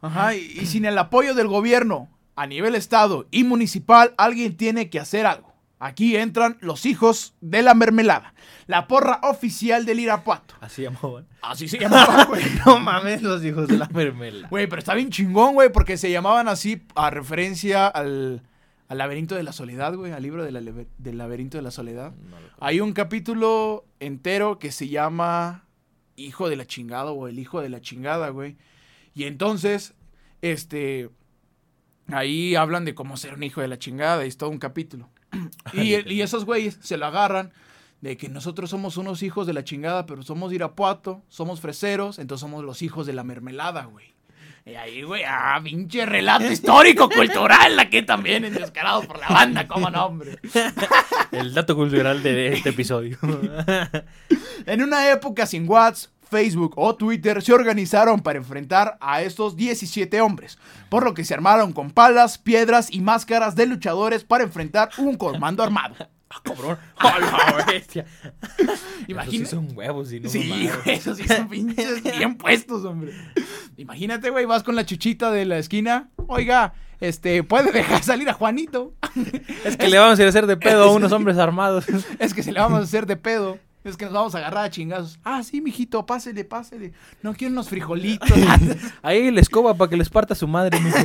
Ajá, 0.00 0.34
y, 0.34 0.40
y 0.60 0.66
sin 0.66 0.84
el 0.84 0.98
apoyo 0.98 1.34
del 1.34 1.46
gobierno 1.46 2.10
a 2.34 2.46
nivel 2.46 2.74
estado 2.74 3.28
y 3.30 3.44
municipal, 3.44 4.14
alguien 4.18 4.56
tiene 4.56 4.90
que 4.90 4.98
hacer 4.98 5.26
algo. 5.26 5.51
Aquí 5.84 6.16
entran 6.16 6.58
los 6.60 6.86
hijos 6.86 7.34
de 7.40 7.60
la 7.62 7.74
mermelada, 7.74 8.34
la 8.68 8.86
porra 8.86 9.18
oficial 9.24 9.84
del 9.84 9.98
Irapuato. 9.98 10.54
Así 10.60 10.82
llamaban. 10.82 11.26
Así 11.42 11.66
se 11.66 11.78
llamaba, 11.80 12.24
güey. 12.26 12.44
No 12.66 12.78
mames, 12.78 13.20
los 13.22 13.44
hijos 13.44 13.66
de 13.66 13.78
la 13.78 13.88
mermela. 13.88 14.46
Güey, 14.48 14.68
pero 14.68 14.78
está 14.78 14.94
bien 14.94 15.10
chingón, 15.10 15.54
güey, 15.54 15.72
porque 15.72 15.96
se 15.96 16.08
llamaban 16.12 16.46
así 16.46 16.82
a 16.94 17.10
referencia 17.10 17.88
al, 17.88 18.42
al 18.86 18.98
laberinto 18.98 19.34
de 19.34 19.42
la 19.42 19.52
soledad, 19.52 19.94
güey, 19.96 20.12
al 20.12 20.22
libro 20.22 20.44
de 20.44 20.52
la 20.52 20.60
leve- 20.60 20.86
del 20.98 21.18
laberinto 21.18 21.56
de 21.58 21.62
la 21.62 21.72
soledad. 21.72 22.12
No 22.12 22.36
Hay 22.60 22.78
un 22.80 22.92
capítulo 22.92 23.84
entero 23.98 24.60
que 24.60 24.70
se 24.70 24.86
llama 24.88 25.64
Hijo 26.14 26.48
de 26.48 26.54
la 26.54 26.64
chingada 26.66 27.10
o 27.10 27.26
el 27.26 27.40
hijo 27.40 27.60
de 27.60 27.70
la 27.70 27.80
chingada, 27.80 28.28
güey. 28.28 28.56
Y 29.14 29.24
entonces, 29.24 29.94
este, 30.42 31.10
ahí 32.08 32.54
hablan 32.54 32.84
de 32.84 32.94
cómo 32.94 33.16
ser 33.16 33.34
un 33.34 33.42
hijo 33.42 33.60
de 33.60 33.68
la 33.68 33.78
chingada 33.80 34.24
y 34.24 34.28
es 34.28 34.36
todo 34.36 34.50
un 34.50 34.58
capítulo. 34.58 35.10
y, 35.72 35.94
el- 35.94 36.10
y 36.12 36.22
esos 36.22 36.44
güeyes 36.44 36.78
se 36.80 36.96
lo 36.96 37.06
agarran 37.06 37.52
de 38.00 38.16
que 38.16 38.28
nosotros 38.28 38.70
somos 38.70 38.96
unos 38.96 39.22
hijos 39.22 39.46
de 39.46 39.52
la 39.52 39.62
chingada, 39.64 40.06
pero 40.06 40.22
somos 40.22 40.52
Irapuato, 40.52 41.22
somos 41.28 41.60
freseros, 41.60 42.18
entonces 42.18 42.40
somos 42.40 42.64
los 42.64 42.82
hijos 42.82 43.06
de 43.06 43.12
la 43.12 43.22
mermelada, 43.24 43.84
güey. 43.84 44.12
Y 44.64 44.74
ahí, 44.74 45.02
güey, 45.02 45.22
ah, 45.26 45.60
pinche 45.62 46.06
relato 46.06 46.46
histórico, 46.52 47.08
cultural, 47.08 47.78
aquí 47.80 48.02
también, 48.02 48.42
descarado 48.54 49.02
por 49.02 49.18
la 49.18 49.28
banda, 49.28 49.66
cómo 49.68 49.90
no, 49.90 50.06
hombre. 50.06 50.38
El 51.32 51.52
dato 51.54 51.74
cultural 51.76 52.22
de 52.22 52.52
este 52.54 52.70
episodio. 52.70 53.18
En 54.66 54.80
una 54.82 55.10
época 55.10 55.44
sin 55.46 55.68
WhatsApp, 55.68 56.12
Facebook 56.32 56.72
o 56.76 56.96
Twitter 56.96 57.40
se 57.42 57.52
organizaron 57.52 58.20
para 58.20 58.38
enfrentar 58.38 58.96
a 59.00 59.22
estos 59.22 59.54
17 59.54 60.20
hombres, 60.20 60.58
por 60.88 61.04
lo 61.04 61.14
que 61.14 61.24
se 61.24 61.34
armaron 61.34 61.72
con 61.72 61.90
palas, 61.92 62.38
piedras 62.38 62.88
y 62.90 63.00
máscaras 63.00 63.54
de 63.54 63.66
luchadores 63.66 64.24
para 64.24 64.42
enfrentar 64.42 64.88
un 64.98 65.16
comando 65.16 65.62
armado. 65.62 65.94
ah, 66.30 66.40
cabrón. 66.42 66.78
¡A 66.96 67.18
la 67.58 67.64
bestia! 67.66 68.06
Imagina- 69.06 69.44
Esos 69.44 69.50
sí 69.50 69.56
son 69.68 69.76
huevos 69.76 70.12
y 70.12 70.20
no 70.20 70.28
Sí, 70.28 70.48
güey, 70.48 70.70
esos 70.96 71.18
sí 71.18 71.28
son 71.28 71.48
pinches 71.48 72.02
bien 72.02 72.36
puestos, 72.36 72.84
hombre. 72.84 73.12
Imagínate, 73.76 74.30
güey, 74.30 74.46
vas 74.46 74.62
con 74.62 74.74
la 74.74 74.86
chuchita 74.86 75.30
de 75.30 75.44
la 75.44 75.58
esquina. 75.58 76.08
Oiga, 76.28 76.72
este, 77.00 77.42
puede 77.42 77.72
dejar 77.72 78.02
salir 78.02 78.28
a 78.30 78.32
Juanito. 78.32 78.94
Es 79.64 79.76
que 79.76 79.88
le 79.88 79.98
vamos 79.98 80.18
a 80.18 80.22
ir 80.22 80.26
a 80.26 80.28
hacer 80.30 80.46
de 80.46 80.56
pedo 80.56 80.84
a 80.84 80.92
unos 80.92 81.12
hombres 81.12 81.36
armados. 81.36 81.84
Es 82.18 82.32
que 82.32 82.42
se 82.42 82.52
le 82.52 82.60
vamos 82.60 82.80
a 82.80 82.84
hacer 82.84 83.06
de 83.06 83.16
pedo. 83.16 83.58
Es 83.84 83.96
que 83.96 84.04
nos 84.04 84.14
vamos 84.14 84.34
a 84.34 84.38
agarrar 84.38 84.64
a 84.66 84.70
chingazos. 84.70 85.18
Ah, 85.24 85.42
sí, 85.42 85.60
mijito, 85.60 86.06
pásele, 86.06 86.44
pásele. 86.44 86.92
No 87.20 87.34
quiero 87.34 87.52
unos 87.52 87.68
frijolitos. 87.68 88.28
Ahí 89.02 89.30
la 89.30 89.40
escoba 89.40 89.74
para 89.74 89.90
que 89.90 89.96
les 89.96 90.08
parta 90.08 90.34
su 90.34 90.46
madre, 90.46 90.78
mijo. 90.80 90.98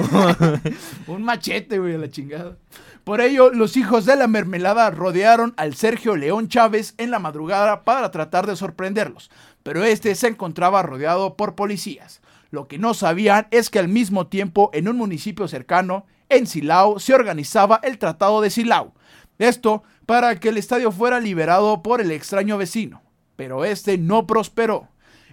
Un 1.08 1.24
machete, 1.24 1.80
güey, 1.80 1.96
a 1.96 1.98
la 1.98 2.10
chingada. 2.10 2.58
Por 3.04 3.22
ello, 3.22 3.52
los 3.52 3.78
hijos 3.78 4.06
de 4.06 4.16
la 4.16 4.28
mermelada 4.28 4.92
rodearon 4.92 5.54
al 5.58 5.76
Sergio 5.76 6.16
León 6.18 6.50
Chávez 6.50 6.94
en 6.98 7.10
la 7.10 7.20
madrugada 7.20 7.86
para 7.86 8.12
tratar 8.12 8.46
de 8.46 8.58
sorprenderlos, 8.58 9.32
pero 9.64 9.86
este 9.86 10.14
se 10.14 10.28
encontraba 10.28 10.84
rodeado 10.84 11.38
por 11.38 11.56
policías. 11.56 12.22
Lo 12.52 12.68
que 12.68 12.78
no 12.78 12.94
sabían 12.94 13.48
es 13.52 13.70
que 13.70 13.80
al 13.80 13.88
mismo 13.88 14.28
tiempo, 14.28 14.70
en 14.74 14.90
un 14.90 14.98
municipio 14.98 15.48
cercano, 15.48 16.06
en 16.28 16.48
Silao, 16.48 17.00
se 17.00 17.14
organizaba 17.14 17.80
el 17.82 17.98
Tratado 17.98 18.42
de 18.42 18.50
Silao. 18.50 18.94
Esto 19.40 19.84
para 20.08 20.40
que 20.40 20.50
el 20.50 20.58
estadio 20.58 20.92
fuera 20.92 21.20
liberado 21.20 21.84
por 21.84 22.00
el 22.00 22.12
extraño 22.12 22.58
vecino, 22.58 23.04
pero 23.36 23.66
este 23.66 23.98
no 23.98 24.26
prosperó. 24.26 24.88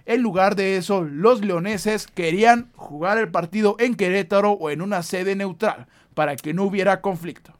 En 0.05 0.21
lugar 0.21 0.55
de 0.55 0.75
eso, 0.75 1.01
los 1.01 1.41
leoneses 1.41 2.07
querían 2.07 2.69
jugar 2.75 3.17
el 3.17 3.31
partido 3.31 3.77
en 3.79 3.95
Querétaro 3.95 4.51
o 4.51 4.69
en 4.69 4.81
una 4.81 5.01
sede 5.01 5.35
neutral 5.35 5.87
para 6.13 6.35
que 6.35 6.53
no 6.53 6.63
hubiera 6.63 7.01
conflicto. 7.01 7.53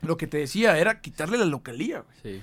Lo 0.00 0.16
que 0.16 0.26
te 0.26 0.38
decía 0.38 0.76
era 0.78 1.00
quitarle 1.00 1.38
la 1.38 1.44
localía. 1.44 2.04
Sí. 2.22 2.42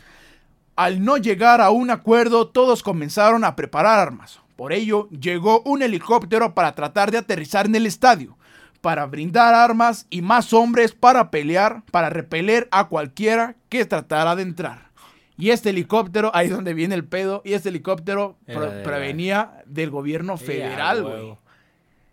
Al 0.77 1.03
no 1.03 1.17
llegar 1.17 1.59
a 1.59 1.69
un 1.69 1.91
acuerdo, 1.91 2.47
todos 2.47 2.81
comenzaron 2.81 3.43
a 3.43 3.57
preparar 3.57 3.99
armas. 3.99 4.39
Por 4.55 4.71
ello, 4.71 5.09
llegó 5.09 5.61
un 5.63 5.81
helicóptero 5.81 6.55
para 6.55 6.73
tratar 6.73 7.11
de 7.11 7.17
aterrizar 7.17 7.65
en 7.65 7.75
el 7.75 7.85
estadio, 7.85 8.37
para 8.81 9.05
brindar 9.05 9.53
armas 9.53 10.05
y 10.09 10.21
más 10.21 10.53
hombres 10.53 10.93
para 10.93 11.31
pelear, 11.31 11.83
para 11.91 12.09
repeler 12.09 12.67
a 12.71 12.85
cualquiera 12.87 13.55
que 13.69 13.85
tratara 13.85 14.35
de 14.35 14.43
entrar. 14.43 14.89
Y 15.37 15.51
este 15.51 15.69
helicóptero, 15.69 16.31
ahí 16.33 16.47
es 16.47 16.51
donde 16.53 16.73
viene 16.73 16.95
el 16.95 17.05
pedo, 17.05 17.41
y 17.45 17.53
este 17.53 17.69
helicóptero 17.69 18.35
Era 18.45 18.59
pro- 18.59 18.71
de- 18.71 18.83
prevenía 18.83 19.51
del 19.65 19.89
gobierno 19.89 20.37
federal, 20.37 21.03
güey. 21.03 21.37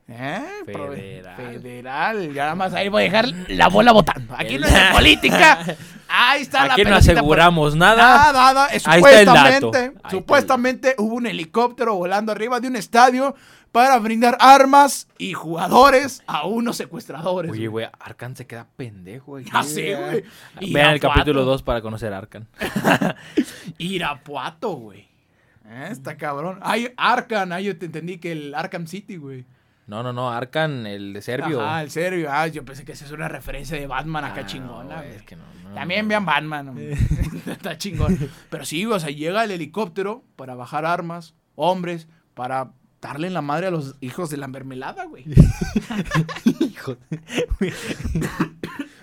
¿Eh? 0.08 0.40
Federal. 0.64 1.36
Federal. 1.36 2.32
Ya 2.32 2.42
nada 2.44 2.54
más 2.54 2.72
ahí 2.74 2.88
voy 2.88 3.02
a 3.02 3.04
dejar 3.06 3.26
la 3.48 3.66
bola 3.68 3.90
votando. 3.90 4.34
Aquí 4.38 4.56
no 4.56 4.66
es 4.68 4.72
de 4.72 4.80
política. 4.92 5.58
Ahí 6.08 6.42
está 6.42 6.66
la 6.68 6.74
Aquí 6.74 6.82
no 6.84 6.90
pelotita 6.90 7.12
por- 7.14 7.18
aseguramos 7.18 7.74
nada. 7.74 7.96
Nada, 8.16 8.32
nada. 8.32 8.66
Ahí 8.66 8.76
está 8.76 9.20
el 9.20 9.26
dato. 9.26 9.72
Supuestamente, 9.72 9.84
está 9.96 10.08
el 10.08 10.10
supuestamente 10.10 10.94
hubo 10.98 11.14
un 11.16 11.26
helicóptero 11.26 11.96
volando 11.96 12.30
arriba 12.30 12.60
de 12.60 12.68
un 12.68 12.76
estadio 12.76 13.34
para 13.76 13.98
brindar 13.98 14.38
armas 14.40 15.06
y 15.18 15.34
jugadores 15.34 16.22
a 16.26 16.46
unos 16.46 16.78
secuestradores. 16.78 17.50
Oye, 17.52 17.68
güey, 17.68 17.86
Arkan 18.00 18.34
se 18.34 18.46
queda 18.46 18.66
pendejo, 18.74 19.32
güey. 19.32 19.44
Ya 19.44 19.62
sé, 19.62 19.94
güey. 19.94 20.72
Vean 20.72 20.94
el 20.94 21.00
capítulo 21.00 21.44
2 21.44 21.62
para 21.62 21.82
conocer 21.82 22.10
a 22.14 22.16
Arkan. 22.16 22.48
Irapuato, 23.76 24.70
güey. 24.70 25.00
Eh, 25.66 25.88
Está 25.90 26.16
cabrón. 26.16 26.58
Hay 26.62 26.94
Arkham, 26.96 27.52
ah, 27.52 27.60
yo 27.60 27.76
te 27.76 27.84
entendí 27.84 28.16
que 28.16 28.32
el 28.32 28.54
Arkham 28.54 28.86
City, 28.86 29.18
güey. 29.18 29.44
No, 29.86 30.02
no, 30.02 30.14
no, 30.14 30.30
Arkan, 30.32 30.86
el 30.86 31.12
de 31.12 31.20
Serbio. 31.20 31.60
Ajá, 31.60 31.82
el 31.82 31.90
serbio. 31.90 32.32
Ah, 32.32 32.46
yo 32.46 32.64
pensé 32.64 32.86
que 32.86 32.92
esa 32.92 33.04
es 33.04 33.10
una 33.10 33.28
referencia 33.28 33.76
de 33.78 33.86
Batman 33.86 34.24
acá 34.24 34.40
Ah, 34.40 34.46
chingona, 34.46 34.94
güey, 34.96 35.08
güey. 35.08 35.16
es 35.16 35.22
que 35.24 35.36
no, 35.36 35.42
no, 35.64 35.74
También 35.74 36.06
no. 36.06 36.08
vean 36.08 36.24
Batman. 36.24 36.78
Está 37.46 37.76
chingón. 37.76 38.18
Pero 38.48 38.64
sí, 38.64 38.86
o 38.86 38.98
sea, 38.98 39.10
llega 39.10 39.44
el 39.44 39.50
helicóptero 39.50 40.24
para 40.34 40.54
bajar 40.54 40.86
armas, 40.86 41.34
hombres, 41.56 42.08
para 42.32 42.70
darle 43.06 43.26
en 43.28 43.34
la 43.34 43.42
madre 43.42 43.66
a 43.66 43.70
los 43.70 43.94
hijos 44.00 44.30
de 44.30 44.36
la 44.36 44.48
mermelada, 44.48 45.04
güey. 45.04 45.24
Hijo. 46.60 46.96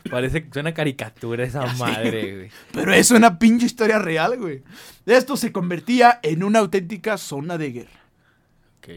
Parece 0.10 0.44
que 0.46 0.54
suena 0.54 0.74
caricatura 0.74 1.44
esa 1.44 1.66
madre, 1.78 2.36
güey. 2.36 2.50
Pero 2.72 2.94
es 2.94 3.12
una 3.12 3.40
pinche 3.40 3.66
historia 3.66 4.00
real, 4.00 4.38
güey. 4.38 4.64
Esto 5.06 5.38
se 5.38 5.52
convertía 5.52 6.20
en 6.24 6.44
una 6.44 6.60
auténtica 6.60 7.18
zona 7.18 7.58
de 7.58 7.72
guerra. 7.72 8.00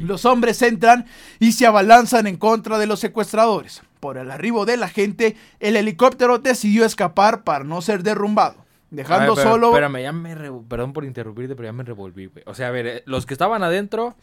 Los 0.01 0.25
hombres 0.25 0.61
entran 0.63 1.07
y 1.39 1.53
se 1.53 1.65
abalanzan 1.65 2.27
en 2.27 2.37
contra 2.37 2.77
de 2.79 2.89
los 2.89 2.99
secuestradores. 2.99 3.83
Por 4.01 4.19
el 4.19 4.33
arribo 4.33 4.67
de 4.67 4.77
la 4.77 4.89
gente, 4.89 5.37
el 5.61 5.77
helicóptero 5.77 6.39
decidió 6.39 6.85
escapar 6.85 7.45
para 7.45 7.63
no 7.63 7.81
ser 7.81 8.03
derrumbado, 8.03 8.57
dejando 8.91 9.33
A 9.33 9.37
ver, 9.37 9.37
pero- 9.37 9.49
solo... 9.53 9.69
Espérame, 9.69 10.03
ya 10.03 10.13
me 10.13 10.35
re- 10.35 10.51
perdón 10.69 10.93
por 10.93 11.05
interrumpirte, 11.05 11.55
pero 11.55 11.69
ya 11.69 11.73
me 11.73 11.85
revolví, 11.85 12.27
güey. 12.27 12.43
O 12.47 12.55
sea, 12.55 12.67
a 12.67 12.71
ver, 12.73 12.87
eh, 12.89 13.03
los 13.07 13.27
que 13.27 13.35
estaban 13.35 13.63
adentro 13.63 14.17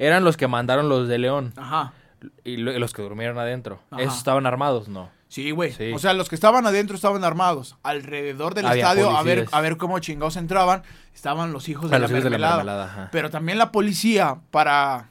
eran 0.00 0.24
los 0.24 0.36
que 0.36 0.48
mandaron 0.48 0.88
los 0.88 1.06
de 1.08 1.18
León. 1.18 1.52
Ajá. 1.56 1.92
Y 2.44 2.56
lo- 2.56 2.76
los 2.78 2.92
que 2.92 3.02
durmieron 3.02 3.38
adentro. 3.38 3.80
Ajá. 3.90 4.02
¿Esos 4.02 4.18
estaban 4.18 4.46
armados? 4.46 4.88
No. 4.88 5.08
Sí, 5.28 5.52
güey. 5.52 5.72
Sí. 5.72 5.92
O 5.94 5.98
sea, 6.00 6.12
los 6.12 6.28
que 6.28 6.34
estaban 6.34 6.66
adentro 6.66 6.96
estaban 6.96 7.22
armados. 7.22 7.76
Alrededor 7.84 8.54
del 8.54 8.66
Había 8.66 8.82
estadio, 8.82 9.16
a 9.16 9.22
ver, 9.22 9.46
a 9.52 9.60
ver 9.60 9.76
cómo 9.76 9.98
chingados 10.00 10.36
entraban, 10.36 10.82
estaban 11.14 11.52
los 11.52 11.68
hijos 11.68 11.88
de, 11.88 11.96
A 11.96 11.98
la, 12.00 12.08
de 12.08 12.14
mermelada. 12.20 13.08
Pero 13.12 13.30
también 13.30 13.56
la 13.58 13.70
policía, 13.70 14.38
para. 14.50 15.08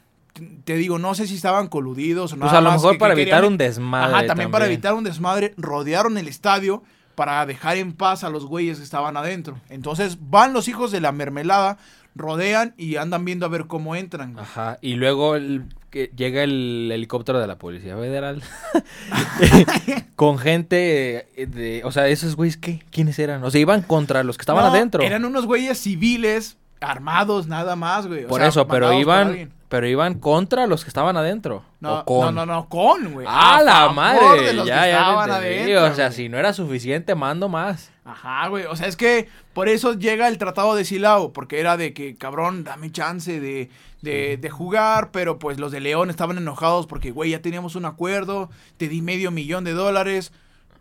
Te 0.65 0.75
digo, 0.75 0.99
no 0.99 1.15
sé 1.15 1.25
si 1.27 1.35
estaban 1.35 1.67
coludidos 1.67 2.31
o 2.33 2.35
Pues 2.37 2.45
nada 2.47 2.59
a 2.59 2.61
lo 2.61 2.69
más 2.71 2.79
mejor 2.81 2.91
que- 2.91 2.97
que 2.97 2.99
para 2.99 3.13
evitar 3.13 3.39
querían- 3.39 3.51
un 3.53 3.57
desmadre. 3.57 4.15
Ajá, 4.15 4.25
también, 4.25 4.51
para 4.51 4.65
evitar 4.67 4.93
un 4.93 5.03
desmadre, 5.03 5.53
rodearon 5.57 6.17
el 6.17 6.27
estadio 6.27 6.83
para 7.15 7.45
dejar 7.45 7.75
en 7.77 7.91
paz 7.93 8.23
a 8.23 8.29
los 8.29 8.45
güeyes 8.45 8.77
que 8.77 8.83
estaban 8.83 9.17
adentro. 9.17 9.57
Entonces 9.69 10.17
van 10.21 10.53
los 10.53 10.67
hijos 10.69 10.91
de 10.91 11.01
la 11.01 11.11
mermelada, 11.11 11.77
rodean 12.19 12.75
y 12.77 12.97
andan 12.97 13.25
viendo 13.25 13.45
a 13.47 13.49
ver 13.49 13.65
cómo 13.65 13.95
entran. 13.95 14.37
Ajá. 14.37 14.77
Y 14.81 14.93
luego 14.95 15.35
el- 15.35 15.63
que 15.89 16.11
llega 16.15 16.43
el 16.43 16.91
helicóptero 16.93 17.39
de 17.39 17.47
la 17.47 17.57
Policía 17.57 17.97
Federal. 17.97 18.43
con 20.15 20.37
gente 20.37 21.27
eh, 21.35 21.45
de. 21.47 21.81
O 21.83 21.91
sea, 21.91 22.07
esos 22.07 22.35
güeyes, 22.35 22.57
¿qué? 22.57 22.83
¿Quiénes 22.91 23.17
eran? 23.19 23.43
O 23.43 23.51
sea, 23.51 23.59
iban 23.61 23.81
contra 23.81 24.23
los 24.23 24.37
que 24.37 24.43
estaban 24.43 24.63
No, 24.65 24.69
adentro. 24.71 25.01
Eran 25.01 25.25
unos 25.25 25.45
güeyes 25.45 25.79
civiles, 25.79 26.57
armados, 26.81 27.47
nada 27.47 27.75
más, 27.75 28.07
güey. 28.07 28.25
O 28.25 28.27
Por 28.27 28.39
sea, 28.39 28.49
eso, 28.49 28.67
pero 28.67 28.93
iban. 28.93 29.51
Pero 29.69 29.87
iban 29.87 30.15
contra 30.15 30.65
los 30.65 30.83
que 30.83 30.87
estaban 30.89 31.15
adentro. 31.15 31.63
No, 31.79 31.99
o 31.99 32.05
con. 32.05 32.33
no, 32.33 32.43
no, 32.45 32.53
no, 32.53 32.69
con, 32.69 33.13
güey. 33.13 33.27
¡Ah, 33.29 33.61
la 33.63 33.89
madre! 33.89 34.55
ya, 34.65 34.87
ya 34.87 35.21
adentro, 35.21 35.85
O 35.85 35.93
sea, 35.93 36.07
güey. 36.07 36.15
si 36.17 36.27
no 36.27 36.39
era 36.39 36.53
suficiente, 36.53 37.13
mando 37.13 37.49
más. 37.49 37.91
Ajá, 38.09 38.47
güey. 38.47 38.65
O 38.65 38.75
sea, 38.75 38.87
es 38.87 38.95
que 38.95 39.29
por 39.53 39.69
eso 39.69 39.93
llega 39.93 40.27
el 40.27 40.39
tratado 40.39 40.73
de 40.75 40.83
Silao, 40.83 41.31
porque 41.31 41.59
era 41.59 41.77
de 41.77 41.93
que, 41.93 42.15
cabrón, 42.15 42.63
dame 42.63 42.91
chance 42.91 43.39
de, 43.39 43.69
de, 44.01 44.37
de 44.37 44.49
jugar, 44.49 45.11
pero 45.11 45.37
pues 45.37 45.59
los 45.59 45.71
de 45.71 45.79
León 45.79 46.09
estaban 46.09 46.37
enojados 46.37 46.87
porque, 46.87 47.11
güey, 47.11 47.31
ya 47.31 47.41
teníamos 47.41 47.75
un 47.75 47.85
acuerdo, 47.85 48.49
te 48.77 48.87
di 48.87 49.01
medio 49.03 49.29
millón 49.29 49.63
de 49.63 49.73
dólares. 49.73 50.31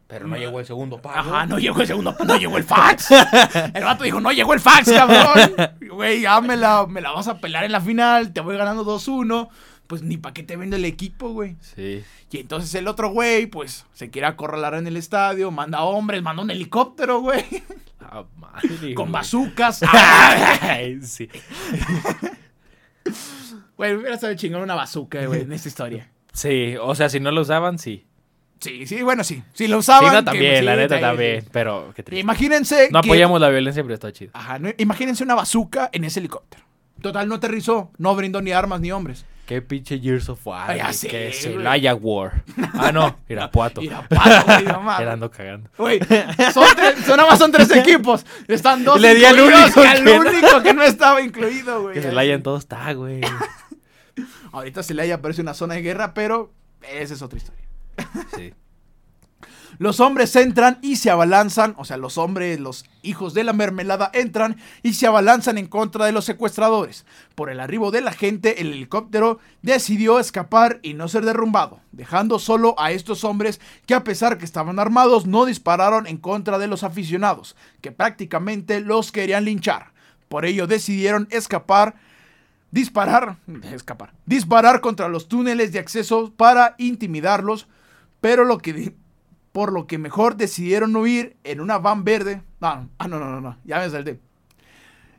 Pero 0.06 0.26
no 0.26 0.38
llegó 0.38 0.58
el 0.58 0.64
segundo 0.64 1.02
pago. 1.02 1.18
Ajá, 1.18 1.44
no 1.44 1.58
llegó 1.58 1.82
el 1.82 1.86
segundo, 1.86 2.16
no 2.24 2.38
llegó 2.38 2.56
el 2.56 2.64
fax. 2.64 3.10
El 3.74 3.84
vato 3.84 4.04
dijo, 4.04 4.22
no 4.22 4.32
llegó 4.32 4.54
el 4.54 4.60
fax, 4.60 4.90
cabrón. 4.90 5.54
Güey, 5.86 6.22
ya 6.22 6.40
me 6.40 6.56
la, 6.56 6.86
me 6.86 7.02
la 7.02 7.10
vas 7.10 7.28
a 7.28 7.38
pelar 7.38 7.64
en 7.64 7.72
la 7.72 7.80
final, 7.82 8.32
te 8.32 8.40
voy 8.40 8.56
ganando 8.56 8.86
2-1. 8.86 9.50
Pues 9.88 10.02
ni 10.02 10.16
para 10.18 10.34
qué 10.34 10.42
te 10.44 10.56
vende 10.56 10.76
el 10.76 10.84
equipo, 10.84 11.30
güey. 11.30 11.56
Sí. 11.60 12.04
Y 12.30 12.38
entonces 12.38 12.72
el 12.76 12.86
otro 12.86 13.08
güey, 13.10 13.46
pues, 13.46 13.86
se 13.94 14.10
quiere 14.10 14.26
acorralar 14.28 14.74
en 14.74 14.86
el 14.86 14.96
estadio, 14.96 15.50
manda 15.50 15.82
hombres, 15.82 16.22
manda 16.22 16.42
un 16.42 16.50
helicóptero, 16.50 17.20
güey. 17.20 17.44
Ah, 18.00 18.24
madre, 18.36 18.94
Con 18.94 19.10
bazucas. 19.10 19.80
Sí. 21.02 21.28
Güey, 23.76 23.94
hubiera 23.94 24.18
sabido 24.18 24.36
chingar 24.38 24.60
una 24.62 24.74
bazooka, 24.74 25.24
güey, 25.26 25.42
en 25.42 25.52
esta 25.52 25.68
historia. 25.68 26.10
Sí, 26.32 26.74
o 26.80 26.94
sea, 26.94 27.08
si 27.08 27.20
no 27.20 27.30
lo 27.30 27.40
usaban, 27.42 27.78
sí. 27.78 28.06
Sí, 28.60 28.86
sí, 28.86 29.02
bueno, 29.02 29.22
sí. 29.24 29.42
Si 29.54 29.68
lo 29.68 29.76
Sí, 29.76 29.78
usaban. 29.80 30.16
que- 30.16 30.22
también, 30.30 30.58
sí, 30.58 30.64
la 30.64 30.76
neta 30.76 30.96
sí, 30.96 31.00
también. 31.00 31.42
sí. 31.42 31.48
Pero, 31.52 31.92
qué 31.94 32.02
triste. 32.02 32.20
Imagínense. 32.20 32.88
No 32.90 33.00
que- 33.02 33.08
apoyamos 33.08 33.40
la 33.40 33.48
violencia, 33.50 33.82
pero 33.84 33.94
está 33.94 34.12
chido. 34.12 34.32
Ajá, 34.34 34.58
no- 34.58 34.70
imagínense 34.78 35.22
una 35.22 35.34
bazooka 35.36 35.88
en 35.92 36.04
ese 36.04 36.18
helicóptero. 36.20 36.64
Total, 37.00 37.28
no 37.28 37.36
aterrizó, 37.36 37.92
no 37.98 38.14
brindó 38.16 38.42
ni 38.42 38.50
armas 38.50 38.80
ni 38.80 38.90
hombres. 38.90 39.24
Qué 39.48 39.62
pinche 39.62 39.98
Years 39.98 40.28
of 40.28 40.46
War. 40.46 40.70
Ay, 40.70 40.82
que. 41.08 41.32
Celaya 41.32 41.94
War. 41.94 42.44
Ah, 42.74 42.92
no, 42.92 43.16
Irapuato. 43.30 43.80
Irapuato, 43.80 44.44
güey, 44.44 44.64
no 44.66 44.82
mames. 44.82 45.08
Ando 45.08 45.30
cagando. 45.30 45.70
Güey, 45.78 46.00
son, 46.52 46.66
tres- 46.76 46.98
son 47.06 47.16
nada 47.16 47.30
más 47.30 47.38
son 47.38 47.50
tres 47.50 47.70
equipos. 47.74 48.26
Están 48.46 48.84
dos 48.84 49.00
Le 49.00 49.14
di 49.14 49.24
al 49.24 49.40
único 49.40 49.80
al 49.80 49.96
que 49.96 50.02
no. 50.02 50.16
único 50.20 50.62
que 50.62 50.74
no 50.74 50.82
estaba 50.82 51.22
incluido, 51.22 51.80
güey. 51.84 51.94
Que 51.94 52.02
Celaya 52.02 52.34
en 52.34 52.42
todo 52.42 52.58
está, 52.58 52.92
güey. 52.92 53.22
Ahorita 54.52 54.82
Celaya 54.82 55.22
parece 55.22 55.40
una 55.40 55.54
zona 55.54 55.76
de 55.76 55.80
guerra, 55.82 56.12
pero 56.12 56.52
esa 56.82 57.14
es 57.14 57.22
otra 57.22 57.38
historia. 57.38 57.64
Sí. 58.36 58.52
Los 59.78 60.00
hombres 60.00 60.34
entran 60.34 60.78
y 60.82 60.96
se 60.96 61.08
abalanzan, 61.08 61.74
o 61.78 61.84
sea, 61.84 61.96
los 61.96 62.18
hombres, 62.18 62.58
los 62.58 62.84
hijos 63.02 63.32
de 63.32 63.44
la 63.44 63.52
mermelada 63.52 64.10
entran 64.12 64.56
y 64.82 64.94
se 64.94 65.06
abalanzan 65.06 65.56
en 65.56 65.68
contra 65.68 66.04
de 66.04 66.10
los 66.10 66.24
secuestradores. 66.24 67.06
Por 67.36 67.48
el 67.48 67.60
arribo 67.60 67.92
de 67.92 68.00
la 68.00 68.12
gente, 68.12 68.60
el 68.60 68.72
helicóptero 68.72 69.38
decidió 69.62 70.18
escapar 70.18 70.80
y 70.82 70.94
no 70.94 71.06
ser 71.06 71.24
derrumbado, 71.24 71.78
dejando 71.92 72.40
solo 72.40 72.74
a 72.76 72.90
estos 72.90 73.22
hombres 73.22 73.60
que 73.86 73.94
a 73.94 74.02
pesar 74.02 74.36
que 74.36 74.44
estaban 74.44 74.80
armados 74.80 75.26
no 75.26 75.44
dispararon 75.44 76.08
en 76.08 76.16
contra 76.16 76.58
de 76.58 76.66
los 76.66 76.82
aficionados, 76.82 77.54
que 77.80 77.92
prácticamente 77.92 78.80
los 78.80 79.12
querían 79.12 79.44
linchar. 79.44 79.92
Por 80.28 80.44
ello 80.44 80.66
decidieron 80.66 81.28
escapar 81.30 81.94
disparar, 82.70 83.36
escapar, 83.72 84.12
disparar 84.26 84.80
contra 84.80 85.08
los 85.08 85.28
túneles 85.28 85.72
de 85.72 85.78
acceso 85.78 86.32
para 86.36 86.74
intimidarlos, 86.78 87.68
pero 88.20 88.44
lo 88.44 88.58
que 88.58 88.92
por 89.52 89.72
lo 89.72 89.86
que 89.86 89.98
mejor 89.98 90.36
decidieron 90.36 90.94
huir 90.96 91.36
en 91.44 91.60
una 91.60 91.78
van 91.78 92.04
verde. 92.04 92.42
No, 92.60 92.88
ah, 92.98 93.08
no, 93.08 93.18
no, 93.18 93.26
no, 93.30 93.40
no, 93.40 93.58
ya 93.64 93.78
me 93.78 93.88
salté. 93.90 94.20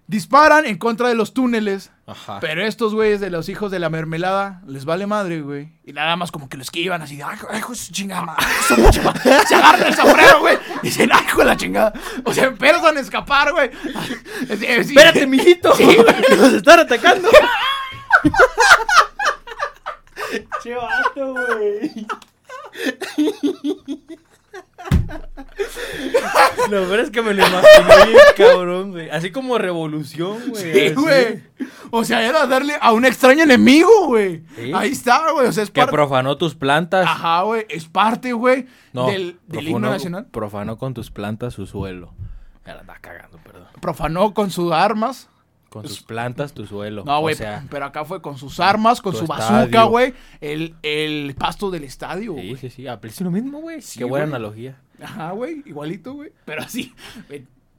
Disparan 0.08 0.66
en 0.66 0.80
contra 0.80 1.08
de 1.08 1.14
los 1.14 1.36
túneles, 1.36 1.92
Ajá. 2.08 2.40
pero 2.40 2.66
estos 2.66 2.96
güeyes 2.96 3.20
de 3.20 3.30
los 3.30 3.48
hijos 3.48 3.70
de 3.70 3.78
la 3.78 3.92
mermelada 3.92 4.64
les 4.66 4.84
vale 4.84 5.06
madre, 5.06 5.42
güey. 5.42 5.72
Y 5.86 5.94
nada 5.94 6.16
más 6.16 6.32
como 6.32 6.50
que 6.50 6.58
lo 6.58 6.64
esquivan 6.64 7.04
así, 7.04 7.22
ay, 7.22 7.38
ay, 7.52 7.60
hijo 7.60 7.74
de 7.74 7.78
su 7.78 7.92
chingada 7.92 8.24
madre, 8.24 8.44
hijo 8.44 8.76
de 8.76 8.76
su 8.76 8.76
pinche 8.82 9.02
madre". 9.04 9.22
Se 9.48 9.54
agarran 9.54 9.86
el 9.88 9.94
sombrero, 9.94 10.40
güey. 10.40 10.58
Y 10.82 10.88
dicen, 10.88 11.12
ay, 11.14 11.24
hijo 11.28 11.40
de 11.40 11.46
la 11.46 11.58
chingada. 11.58 11.94
O 12.26 12.34
sea, 12.34 12.46
empiezan 12.46 12.98
a 12.98 13.00
escapar, 13.00 13.52
güey. 13.52 13.70
Es- 14.50 14.62
es- 14.64 14.88
Espérate, 14.88 15.28
mijito. 15.28 15.76
Sí, 15.76 15.84
güey. 15.84 16.16
Nos 16.40 16.54
están 16.54 16.80
atacando. 16.80 17.30
che 20.64 20.74
vato, 20.76 21.34
güey. 21.34 22.08
Lo 26.70 26.88
peor 26.88 27.00
es 27.00 27.10
que 27.12 27.22
me 27.22 27.34
lo 27.34 27.42
imaginé 27.46 28.06
bien 28.08 28.18
cabrón, 28.38 28.92
güey. 28.92 29.10
Así 29.10 29.32
como 29.32 29.58
revolución, 29.58 30.38
güey. 30.50 30.90
Sí, 30.90 30.94
güey. 30.96 31.42
O 31.92 32.04
sea, 32.04 32.26
era 32.28 32.46
darle 32.48 32.74
a 32.80 32.92
un 32.94 33.06
extraño 33.06 33.44
enemigo, 33.44 34.08
güey. 34.08 34.44
Sí. 34.56 34.72
Ahí 34.76 34.92
está, 34.92 35.32
güey. 35.32 35.48
O 35.48 35.52
sea, 35.52 35.64
es 35.64 35.72
Que 35.72 35.82
parte. 35.82 35.94
profanó 35.94 36.38
tus 36.38 36.56
plantas. 36.56 37.06
Ajá, 37.08 37.42
güey. 37.44 37.66
Es 37.70 37.86
parte, 37.86 38.34
güey, 38.34 38.68
No, 38.94 39.08
del, 39.08 39.40
del 39.48 39.60
profanó- 39.66 39.70
himno 39.70 39.90
nacional. 39.90 40.26
Profanó 40.28 40.78
con 40.78 40.94
tus 40.94 41.12
plantas 41.12 41.54
su 41.54 41.66
suelo. 41.66 42.14
Ya 42.66 42.76
la 42.76 42.82
andaba 42.82 43.00
cagando, 43.00 43.38
perdón. 43.40 43.68
Profanó 43.82 44.34
con 44.34 44.52
sus 44.52 44.72
armas. 44.72 45.30
Con 45.70 45.84
tus 45.84 46.02
plantas 46.02 46.54
tu 46.54 46.66
suelo. 46.66 47.04
No, 47.06 47.20
güey. 47.22 47.36
O 47.36 47.38
sea, 47.38 47.64
pero 47.70 47.86
acá 47.86 48.04
fue 48.04 48.24
con 48.24 48.38
sus 48.40 48.60
armas, 48.60 49.02
con 49.02 49.16
su 49.16 49.28
bazooka, 49.28 49.84
güey. 49.84 50.16
El, 50.42 50.74
el 50.82 51.36
pasto 51.38 51.70
del 51.70 51.84
estadio, 51.84 52.34
sí, 52.34 52.48
güey. 52.50 52.56
sí, 52.58 52.70
sí. 52.72 52.88
Aprecio 52.88 53.24
lo 53.24 53.30
mismo, 53.32 53.60
güey. 53.62 53.80
Sí, 53.82 54.00
Qué 54.00 54.06
buena 54.06 54.26
analogía. 54.26 54.80
Ajá, 55.02 55.32
güey. 55.32 55.64
Igualito, 55.66 56.14
güey. 56.14 56.32
Pero 56.46 56.62
así. 56.62 56.94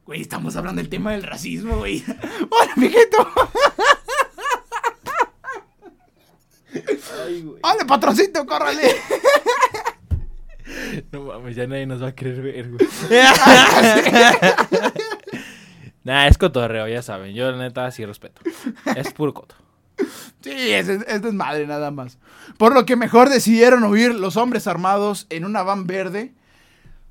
Güey, 0.06 0.20
estamos 0.20 0.56
hablando 0.56 0.80
del 0.80 0.88
tema 0.88 1.12
del 1.12 1.22
racismo, 1.22 1.78
güey. 1.78 2.02
¡Hola, 2.50 2.72
mijito! 2.76 3.28
Ay, 7.24 7.42
güey. 7.42 7.60
¡Hola, 7.62 7.84
patroncito! 7.86 8.44
¡Córrale! 8.46 8.96
No 11.10 11.22
mames, 11.22 11.56
ya 11.56 11.66
nadie 11.66 11.84
nos 11.84 12.00
va 12.00 12.08
a 12.08 12.14
querer 12.14 12.40
ver, 12.42 12.70
güey. 12.70 12.88
nah, 16.04 16.28
es 16.28 16.38
cotorreo, 16.38 16.86
ya 16.86 17.02
saben. 17.02 17.34
Yo, 17.34 17.50
la 17.50 17.58
neta, 17.58 17.90
sí 17.90 18.06
respeto. 18.06 18.40
Es 18.94 19.12
puro 19.12 19.34
coto. 19.34 19.56
Sí, 20.42 20.72
es, 20.72 20.88
es 20.88 21.22
desmadre 21.22 21.66
nada 21.66 21.90
más. 21.90 22.18
Por 22.56 22.72
lo 22.72 22.86
que 22.86 22.94
mejor 22.94 23.30
decidieron 23.30 23.82
huir 23.82 24.14
los 24.14 24.36
hombres 24.36 24.68
armados 24.68 25.26
en 25.28 25.44
una 25.44 25.64
van 25.64 25.88
verde 25.88 26.34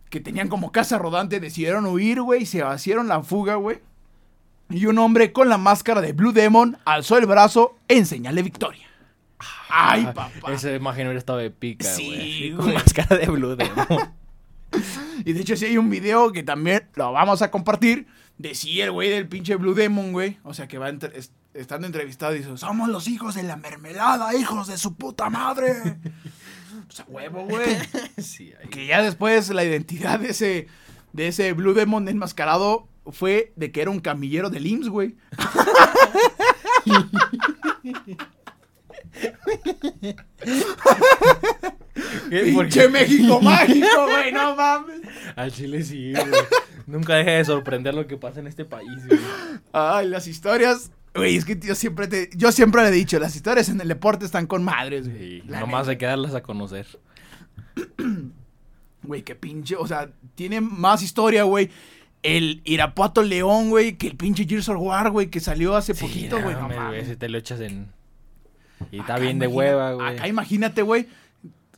que 0.10 0.20
tenían 0.20 0.47
como 0.49 0.72
casa 0.72 0.97
rodante. 0.97 1.39
Decidieron 1.39 1.86
huir, 1.86 2.22
güey, 2.22 2.43
y 2.43 2.45
se 2.45 2.64
hicieron 2.76 3.07
la 3.07 3.22
fuga, 3.24 3.55
güey. 3.55 3.80
Y 4.70 4.86
un 4.86 4.99
hombre 4.99 5.32
con 5.32 5.49
la 5.49 5.57
máscara 5.57 5.99
de 6.01 6.14
Blue 6.14 6.32
Demon 6.32 6.78
alzó 6.86 7.18
el 7.18 7.26
brazo 7.26 7.76
en 7.88 8.05
señal 8.05 8.36
de 8.36 8.43
victoria. 8.43 8.86
Ay, 9.70 10.03
papá. 10.05 10.32
Ah, 10.43 10.53
Esa 10.53 10.72
imagen 10.74 11.07
hubiera 11.07 11.20
estado 11.20 11.39
de 11.39 11.49
pica, 11.51 11.86
Sí, 11.88 12.07
güey. 12.07 12.51
güey. 12.51 12.66
Con 12.66 12.74
máscara 12.76 13.18
de 13.18 13.26
Blue 13.28 13.55
Demon. 13.55 13.88
Y 15.26 15.34
de 15.34 15.41
hecho, 15.41 15.55
sí 15.57 15.66
hay 15.66 15.78
un 15.80 15.89
video 15.89 16.32
que 16.32 16.43
también 16.43 16.88
lo 16.95 17.12
vamos 17.12 17.41
a 17.41 17.49
compartir. 17.49 18.05
De 18.38 18.53
sí, 18.55 18.80
el 18.80 18.91
güey 18.91 19.10
del 19.10 19.28
pinche 19.28 19.55
Blue 19.55 19.74
Demon, 19.74 20.12
güey. 20.14 20.38
O 20.43 20.53
sea, 20.53 20.68
que 20.68 20.78
va 20.78 20.89
entre- 20.89 21.18
es- 21.18 21.32
estando 21.55 21.88
entrevistado 21.88 22.36
y 22.36 22.38
dice: 22.39 22.55
Somos 22.57 22.88
los 22.88 23.07
hijos 23.07 23.34
de 23.36 23.43
la 23.43 23.55
mermelada, 23.57 24.34
hijos 24.36 24.68
de 24.68 24.78
su 24.78 24.93
puta 24.95 25.30
madre. 25.30 25.74
o 26.90 26.92
sea, 26.92 27.06
huevo, 27.08 27.46
güey. 27.46 27.78
sí, 28.18 28.54
ahí. 28.60 28.68
Que 28.70 28.88
ya 28.88 29.02
después 29.02 29.50
la 29.50 29.64
identidad 29.64 30.20
de 30.20 30.30
ese, 30.30 30.68
de 31.14 31.28
ese 31.28 31.54
Blue 31.54 31.74
Demon 31.74 32.08
enmascarado 32.08 32.88
fue 33.12 33.54
de 33.56 33.72
que 33.72 33.82
era 33.82 33.92
un 33.92 34.00
camillero 34.00 34.50
del 34.50 34.66
IMSS, 34.68 34.90
güey. 34.90 35.16
¿Qué? 42.30 42.52
¿Por 42.54 42.66
Pinche? 42.66 42.90
México 42.90 43.42
mágico, 43.44 44.06
güey, 44.08 44.32
no 44.32 44.56
mames. 44.56 45.02
Al 45.36 45.52
chile 45.52 45.84
sí, 45.84 46.14
güey. 46.14 46.42
Nunca 46.88 47.16
deja 47.16 47.32
de 47.32 47.46
sorprender 47.46 47.94
lo 47.94 48.08
que 48.08 48.18
pasa 48.18 48.40
en 48.40 48.48
este 48.48 48.66
país, 48.66 49.08
güey. 49.08 49.20
Ay, 49.72 50.08
las 50.08 50.28
historias. 50.28 50.92
Güey, 51.16 51.38
es 51.38 51.45
que 51.45 51.60
yo 51.60 51.76
siempre 51.76 52.07
te, 52.07 52.30
yo 52.36 52.51
siempre 52.51 52.82
le 52.84 52.89
he 52.89 52.91
dicho, 52.91 53.20
las 53.20 53.36
historias 53.36 53.70
en 53.70 53.82
el 53.82 53.88
deporte 53.88 54.26
están 54.26 54.47
con 54.47 54.64
madres, 54.64 55.10
güey. 55.10 55.41
Sí, 55.41 55.47
nomás 55.47 55.82
neta. 55.82 55.91
hay 55.91 55.97
que 55.97 56.05
darlas 56.05 56.36
a 56.36 56.41
conocer. 56.41 56.88
Güey, 59.01 59.24
qué 59.24 59.34
pinche, 59.34 59.78
o 59.78 59.88
sea, 59.88 60.12
tiene 60.36 60.60
más 60.60 61.01
historia, 61.01 61.43
güey. 61.43 61.70
El 62.22 62.62
Irapuato 62.66 63.24
León, 63.24 63.70
güey, 63.70 63.97
que 63.97 64.07
el 64.07 64.18
pinche 64.18 64.45
Gears 64.45 64.68
of 64.68 64.82
War, 64.82 65.10
güey, 65.10 65.28
que 65.28 65.39
salió 65.39 65.76
hace 65.76 65.95
poquito, 65.95 66.41
güey. 66.41 66.53
No 66.53 66.68
mames. 66.68 67.07
Si 67.07 67.16
te 67.16 67.30
lo 67.30 67.38
echas 67.38 67.62
en. 67.62 67.88
Y 68.91 68.99
está 68.99 69.18
bien 69.18 69.39
de 69.39 69.47
hueva, 69.47 69.93
güey. 69.93 70.18
Acá 70.18 70.28
imagínate, 70.28 70.82
güey. 70.82 71.07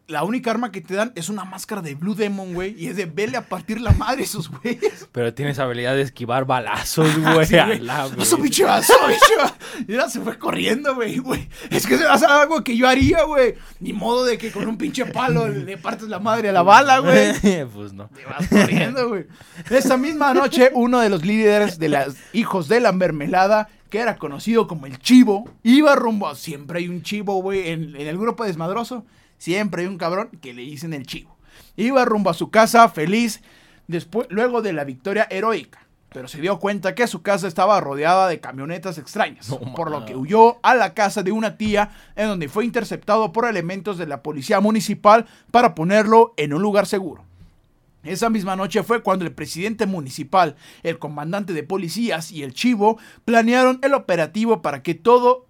La 0.08 0.24
única 0.24 0.52
arma 0.52 0.72
que 0.72 0.82
te 0.82 0.94
dan 0.94 1.14
es 1.16 1.30
una 1.30 1.46
máscara 1.46 1.82
de 1.82 1.96
Blue 1.96 2.16
Demon, 2.16 2.54
güey. 2.54 2.76
Y 2.78 2.88
es 2.88 2.98
de 2.98 3.06
vele 3.06 3.38
a 3.38 3.48
partir 3.48 3.80
la 3.80 3.92
madre 3.92 4.24
esos 4.24 4.50
güeyes. 4.50 5.08
Pero 5.12 5.34
tienes 5.34 5.58
habilidad 5.58 5.96
de 5.96 6.02
esquivar 6.02 6.46
balazos, 6.46 7.18
güey. 7.18 7.46
Sí, 7.46 7.56
Eso, 8.20 8.38
bicho, 8.38 8.68
eso, 8.76 8.94
bicho. 9.08 9.56
Y 9.88 9.94
ahora 9.94 10.10
se 10.10 10.20
fue 10.20 10.38
corriendo, 10.38 10.96
güey, 10.96 11.18
güey. 11.20 11.48
Es 11.70 11.88
que 11.88 11.98
se 11.98 12.04
va 12.04 12.12
a 12.12 12.16
hacer 12.16 12.30
algo 12.30 12.64
que 12.64 12.76
yo 12.76 12.90
haría, 12.90 13.24
güey. 13.24 13.56
Ni 13.80 13.94
modo 13.94 14.26
de 14.26 14.38
que 14.38 14.52
con 14.52 14.68
un 14.68 14.78
pinche 14.78 15.06
palo 15.06 15.48
le 15.48 15.78
partes 15.78 16.10
la 16.10 16.20
madre 16.20 16.50
a 16.50 16.52
la 16.52 16.64
bala, 16.64 17.00
güey. 17.00 17.66
pues 17.74 17.94
no. 17.94 18.10
Te 18.10 18.26
vas 18.26 18.48
corriendo, 18.50 19.08
güey. 19.08 19.28
Esa 19.70 19.96
misma 19.96 20.34
noche, 20.34 20.72
uno 20.74 21.00
de 21.00 21.10
los 21.10 21.26
líderes 21.26 21.80
de 21.80 21.90
los 21.90 22.16
hijos 22.34 22.68
de 22.68 22.82
la 22.82 22.92
mermelada 22.92 23.70
que 23.92 24.00
era 24.00 24.16
conocido 24.16 24.68
como 24.68 24.86
el 24.86 24.98
Chivo, 25.00 25.50
iba 25.64 25.96
rumbo 25.96 26.28
a... 26.30 26.36
Siempre 26.36 26.80
hay 26.80 26.88
un 26.88 27.04
Chivo, 27.04 27.42
güey, 27.42 27.70
en, 27.70 27.94
en 27.96 28.08
el 28.08 28.18
grupo 28.18 28.46
desmadroso. 28.46 29.06
Siempre 29.42 29.82
hay 29.82 29.88
un 29.88 29.98
cabrón 29.98 30.30
que 30.40 30.54
le 30.54 30.62
dicen 30.62 30.94
el 30.94 31.08
Chivo. 31.08 31.36
Iba 31.76 32.06
rumbo 32.06 32.30
a 32.30 32.36
su 32.36 32.52
casa 32.52 32.88
feliz 32.90 33.42
después, 33.88 34.28
luego 34.30 34.62
de 34.62 34.72
la 34.72 34.84
victoria 34.84 35.26
heroica. 35.32 35.80
Pero 36.10 36.28
se 36.28 36.40
dio 36.40 36.60
cuenta 36.60 36.94
que 36.94 37.08
su 37.08 37.24
casa 37.24 37.48
estaba 37.48 37.82
rodeada 37.82 38.28
de 38.28 38.40
camionetas 38.40 39.00
extrañas, 39.00 39.50
No 39.50 39.74
por 39.74 39.90
lo 39.90 40.06
que 40.06 40.16
huyó 40.16 40.60
a 40.62 40.76
la 40.76 40.94
casa 40.94 41.24
de 41.24 41.32
una 41.32 41.58
tía 41.58 41.90
en 42.16 42.28
donde 42.28 42.50
fue 42.50 42.66
interceptado 42.66 43.32
por 43.32 43.46
elementos 43.46 43.98
de 43.98 44.06
la 44.06 44.22
policía 44.22 44.60
municipal 44.60 45.26
para 45.50 45.74
ponerlo 45.74 46.36
en 46.38 46.54
un 46.54 46.62
lugar 46.62 46.86
seguro. 46.86 47.24
Esa 48.04 48.30
misma 48.30 48.56
noche 48.56 48.84
fue 48.84 49.02
cuando 49.02 49.26
el 49.26 49.32
presidente 49.32 49.88
municipal, 49.88 50.56
el 50.84 51.00
comandante 51.00 51.54
de 51.54 51.64
policías 51.64 52.32
y 52.32 52.44
el 52.44 52.54
chivo 52.54 53.00
planearon 53.26 53.80
el 53.82 53.96
operativo 53.96 54.62
para 54.62 54.84
que 54.84 54.94
todo 54.94 55.48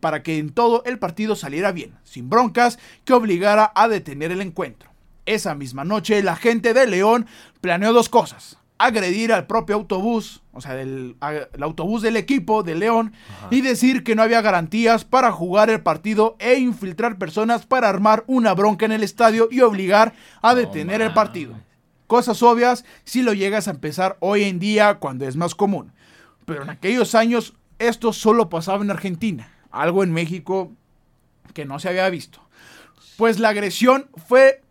para 0.00 0.22
que 0.22 0.38
en 0.38 0.50
todo 0.50 0.82
el 0.84 0.98
partido 0.98 1.36
saliera 1.36 1.72
bien, 1.72 1.94
sin 2.04 2.28
broncas 2.28 2.78
que 3.04 3.14
obligara 3.14 3.72
a 3.74 3.88
detener 3.88 4.32
el 4.32 4.40
encuentro. 4.40 4.90
Esa 5.26 5.54
misma 5.54 5.84
noche 5.84 6.22
la 6.22 6.36
gente 6.36 6.74
de 6.74 6.86
León 6.86 7.26
planeó 7.60 7.92
dos 7.92 8.08
cosas: 8.08 8.58
agredir 8.78 9.32
al 9.32 9.46
propio 9.46 9.76
autobús, 9.76 10.42
o 10.52 10.60
sea, 10.60 10.74
del, 10.74 11.16
el 11.52 11.62
autobús 11.62 12.00
del 12.02 12.16
equipo 12.16 12.62
de 12.62 12.74
León, 12.74 13.12
Ajá. 13.38 13.48
y 13.50 13.60
decir 13.60 14.04
que 14.04 14.14
no 14.14 14.22
había 14.22 14.40
garantías 14.40 15.04
para 15.04 15.32
jugar 15.32 15.68
el 15.68 15.82
partido 15.82 16.36
e 16.38 16.58
infiltrar 16.58 17.18
personas 17.18 17.66
para 17.66 17.88
armar 17.88 18.24
una 18.26 18.54
bronca 18.54 18.86
en 18.86 18.92
el 18.92 19.02
estadio 19.02 19.48
y 19.50 19.60
obligar 19.60 20.14
a 20.40 20.54
detener 20.54 21.02
el 21.02 21.12
partido. 21.12 21.54
Cosas 22.06 22.42
obvias 22.42 22.86
si 23.04 23.20
lo 23.22 23.34
llegas 23.34 23.68
a 23.68 23.72
empezar 23.72 24.16
hoy 24.20 24.44
en 24.44 24.58
día 24.58 24.94
cuando 24.94 25.28
es 25.28 25.36
más 25.36 25.54
común. 25.54 25.92
Pero 26.46 26.62
en 26.62 26.70
aquellos 26.70 27.14
años 27.14 27.52
esto 27.78 28.14
solo 28.14 28.48
pasaba 28.48 28.82
en 28.82 28.90
Argentina, 28.90 29.52
algo 29.70 30.02
en 30.02 30.12
México 30.12 30.72
que 31.54 31.64
no 31.64 31.78
se 31.78 31.88
había 31.88 32.08
visto. 32.10 32.40
Pues 33.16 33.38
la 33.38 33.48
agresión 33.50 34.08
fue 34.28 34.62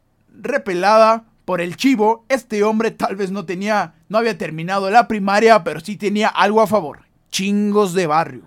repelada 0.42 1.26
por 1.46 1.62
el 1.62 1.76
chivo. 1.76 2.26
Este 2.30 2.64
hombre 2.64 2.92
tal 2.92 3.16
vez 3.16 3.32
no 3.32 3.46
tenía, 3.46 3.94
no 4.10 4.18
había 4.18 4.38
terminado 4.38 4.90
la 4.90 5.08
primaria, 5.08 5.64
pero 5.64 5.80
sí 5.80 5.98
tenía 5.98 6.28
algo 6.30 6.62
a 6.62 6.68
favor. 6.68 7.02
Chingos 7.32 7.94
de 7.94 8.08
barrio. 8.08 8.44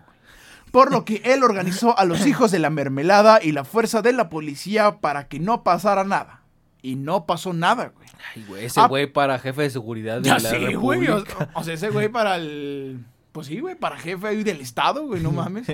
Por 0.71 0.93
lo 0.93 1.05
que 1.05 1.21
él 1.25 1.43
organizó 1.43 1.99
a 1.99 2.05
los 2.05 2.27
hijos 2.27 2.51
de 2.53 2.61
la 2.61 2.71
mermelada 2.71 3.41
y 3.43 3.53
la 3.53 3.65
fuerza 3.65 4.03
de 4.03 4.13
la 4.13 4.29
policía 4.31 4.99
para 5.01 5.27
que 5.29 5.41
no 5.41 5.65
pasara 5.65 6.05
nada. 6.05 6.43
Y 6.83 6.95
no 6.97 7.27
pasó 7.27 7.53
nada, 7.53 7.93
güey. 7.95 8.09
Ay, 8.35 8.45
güey, 8.49 8.65
ese 8.67 8.81
Ah. 8.81 8.87
güey 8.87 9.07
para 9.07 9.39
jefe 9.39 9.63
de 9.63 9.71
seguridad 9.71 10.21
de 10.21 10.29
Ya 10.29 10.35
la 10.39 10.41
sé, 10.41 10.77
güey. 10.77 11.09
O, 11.09 11.17
República. 11.19 11.51
o 11.55 11.65
sea, 11.65 11.75
ese 11.75 11.91
güey 11.91 12.09
para 12.09 12.37
el. 12.37 13.05
Pues 13.33 13.47
sí, 13.47 13.61
güey, 13.61 13.77
para 13.77 13.97
jefe 13.97 14.27
ahí 14.27 14.43
del 14.43 14.61
estado, 14.61 15.07
güey, 15.07 15.23
no 15.23 15.31
mames. 15.33 15.67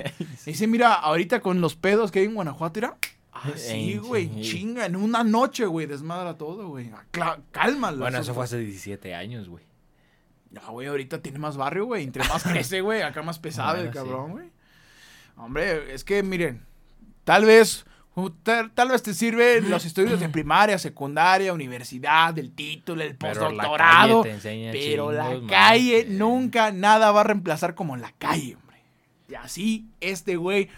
Dice, 0.45 0.67
mira, 0.67 0.93
ahorita 0.93 1.39
con 1.41 1.59
los 1.61 1.75
pedos 1.75 2.11
que 2.11 2.19
hay 2.19 2.25
en 2.25 2.35
Guanajuato, 2.35 2.79
era. 2.79 2.97
Así, 3.31 3.93
En- 3.93 4.01
güey, 4.01 4.29
sí. 4.35 4.41
chinga, 4.41 4.85
en 4.85 4.95
una 4.95 5.23
noche, 5.23 5.65
güey, 5.65 5.85
desmadra 5.87 6.37
todo, 6.37 6.69
güey. 6.69 6.91
Cla- 7.11 7.39
Cálmalo. 7.51 7.99
Bueno, 7.99 8.19
eso 8.19 8.33
fue 8.33 8.43
hace 8.45 8.57
17 8.59 9.13
años, 9.15 9.47
güey. 9.49 9.63
Ya, 10.51 10.65
güey, 10.67 10.87
ahorita 10.87 11.21
tiene 11.21 11.39
más 11.39 11.57
barrio, 11.57 11.85
güey. 11.85 12.03
Entre 12.03 12.23
más 12.27 12.43
crece, 12.43 12.81
güey, 12.81 13.01
acá 13.01 13.21
más 13.21 13.37
pesado 13.39 13.77
el 13.77 13.87
Bueno, 13.87 13.91
sí. 13.91 13.97
cabrón, 13.97 14.31
güey. 14.31 14.49
Hombre, 15.35 15.93
es 15.93 16.03
que, 16.03 16.23
miren, 16.23 16.63
tal 17.23 17.45
vez, 17.45 17.85
tal, 18.43 18.71
tal 18.71 18.89
vez 18.89 19.03
te 19.03 19.13
sirven 19.13 19.69
los 19.69 19.85
estudios 19.85 20.19
de 20.19 20.29
primaria, 20.29 20.77
secundaria, 20.79 21.53
universidad, 21.53 22.37
el 22.37 22.51
título, 22.51 23.03
el 23.03 23.15
Pero 23.15 23.51
la 23.51 23.63
postdoctorado. 23.63 24.21
calle 24.23 24.29
te 24.29 24.35
enseña 24.35 24.71
Pero 24.71 25.11
la 25.11 25.39
calle 25.47 26.05
nunca 26.09 26.71
nada 26.71 27.11
va 27.11 27.21
a 27.21 27.25
reemplazar 27.25 27.75
como 27.75 27.95
la 27.95 28.11
calle, 28.17 28.55
hombre. 28.55 28.77
Y 29.29 29.35
así, 29.35 29.87
este 30.01 30.35
güey, 30.35 30.69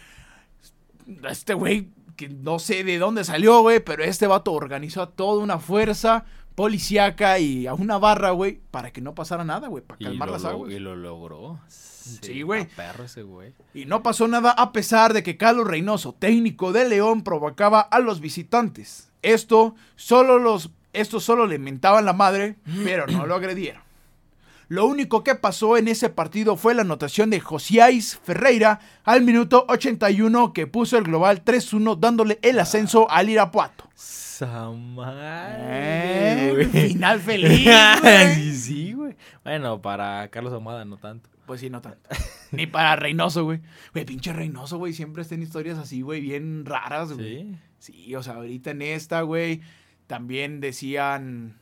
este 1.29 1.53
güey, 1.53 1.89
que 2.15 2.27
no 2.27 2.59
sé 2.59 2.83
de 2.83 2.97
dónde 2.97 3.23
salió, 3.23 3.61
güey, 3.61 3.79
pero 3.79 4.03
este 4.03 4.27
vato 4.27 4.51
organizó 4.51 5.01
a 5.01 5.11
toda 5.11 5.41
una 5.41 5.59
fuerza 5.59 6.25
policíaca 6.59 7.39
y 7.39 7.67
a 7.67 7.73
una 7.73 7.97
barra, 7.97 8.31
güey, 8.31 8.59
para 8.69 8.91
que 8.91 8.99
no 8.99 9.15
pasara 9.15 9.45
nada, 9.45 9.69
güey, 9.69 9.81
para 9.81 9.97
calmar 9.97 10.29
las 10.29 10.43
aguas. 10.43 10.69
y 10.69 10.77
lo 10.77 10.93
logró. 10.93 11.57
Sí, 11.69 12.41
güey. 12.41 12.63
está 12.63 12.91
Perro 12.91 13.05
ese 13.05 13.23
güey. 13.23 13.53
Y 13.73 13.85
no 13.85 14.03
pasó 14.03 14.27
nada 14.27 14.51
a 14.51 14.73
pesar 14.73 15.13
de 15.13 15.23
que 15.23 15.37
Carlos 15.37 15.65
Reynoso, 15.65 16.11
técnico 16.11 16.73
de 16.73 16.89
León, 16.89 17.23
provocaba 17.23 17.79
a 17.79 17.99
los 17.99 18.19
visitantes. 18.19 19.09
Esto 19.21 19.75
solo 19.95 20.37
los 20.37 20.71
esto 20.91 21.21
solo 21.21 21.47
le 21.47 21.59
mentaban 21.59 22.03
la 22.03 22.11
madre, 22.11 22.57
pero 22.83 23.07
no 23.07 23.25
lo 23.25 23.35
agredieron. 23.35 23.81
Lo 24.69 24.85
único 24.85 25.23
que 25.23 25.33
pasó 25.33 25.77
en 25.77 25.87
ese 25.87 26.09
partido 26.09 26.55
fue 26.55 26.75
la 26.75 26.83
anotación 26.83 27.31
de 27.31 27.39
Josiáis 27.39 28.19
Ferreira 28.23 28.79
al 29.03 29.23
minuto 29.23 29.65
81 29.67 30.53
que 30.53 30.67
puso 30.67 30.95
el 30.99 31.05
global 31.05 31.43
3-1 31.43 31.99
dándole 31.99 32.37
el 32.43 32.59
ascenso 32.59 33.09
al 33.09 33.29
Irapuato. 33.29 33.89
Samar. 33.95 35.55
Eh, 35.59 36.69
final 36.71 37.19
feliz, 37.19 37.67
sí, 38.35 38.55
sí, 38.55 38.93
güey. 38.93 39.15
Bueno, 39.43 39.81
para 39.81 40.27
Carlos 40.27 40.53
Amada 40.53 40.85
no 40.85 40.97
tanto. 40.97 41.31
Pues 41.47 41.61
sí, 41.61 41.71
no 41.71 41.81
tanto. 41.81 42.07
Ni 42.51 42.67
para 42.67 42.95
Reynoso, 42.95 43.45
güey. 43.45 43.61
Güey, 43.93 44.05
pinche 44.05 44.33
Reynoso, 44.33 44.77
güey, 44.77 44.93
siempre 44.93 45.23
está 45.23 45.33
en 45.33 45.41
historias 45.41 45.79
así, 45.79 46.01
güey, 46.01 46.21
bien 46.21 46.63
raras, 46.67 47.11
güey. 47.11 47.55
Sí. 47.79 47.93
Sí, 48.03 48.15
o 48.15 48.21
sea, 48.21 48.35
ahorita 48.35 48.69
en 48.69 48.83
esta, 48.83 49.21
güey, 49.23 49.61
también 50.05 50.59
decían, 50.59 51.57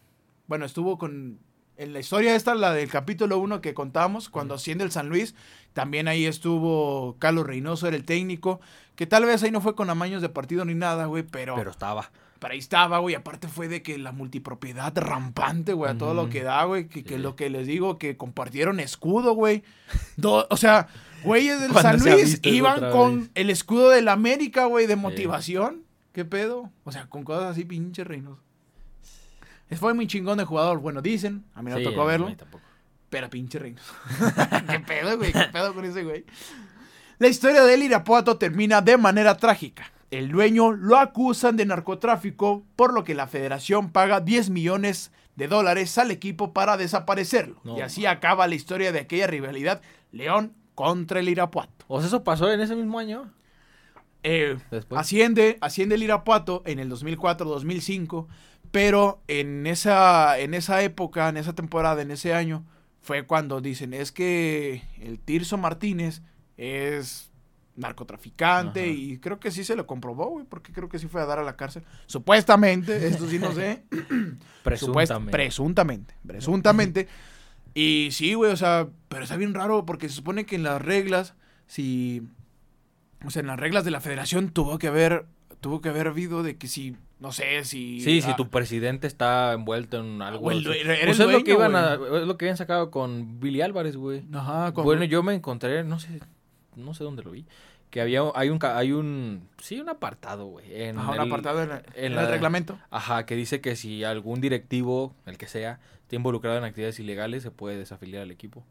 bueno, 0.48 0.66
estuvo 0.66 0.98
con, 0.98 1.40
en 1.78 1.94
la 1.94 2.00
historia 2.00 2.36
esta, 2.36 2.56
la 2.56 2.74
del 2.74 2.90
capítulo 2.90 3.38
1 3.38 3.62
que 3.62 3.74
contamos, 3.74 4.30
cuando 4.30 4.56
asciende 4.56 4.84
el 4.84 4.92
San 4.92 5.10
Luis, 5.10 5.36
también 5.74 6.08
ahí 6.08 6.26
estuvo 6.26 7.16
Carlos 7.20 7.46
Reynoso, 7.46 7.88
era 7.88 7.96
el 7.96 8.04
técnico, 8.04 8.60
que 8.96 9.06
tal 9.06 9.26
vez 9.26 9.44
ahí 9.44 9.52
no 9.52 9.62
fue 9.62 9.76
con 9.76 9.90
amaños 9.90 10.22
de 10.22 10.30
partido 10.30 10.66
ni 10.66 10.74
nada, 10.74 11.06
güey, 11.06 11.24
pero, 11.24 11.56
Pero 11.56 11.70
estaba. 11.70 12.12
pero 12.40 12.54
ahí 12.54 12.60
estaba, 12.60 12.98
güey, 12.98 13.14
aparte 13.14 13.48
fue 13.48 13.68
de 13.68 13.84
que 13.84 13.98
la 13.98 14.12
multipropiedad 14.12 14.92
rampante, 14.98 15.74
güey, 15.74 15.92
a 15.92 15.98
todo 15.98 16.14
lo 16.16 16.30
que 16.30 16.44
da, 16.44 16.64
güey, 16.64 16.88
que, 16.88 17.04
que 17.04 17.20
lo 17.20 17.36
que 17.36 17.50
les 17.50 17.68
digo, 17.68 18.00
que 18.00 18.18
compartieron 18.18 18.80
escudo, 18.80 19.34
güey, 19.34 19.64
o 20.24 20.58
sea, 20.58 20.88
güeyes 21.24 21.62
del 21.62 21.72
¿Cuándo 21.74 22.04
San 22.04 22.12
Luis 22.12 22.40
iban 22.44 22.92
con 22.92 23.30
el 23.36 23.50
escudo 23.52 23.90
del 23.90 24.08
América, 24.08 24.66
güey, 24.66 24.88
de 24.88 24.96
motivación. 24.96 25.84
¿Qué 26.12 26.26
pedo? 26.26 26.72
O 26.84 26.92
sea, 26.92 27.08
con 27.08 27.24
cosas 27.24 27.52
así, 27.52 27.64
pinche 27.64 28.04
reinos. 28.04 28.40
Fue 29.76 29.94
muy 29.94 30.08
chingón 30.08 30.38
de 30.38 30.46
jugador. 30.46 30.80
Bueno, 30.80 31.02
dicen. 31.02 31.44
A 31.54 31.62
mí 31.62 31.70
no 31.72 31.78
Sí, 31.78 31.84
tocó 31.84 32.06
verlo. 32.06 32.28
mí 32.28 32.36
tampoco. 32.36 32.64
Pero 33.10 33.30
pinche 33.30 33.60
reinos. 33.60 33.84
¿Qué 34.70 34.80
pedo, 34.80 35.18
güey? 35.18 35.32
¿Qué 35.34 35.46
pedo 35.52 35.74
con 35.74 35.86
ese 35.86 36.04
güey? 36.04 36.26
La 37.20 37.28
historia 37.28 37.64
del 37.64 37.84
Irapuato 37.84 38.38
termina 38.38 38.82
de 38.82 38.98
manera 38.98 39.38
trágica. 39.38 39.92
El 40.12 40.30
dueño 40.30 40.72
lo 40.72 40.98
acusan 40.98 41.58
de 41.58 41.66
narcotráfico, 41.66 42.64
por 42.76 42.94
lo 42.94 43.04
que 43.04 43.16
la 43.16 43.28
federación 43.28 43.92
paga 43.92 44.22
10 44.22 44.50
millones 44.52 45.12
de 45.36 45.48
dólares 45.48 45.98
al 45.98 46.12
equipo 46.12 46.54
para 46.54 46.78
desaparecerlo. 46.78 47.60
No 47.64 47.78
y 47.78 47.82
así 47.82 48.06
acaba 48.06 48.48
la 48.48 48.56
historia 48.56 48.92
de 48.92 49.00
aquella 49.00 49.28
rivalidad 49.28 49.82
León 50.12 50.54
contra 50.76 51.20
el 51.20 51.28
Irapuato. 51.30 51.86
O 51.88 52.00
sea, 52.00 52.08
eso 52.08 52.24
pasó 52.24 52.52
en 52.52 52.62
ese 52.62 52.76
mismo 52.76 53.00
año. 53.00 53.32
Eh, 54.24 54.58
Después. 54.72 55.00
asciende, 55.00 55.58
asciende 55.62 55.96
el 55.96 56.04
Irapuato 56.04 56.62
en 56.66 56.80
el 56.80 56.90
2004-2005, 56.92 58.28
pero 58.72 59.22
en 59.28 59.68
esa, 59.68 60.38
en 60.40 60.54
esa 60.54 60.82
época, 60.84 61.30
en 61.30 61.38
esa 61.38 61.54
temporada, 61.54 62.02
en 62.02 62.12
ese 62.12 62.34
año, 62.34 62.66
fue 63.02 63.26
cuando 63.26 63.62
dicen, 63.62 63.94
es 63.94 64.12
que 64.12 64.84
el 65.00 65.20
Tirso 65.20 65.58
Martínez 65.58 66.22
es 66.58 67.32
narcotraficante 67.76 68.82
Ajá. 68.82 68.90
y 68.90 69.18
creo 69.20 69.40
que 69.40 69.52
sí 69.52 69.64
se 69.64 69.76
lo 69.76 69.86
comprobó, 69.86 70.30
güey, 70.30 70.46
porque 70.46 70.74
creo 70.74 70.90
que 70.90 70.98
sí 71.00 71.08
fue 71.08 71.22
a 71.22 71.26
dar 71.26 71.40
a 71.40 71.44
la 71.44 71.56
cárcel. 71.56 71.84
Supuestamente, 72.08 73.08
esto 73.08 73.28
sí 73.30 73.40
no 73.40 73.52
sé. 73.54 73.84
Supuest- 73.92 74.38
Presuntamente. 74.64 75.32
presuntamente. 75.32 76.16
Presuntamente. 76.26 77.08
y 77.74 78.10
sí, 78.12 78.34
güey, 78.34 78.52
o 78.52 78.58
sea, 78.58 78.88
pero 79.08 79.24
está 79.24 79.38
bien 79.38 79.54
raro 79.54 79.86
porque 79.86 80.10
se 80.10 80.16
supone 80.16 80.46
que 80.46 80.56
en 80.56 80.64
las 80.64 80.82
reglas, 80.82 81.36
si. 81.68 82.24
O 83.26 83.30
sea, 83.32 83.40
en 83.42 83.48
las 83.48 83.60
reglas 83.60 83.86
de 83.86 83.92
la 83.92 84.02
federación 84.02 84.50
tuvo 84.50 84.78
que 84.80 84.88
haber. 84.88 85.26
Tuvo 85.62 85.80
que 85.82 85.90
haber 85.90 86.08
habido 86.08 86.44
de 86.44 86.58
que 86.58 86.68
si. 86.68 86.98
No 87.20 87.32
sé, 87.32 87.64
si. 87.66 88.00
Sí, 88.02 88.22
si 88.22 88.36
tu 88.36 88.48
presidente 88.50 89.08
está 89.08 89.54
envuelto 89.54 90.00
en 90.00 90.22
algo. 90.22 90.46
O 90.48 90.52
el 90.52 90.66
el 90.68 91.06
Pues 91.06 91.20
es 91.20 91.28
lo 91.32 91.44
que 91.44 91.52
iban 91.54 91.76
a, 91.76 91.94
es 91.96 92.28
lo 92.28 92.38
que 92.38 92.46
habían 92.46 92.58
sacado 92.58 92.92
con 92.92 93.40
Billy 93.40 93.62
Álvarez, 93.62 93.98
güey. 93.98 94.24
Ajá, 94.34 94.72
con- 94.74 94.84
Bueno, 94.86 95.04
yo 95.04 95.24
me 95.24 95.34
encontré, 95.34 95.84
no 95.84 96.00
sé, 96.00 96.20
no 96.76 96.94
sé 96.94 97.04
dónde 97.04 97.24
lo 97.24 97.32
vi, 97.32 97.46
que 97.90 98.02
había, 98.02 98.22
hay 98.36 98.50
un, 98.50 98.60
hay 98.62 98.92
un, 98.92 99.48
sí, 99.60 99.80
un 99.80 99.90
apartado, 99.90 100.46
güey. 100.46 100.80
En 100.84 101.00
Ajá, 101.00 101.12
un 101.14 101.20
apartado 101.22 101.64
en, 101.64 101.72
en 101.72 101.82
en 101.96 102.16
la- 102.16 102.24
el 102.26 102.30
reglamento. 102.30 102.78
Ajá, 102.92 103.26
que 103.26 103.36
dice 103.36 103.62
que 103.62 103.76
si 103.76 104.04
algún 104.04 104.40
directivo, 104.40 105.16
el 105.26 105.38
que 105.40 105.48
sea, 105.48 105.80
está 106.04 106.16
involucrado 106.16 106.58
en 106.60 106.66
actividades 106.66 107.00
ilegales, 107.00 107.42
se 107.42 107.50
puede 107.50 107.78
desafiliar 107.78 108.22
al 108.22 108.30
equipo. 108.32 108.64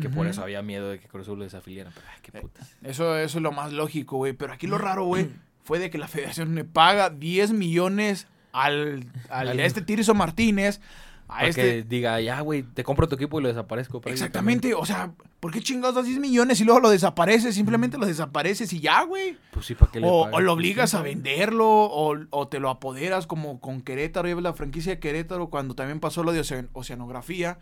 Que 0.00 0.08
por 0.08 0.26
eso 0.26 0.42
había 0.42 0.62
miedo 0.62 0.88
de 0.88 0.98
que 0.98 1.06
Cruz 1.06 1.24
Azul 1.24 1.36
lo 1.38 1.44
desafiliaran. 1.44 1.92
Pero, 1.94 2.06
ay, 2.10 2.18
qué 2.22 2.38
Eh, 2.38 2.40
putas. 2.40 2.74
Eso, 2.82 3.16
eso 3.18 3.38
es 3.38 3.42
lo 3.42 3.52
más 3.52 3.74
lógico, 3.74 4.16
güey. 4.16 4.32
Pero 4.32 4.54
aquí 4.54 4.66
lo 4.66 4.78
raro, 4.78 5.04
güey, 5.04 5.28
fue 5.64 5.78
de 5.78 5.90
que 5.90 5.98
la 5.98 6.08
federación 6.08 6.54
le 6.54 6.64
paga 6.64 7.10
10 7.10 7.52
millones 7.52 8.26
al, 8.52 9.04
al- 9.30 9.48
a 9.58 9.64
este 9.64 9.80
Tirso 9.82 10.14
Martínez, 10.14 10.80
a 11.28 11.36
Para 11.36 11.48
este. 11.48 11.62
que 11.62 11.82
diga, 11.84 12.20
ya, 12.20 12.40
güey, 12.40 12.62
te 12.62 12.84
compro 12.84 13.08
tu 13.08 13.14
equipo 13.14 13.38
y 13.40 13.42
lo 13.42 13.48
desaparezco. 13.48 14.02
Exactamente, 14.04 14.74
o 14.74 14.84
sea, 14.84 15.12
¿por 15.40 15.50
qué 15.52 15.60
chingados 15.62 15.94
das 15.94 16.04
10 16.04 16.18
millones 16.18 16.60
y 16.60 16.64
luego 16.64 16.80
lo 16.80 16.90
desapareces? 16.90 17.54
Simplemente 17.54 17.96
lo 17.96 18.04
desapareces 18.06 18.70
y 18.74 18.80
ya, 18.80 19.02
güey. 19.04 19.38
Pues 19.52 19.64
sí, 19.64 19.74
¿para 19.74 19.90
qué 19.90 20.00
le 20.00 20.06
O, 20.06 20.24
o 20.24 20.26
lo 20.26 20.30
Pues 20.30 20.48
obligas 20.48 20.90
sí, 20.90 20.96
a 20.98 21.00
venderlo, 21.02 21.66
o, 21.70 22.16
o 22.28 22.48
te 22.48 22.60
lo 22.60 22.68
apoderas 22.68 23.26
como 23.26 23.60
con 23.60 23.80
Querétaro, 23.80 24.28
ya 24.28 24.34
ves 24.34 24.44
la 24.44 24.52
franquicia 24.52 24.92
de 24.92 24.98
Querétaro, 25.00 25.48
cuando 25.48 25.74
también 25.74 26.00
pasó 26.00 26.22
lo 26.22 26.32
de 26.32 26.40
ocean- 26.40 26.68
oceanografía, 26.74 27.58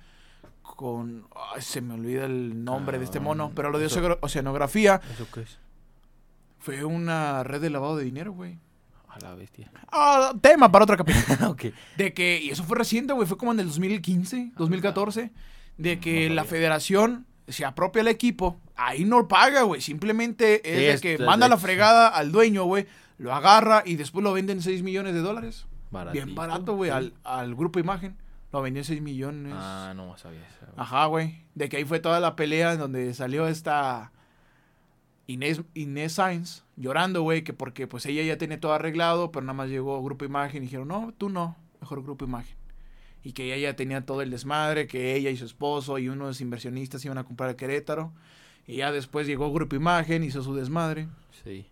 con... 0.63 1.27
ay, 1.55 1.63
se 1.63 1.81
me 1.81 1.95
olvida 1.95 2.25
el 2.25 2.65
nombre 2.65 2.99
de 2.99 3.05
este 3.05 3.19
Ah, 3.19 3.23
mono, 3.23 3.53
pero 3.55 3.71
lo 3.71 3.79
de 3.79 3.87
eso- 3.87 4.19
oceanografía 4.21 5.01
¿Eso 5.15 5.27
qué 5.33 5.43
es? 5.43 5.59
Fue 6.61 6.85
una 6.85 7.43
red 7.43 7.61
de 7.61 7.71
lavado 7.71 7.97
de 7.97 8.05
dinero, 8.05 8.33
güey. 8.33 8.59
A 9.09 9.19
la 9.19 9.35
bestia. 9.35 9.73
Ah, 9.91 10.33
tema 10.41 10.71
para 10.71 10.85
otra 10.85 10.97
capítulo. 10.97 11.25
ok. 11.51 11.65
De 11.97 12.13
que, 12.15 12.41
y 12.41 12.51
eso 12.51 12.63
fue 12.63 12.79
reciente, 12.79 13.13
güey, 13.13 13.27
fue 13.27 13.37
como 13.37 13.51
en 13.53 13.59
el 13.61 13.67
2015, 13.67 14.53
2014, 14.57 15.33
de 15.79 15.99
que 15.99 16.29
No 16.29 16.37
la 16.37 16.45
federación 16.45 17.27
se 17.49 17.65
apropia 17.65 18.03
el 18.03 18.09
equipo, 18.09 18.61
ahí 18.77 19.05
no 19.05 19.27
paga, 19.27 19.63
güey, 19.63 19.81
simplemente 19.81 20.93
es 20.93 21.03
de 21.03 21.17
que 21.17 21.25
manda 21.25 21.47
de 21.47 21.51
la 21.51 21.57
fregada 21.57 22.07
al 22.07 22.31
dueño, 22.31 22.63
güey, 22.65 22.87
lo 23.19 23.35
agarra 23.35 23.83
y 23.85 23.97
después 23.97 24.23
lo 24.23 24.33
venden 24.33 24.63
6 24.63 24.85
millones 24.85 25.15
de 25.15 25.21
dólares. 25.21 25.67
Baratito, 25.91 26.25
Bien 26.25 26.37
barato, 26.37 26.77
güey, 26.77 26.91
sí. 26.91 26.97
al, 26.97 27.15
al 27.25 27.57
grupo 27.57 27.81
Imagen. 27.81 28.17
Lo 28.53 28.63
vendió 28.63 28.81
en 28.81 28.85
6 28.85 29.03
millones. 29.03 29.53
Ah, 29.57 29.93
no 29.95 30.17
sabía 30.19 30.41
eso. 30.41 30.67
Ajá, 30.77 31.07
güey. 31.07 31.45
De 31.55 31.69
que 31.69 31.77
ahí 31.77 31.85
fue 31.85 32.01
toda 32.01 32.19
la 32.21 32.35
pelea 32.37 32.73
en 32.73 32.81
donde 32.81 33.15
salió 33.15 33.47
esta 33.47 34.13
Inés, 35.31 35.63
Inés 35.75 36.15
Sainz 36.15 36.65
llorando, 36.77 37.23
güey, 37.23 37.43
que 37.43 37.53
porque 37.53 37.87
pues 37.87 38.05
ella 38.07 38.23
ya 38.23 38.37
tiene 38.37 38.59
todo 38.59 38.73
arreglado, 38.73 39.31
pero 39.31 39.43
nada 39.45 39.55
más 39.55 39.69
llegó 39.69 40.03
Grupo 40.03 40.25
Imagen 40.25 40.63
y 40.63 40.67
dijeron, 40.67 40.89
no, 40.89 41.15
tú 41.17 41.29
no, 41.29 41.57
mejor 41.81 42.03
Grupo 42.03 42.25
Imagen. 42.25 42.57
Y 43.23 43.33
que 43.33 43.45
ella 43.45 43.57
ya 43.71 43.77
tenía 43.77 44.05
todo 44.05 44.23
el 44.23 44.31
desmadre, 44.31 44.87
que 44.87 45.15
ella 45.15 45.31
y 45.31 45.37
su 45.37 45.45
esposo 45.45 45.99
y 45.99 46.09
unos 46.09 46.41
inversionistas 46.41 47.05
iban 47.05 47.19
a 47.19 47.25
comprar 47.25 47.51
a 47.51 47.57
Querétaro. 47.57 48.13
Y 48.67 48.77
ya 48.77 48.91
después 48.93 49.27
llegó 49.27 49.53
Grupo 49.53 49.77
Imagen, 49.77 50.25
hizo 50.25 50.43
su 50.43 50.55
desmadre. 50.55 51.07
Sí, 51.45 51.67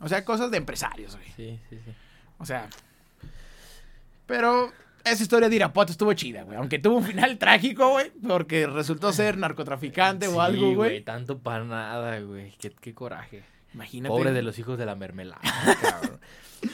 O 0.00 0.08
sea, 0.08 0.24
cosas 0.24 0.50
de 0.50 0.58
empresarios, 0.58 1.16
güey. 1.16 1.28
sí, 1.36 1.60
sí, 1.70 1.78
sí. 1.84 1.92
O 2.38 2.44
sea. 2.44 2.68
Pero 4.26 4.72
esa 5.12 5.22
historia 5.22 5.48
de 5.48 5.56
Irapuato 5.56 5.92
estuvo 5.92 6.12
chida, 6.12 6.42
güey. 6.42 6.56
Aunque 6.56 6.78
tuvo 6.78 6.96
un 6.98 7.04
final 7.04 7.38
trágico, 7.38 7.90
güey. 7.90 8.10
Porque 8.26 8.66
resultó 8.66 9.12
ser 9.12 9.36
narcotraficante 9.38 10.28
o 10.28 10.40
algo, 10.40 10.74
güey. 10.74 11.02
Tanto 11.02 11.38
para 11.38 11.64
nada, 11.64 12.20
güey. 12.20 12.52
Qué, 12.58 12.70
qué 12.70 12.94
coraje. 12.94 13.42
Imagínate. 13.74 14.08
Pobre 14.08 14.32
de 14.32 14.42
los 14.42 14.58
hijos 14.58 14.78
de 14.78 14.86
la 14.86 14.94
mermelada, 14.94 15.40
cabrón. 15.80 16.18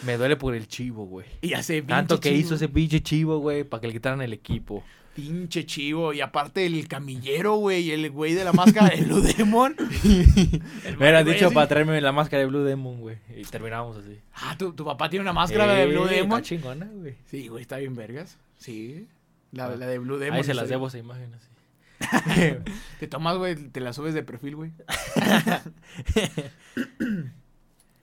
Me 0.03 0.17
duele 0.17 0.37
por 0.37 0.55
el 0.55 0.67
chivo, 0.69 1.07
güey. 1.07 1.27
Y 1.43 1.55
hace 1.55 1.83
Tanto 1.83 2.21
que 2.21 2.31
chivo, 2.31 2.41
hizo 2.41 2.55
ese 2.55 2.69
pinche 2.69 3.03
chivo, 3.03 3.39
güey, 3.39 3.65
para 3.65 3.81
que 3.81 3.89
le 3.89 3.93
quitaran 3.93 4.23
el 4.23 4.33
equipo. 4.33 4.83
Pinche 5.15 5.65
chivo. 5.67 6.13
Y 6.13 6.21
aparte 6.21 6.67
el 6.67 6.89
camillero, 6.89 7.55
güey. 7.57 7.85
Y 7.85 7.93
el 7.93 8.11
güey 8.11 8.35
de 8.35 8.45
la 8.45 8.53
máscara 8.53 8.89
de 8.95 9.03
Blue 9.03 9.21
Demon. 9.21 9.77
El 10.05 10.93
Me 10.93 10.97
hubieras 10.97 11.25
dicho 11.25 11.47
así. 11.47 11.55
para 11.55 11.69
traerme 11.69 12.01
la 12.01 12.13
máscara 12.13 12.41
de 12.41 12.47
Blue 12.47 12.65
Demon, 12.65 13.01
güey. 13.01 13.19
Y 13.37 13.43
terminábamos 13.45 13.97
así. 13.99 14.19
Ah, 14.35 14.57
¿tu, 14.59 14.73
tu 14.73 14.85
papá 14.85 15.09
tiene 15.09 15.23
una 15.23 15.33
máscara 15.33 15.73
de 15.75 15.83
Eh, 15.85 15.87
Blue 15.87 16.07
Demon. 16.07 16.41
Está 16.41 16.49
chingona, 16.49 16.87
güey. 16.93 17.15
Sí, 17.27 17.49
güey, 17.49 17.63
está 17.63 17.77
bien 17.79 17.95
vergas. 17.95 18.37
Sí. 18.59 19.07
La, 19.53 19.67
Ah. 19.67 19.77
la 19.77 19.87
de 19.87 19.99
Blue 19.99 20.19
Demon. 20.19 20.39
Ahí 20.39 20.45
se 20.45 20.55
las 20.55 20.69
debo 20.69 20.89
esa 20.89 20.99
imagen 20.99 21.33
así. 21.35 21.49
Te 23.01 23.07
tomas, 23.07 23.37
güey, 23.39 23.55
te 23.55 23.81
la 23.81 23.93
subes 23.93 24.15
de 24.15 24.23
perfil, 24.25 24.57
güey. 24.57 24.73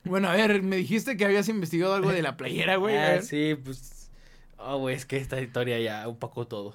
bueno, 0.04 0.28
a 0.28 0.32
ver, 0.34 0.62
me 0.62 0.76
dijiste 0.76 1.16
que 1.16 1.24
habías 1.24 1.48
investigado 1.48 1.94
algo 1.94 2.10
de 2.10 2.22
la 2.22 2.36
playera, 2.36 2.76
güey. 2.76 2.96
Ah, 2.96 3.22
sí, 3.22 3.54
pues. 3.62 4.10
Oh, 4.58 4.78
güey, 4.78 4.94
es 4.96 5.06
que 5.06 5.16
esta 5.16 5.40
historia 5.40 5.78
ya 5.80 6.08
opacó 6.08 6.46
todo. 6.46 6.74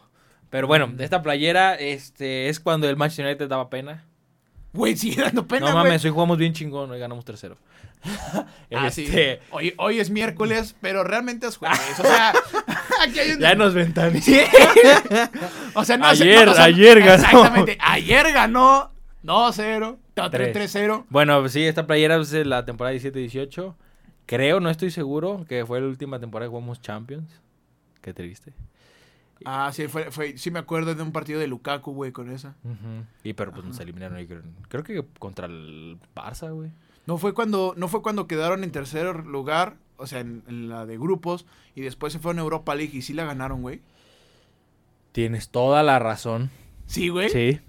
Pero 0.49 0.67
bueno, 0.67 0.87
de 0.87 1.03
esta 1.03 1.21
playera, 1.21 1.75
este, 1.75 2.49
es 2.49 2.59
cuando 2.59 2.89
el 2.89 2.95
Manchester 2.95 3.25
United 3.25 3.47
daba 3.47 3.69
pena. 3.69 4.05
Güey, 4.73 4.95
sigue 4.95 5.21
dando 5.21 5.47
pena, 5.47 5.67
no 5.67 5.73
güey. 5.73 5.85
mames, 5.85 6.05
hoy 6.05 6.11
jugamos 6.11 6.37
bien 6.37 6.53
chingón, 6.53 6.91
hoy 6.91 6.99
ganamos 6.99 7.25
tercero. 7.25 7.57
Ah, 8.75 8.91
sí. 8.91 9.05
Este, 9.05 9.39
Hoy, 9.49 9.73
hoy 9.77 9.99
es 9.99 10.09
miércoles, 10.09 10.75
pero 10.81 11.03
realmente 11.03 11.47
es 11.47 11.55
jueves. 11.57 11.79
O 11.99 12.03
sea, 12.03 12.33
aquí 13.01 13.17
hay 13.19 13.31
un... 13.31 13.39
Ya 13.39 13.55
nos 13.55 13.73
ventaneó. 13.73 14.21
Sí. 14.21 14.37
o 15.73 15.85
sea, 15.85 15.97
no 15.97 16.05
Ayer, 16.05 16.45
no, 16.45 16.51
o 16.51 16.55
sea, 16.55 16.65
ayer 16.65 16.99
ganó. 16.99 17.13
Exactamente. 17.23 17.77
Ayer 17.79 18.33
ganó 18.33 18.91
2-0. 19.23 19.97
No, 20.15 20.29
Tres. 20.29 20.75
3-0. 20.75 21.05
Bueno, 21.09 21.47
sí, 21.47 21.63
esta 21.63 21.87
playera 21.87 22.17
es 22.17 22.29
de 22.29 22.45
la 22.45 22.65
temporada 22.65 22.95
17-18. 22.95 23.73
Creo, 24.25 24.59
no 24.59 24.69
estoy 24.69 24.91
seguro, 24.91 25.45
que 25.47 25.65
fue 25.65 25.79
la 25.79 25.87
última 25.87 26.19
temporada 26.19 26.47
que 26.47 26.51
jugamos 26.51 26.81
Champions. 26.81 27.31
Qué 28.01 28.13
triste. 28.13 28.53
Ah, 29.45 29.71
sí, 29.73 29.87
fue, 29.87 30.11
fue, 30.11 30.37
sí 30.37 30.51
me 30.51 30.59
acuerdo 30.59 30.95
de 30.95 31.01
un 31.03 31.11
partido 31.11 31.39
de 31.39 31.47
Lukaku, 31.47 31.93
güey, 31.93 32.11
con 32.11 32.29
esa. 32.31 32.55
Ujú. 32.63 33.05
Y 33.23 33.33
pero 33.33 33.51
pues 33.51 33.65
nos 33.65 33.79
eliminaron 33.79 34.17
ahí, 34.17 34.25
creo, 34.27 34.41
creo 34.69 34.83
que 34.83 35.05
contra 35.19 35.45
el 35.47 35.97
Barça, 36.15 36.51
güey. 36.53 36.71
No 37.05 37.17
fue 37.17 37.33
cuando, 37.33 37.73
no 37.77 37.87
fue 37.87 38.01
cuando 38.01 38.27
quedaron 38.27 38.63
en 38.63 38.71
tercer 38.71 39.25
lugar, 39.25 39.75
o 39.97 40.07
sea, 40.07 40.19
en, 40.19 40.43
en 40.47 40.69
la 40.69 40.85
de 40.85 40.97
grupos, 40.97 41.45
y 41.75 41.81
después 41.81 42.11
se 42.13 42.19
fueron 42.19 42.39
a 42.39 42.41
Europa 42.41 42.75
League 42.75 42.97
y 42.97 43.01
sí 43.01 43.13
la 43.13 43.25
ganaron, 43.25 43.61
güey. 43.61 43.81
Tienes 45.11 45.49
toda 45.49 45.83
la 45.83 45.99
razón. 45.99 46.49
Sí, 46.85 47.09
güey. 47.09 47.29
Sí, 47.29 47.59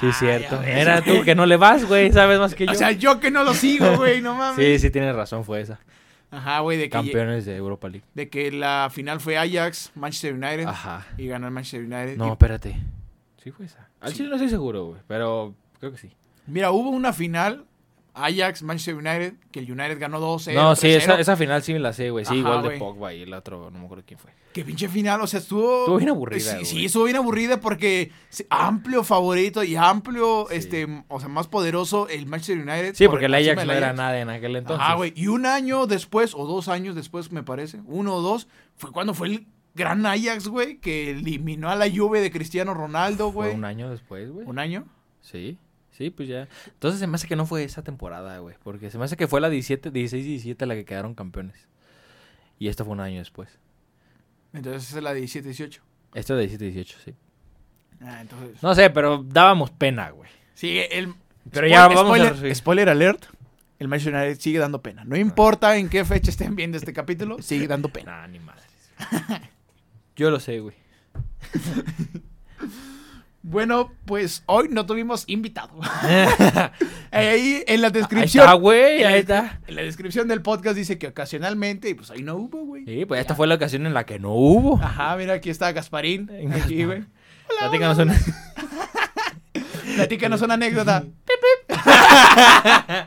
sí, 0.00 0.06
Ah, 0.08 0.12
cierto. 0.12 0.58
ves, 0.60 0.68
Era 0.68 1.00
güey. 1.00 1.18
tú 1.18 1.24
que 1.24 1.34
no 1.34 1.46
le 1.46 1.56
vas, 1.56 1.86
güey, 1.86 2.12
sabes 2.12 2.38
más 2.38 2.54
que 2.54 2.66
yo. 2.66 2.72
O 2.72 2.74
sea, 2.74 2.92
yo 2.92 3.18
que 3.20 3.30
no 3.30 3.44
lo 3.44 3.54
sigo, 3.54 3.96
güey, 3.96 4.20
no 4.20 4.34
mames. 4.34 4.56
sí, 4.64 4.78
sí, 4.86 4.90
tienes 4.90 5.14
razón, 5.14 5.44
fue 5.44 5.60
esa. 5.60 5.80
Ajá, 6.32 6.60
güey, 6.60 6.78
de 6.78 6.84
que, 6.84 6.90
Campeones 6.90 7.44
de 7.44 7.54
Europa 7.56 7.88
League. 7.88 8.04
de 8.14 8.28
que 8.28 8.50
la 8.50 8.88
final 8.90 9.20
fue 9.20 9.36
Ajax, 9.38 9.92
Manchester 9.94 10.32
United, 10.34 10.66
Ajá. 10.66 11.06
y 11.18 11.26
ganó 11.28 11.46
el 11.46 11.52
Manchester 11.52 11.80
United. 11.82 12.16
No, 12.16 12.26
Y, 12.26 12.30
espérate. 12.30 12.76
Sí 13.42 13.50
fue 13.52 13.66
esa. 13.66 13.88
Al 14.00 14.10
Sí. 14.10 14.16
chile 14.18 14.28
no 14.30 14.36
estoy 14.36 14.48
seguro, 14.50 14.86
güey, 14.86 15.00
pero 15.06 15.54
creo 15.78 15.92
que 15.92 15.98
sí. 15.98 16.10
mira, 16.46 16.70
hubo 16.72 16.88
una 16.90 17.12
final, 17.12 17.64
Ajax, 18.14 18.62
Manchester 18.62 18.94
United, 18.94 19.34
que 19.50 19.60
el 19.60 19.72
United 19.72 19.98
ganó 19.98 20.20
2-0. 20.20 20.54
no, 20.54 20.76
sí, 20.76 20.88
3-0. 20.88 20.96
esa, 20.96 21.20
esa 21.20 21.36
final 21.36 21.62
sí 21.62 21.72
me 21.72 21.78
la 21.78 21.92
sé, 21.92 22.10
güey. 22.10 22.24
Sí, 22.24 22.30
Ajá, 22.32 22.38
igual 22.38 22.62
de. 22.62 22.78
Pogba 22.78 23.14
y 23.14 23.22
el 23.22 23.32
otro, 23.32 23.70
no 23.70 23.78
me 23.78 23.84
acuerdo 23.86 24.04
quién 24.06 24.18
fue. 24.18 24.32
Qué 24.52 24.64
pinche 24.64 24.86
final, 24.88 25.20
o 25.22 25.26
sea, 25.26 25.40
estuvo... 25.40 25.80
Estuvo 25.80 25.96
bien 25.96 26.10
aburrida, 26.10 26.58
Sí, 26.58 26.64
sí, 26.66 26.84
estuvo 26.84 27.04
bien 27.04 27.16
aburrida 27.16 27.58
porque 27.60 28.12
amplio 28.50 29.02
favorito 29.02 29.64
y 29.64 29.76
amplio, 29.76 30.46
Sí. 30.50 30.56
este, 30.56 31.04
o 31.08 31.20
sea, 31.20 31.28
más 31.30 31.46
poderoso 31.48 32.06
el 32.08 32.26
Manchester 32.26 32.58
United. 32.58 32.94
Sí, 32.94 33.04
por 33.04 33.12
porque 33.14 33.26
el 33.26 33.34
Ajax 33.34 33.64
no 33.64 33.72
era 33.72 33.92
nada 33.94 34.20
en 34.20 34.28
aquel 34.28 34.56
entonces. 34.56 34.84
Ajá, 34.84 34.94
güey. 34.96 35.14
Y 35.16 35.28
un 35.28 35.46
año 35.46 35.86
después, 35.86 36.34
o 36.34 36.46
dos 36.46 36.68
años 36.68 36.94
después, 36.94 37.32
me 37.32 37.42
parece, 37.42 37.80
uno 37.86 38.14
o 38.16 38.20
dos, 38.20 38.46
fue 38.76 38.92
cuando 38.92 39.14
fue 39.14 39.28
el 39.28 39.46
gran 39.74 40.04
Ajax, 40.04 40.48
güey, 40.48 40.76
que 40.80 41.12
eliminó 41.12 41.70
a 41.70 41.76
la 41.76 41.90
Juve 41.90 42.20
de 42.20 42.30
Cristiano 42.30 42.74
Ronaldo, 42.74 43.32
güey. 43.32 43.54
un 43.54 43.64
año 43.64 43.88
después, 43.90 44.30
güey. 44.30 44.46
¿Un 44.46 44.58
año? 44.58 44.84
Sí, 45.22 45.56
sí, 46.02 46.10
pues 46.10 46.28
ya. 46.28 46.48
Entonces 46.66 47.00
se 47.00 47.06
me 47.06 47.14
hace 47.14 47.28
que 47.28 47.36
no 47.36 47.46
fue 47.46 47.64
esa 47.64 47.82
temporada, 47.82 48.38
güey. 48.38 48.56
Porque 48.62 48.90
se 48.90 48.98
me 48.98 49.04
hace 49.04 49.16
que 49.16 49.28
fue 49.28 49.40
la 49.40 49.48
17, 49.48 49.90
16 49.90 50.24
y 50.24 50.28
17 50.28 50.66
la 50.66 50.74
que 50.74 50.84
quedaron 50.84 51.14
campeones. 51.14 51.68
Y 52.58 52.68
esto 52.68 52.84
fue 52.84 52.92
un 52.92 53.00
año 53.00 53.18
después. 53.18 53.58
Entonces 54.52 54.94
es 54.94 55.02
la 55.02 55.14
17-18. 55.14 55.80
Esto 56.14 56.34
de 56.34 56.42
17 56.42 56.64
18, 56.64 56.98
sí. 57.04 57.14
Ah, 58.00 58.20
entonces. 58.20 58.62
No 58.62 58.74
sé, 58.74 58.90
pero 58.90 59.24
dábamos 59.26 59.70
pena, 59.70 60.10
güey. 60.10 60.28
Sí, 60.54 60.80
el. 60.90 61.14
Pero 61.50 61.66
ya 61.66 61.88
vamos 61.88 62.02
a 62.02 62.06
spoiler, 62.06 62.32
resumir. 62.32 62.54
spoiler 62.56 62.88
alert. 62.88 63.24
El 63.78 63.88
Manchester 63.88 64.14
United 64.14 64.40
sigue 64.40 64.58
dando 64.58 64.80
pena. 64.80 65.04
No 65.04 65.16
importa 65.16 65.76
en 65.76 65.88
qué 65.88 66.04
fecha 66.04 66.30
estén 66.30 66.54
viendo 66.54 66.76
este 66.76 66.92
capítulo, 66.92 67.42
sigue 67.42 67.66
dando 67.66 67.88
pena. 67.88 68.12
Nah, 68.22 68.26
ni 68.28 68.38
madres. 68.38 68.66
Yo 70.14 70.30
lo 70.30 70.38
sé, 70.38 70.60
güey. 70.60 70.76
Bueno, 73.52 73.92
pues 74.06 74.42
hoy 74.46 74.68
no 74.70 74.86
tuvimos 74.86 75.24
invitado. 75.26 75.78
Ahí 77.10 77.62
en 77.66 77.82
la 77.82 77.88
Ahí 77.88 77.92
descripción. 77.92 78.44
está, 78.44 78.54
güey, 78.54 79.04
ahí 79.04 79.20
está. 79.20 79.60
En 79.66 79.76
la 79.76 79.82
descripción 79.82 80.26
del 80.26 80.40
podcast 80.40 80.74
dice 80.74 80.98
que 80.98 81.08
ocasionalmente, 81.08 81.90
y 81.90 81.94
pues 81.94 82.10
ahí 82.10 82.22
no 82.22 82.34
hubo, 82.36 82.64
güey. 82.64 82.86
Sí, 82.86 83.04
pues 83.04 83.20
esta 83.20 83.34
fue 83.34 83.46
la 83.46 83.56
ocasión 83.56 83.84
en 83.86 83.92
la 83.92 84.04
que 84.06 84.18
no 84.18 84.30
hubo. 84.32 84.80
Ajá, 84.82 85.14
mira, 85.18 85.34
aquí 85.34 85.50
está 85.50 85.70
Gasparín. 85.72 86.30
Aquí, 86.54 86.84
güey. 86.84 87.04
Platícanos 87.60 87.98
una. 87.98 88.18
Platícanos 89.96 90.40
una 90.40 90.54
anécdota. 90.54 91.04
¿2003? 91.68 93.06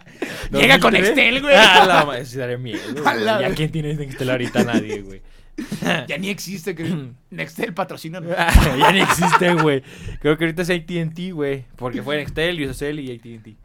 Llega 0.52 0.80
con 0.80 0.96
Excel, 0.96 1.42
güey. 1.42 1.56
Ah, 1.58 1.86
la 1.88 2.06
madre, 2.06 2.24
daré 2.36 2.58
miedo. 2.60 2.80
güey. 2.94 3.06
A 3.08 3.16
la 3.16 3.42
¿Ya 3.42 3.48
vez. 3.48 3.58
quién 3.58 3.72
tiene 3.72 3.96
Nextel 3.96 4.30
ahorita? 4.30 4.64
Nadie, 4.64 5.02
güey. 5.02 5.22
Ya 6.08 6.18
ni 6.18 6.30
existe 6.30 6.76
que 6.76 7.10
Nextel 7.30 7.74
patrocina. 7.74 8.22
ya 8.78 8.92
ni 8.92 9.02
existe, 9.02 9.54
güey. 9.54 9.84
Creo 10.20 10.38
que 10.38 10.46
ahorita 10.46 10.64
es 10.64 10.70
AT&T, 10.70 11.32
güey. 11.32 11.66
Porque 11.76 12.02
fue 12.02 12.18
Nextel, 12.18 12.68
USL 12.68 13.00
y 13.00 13.16
AT&T. 13.16 13.56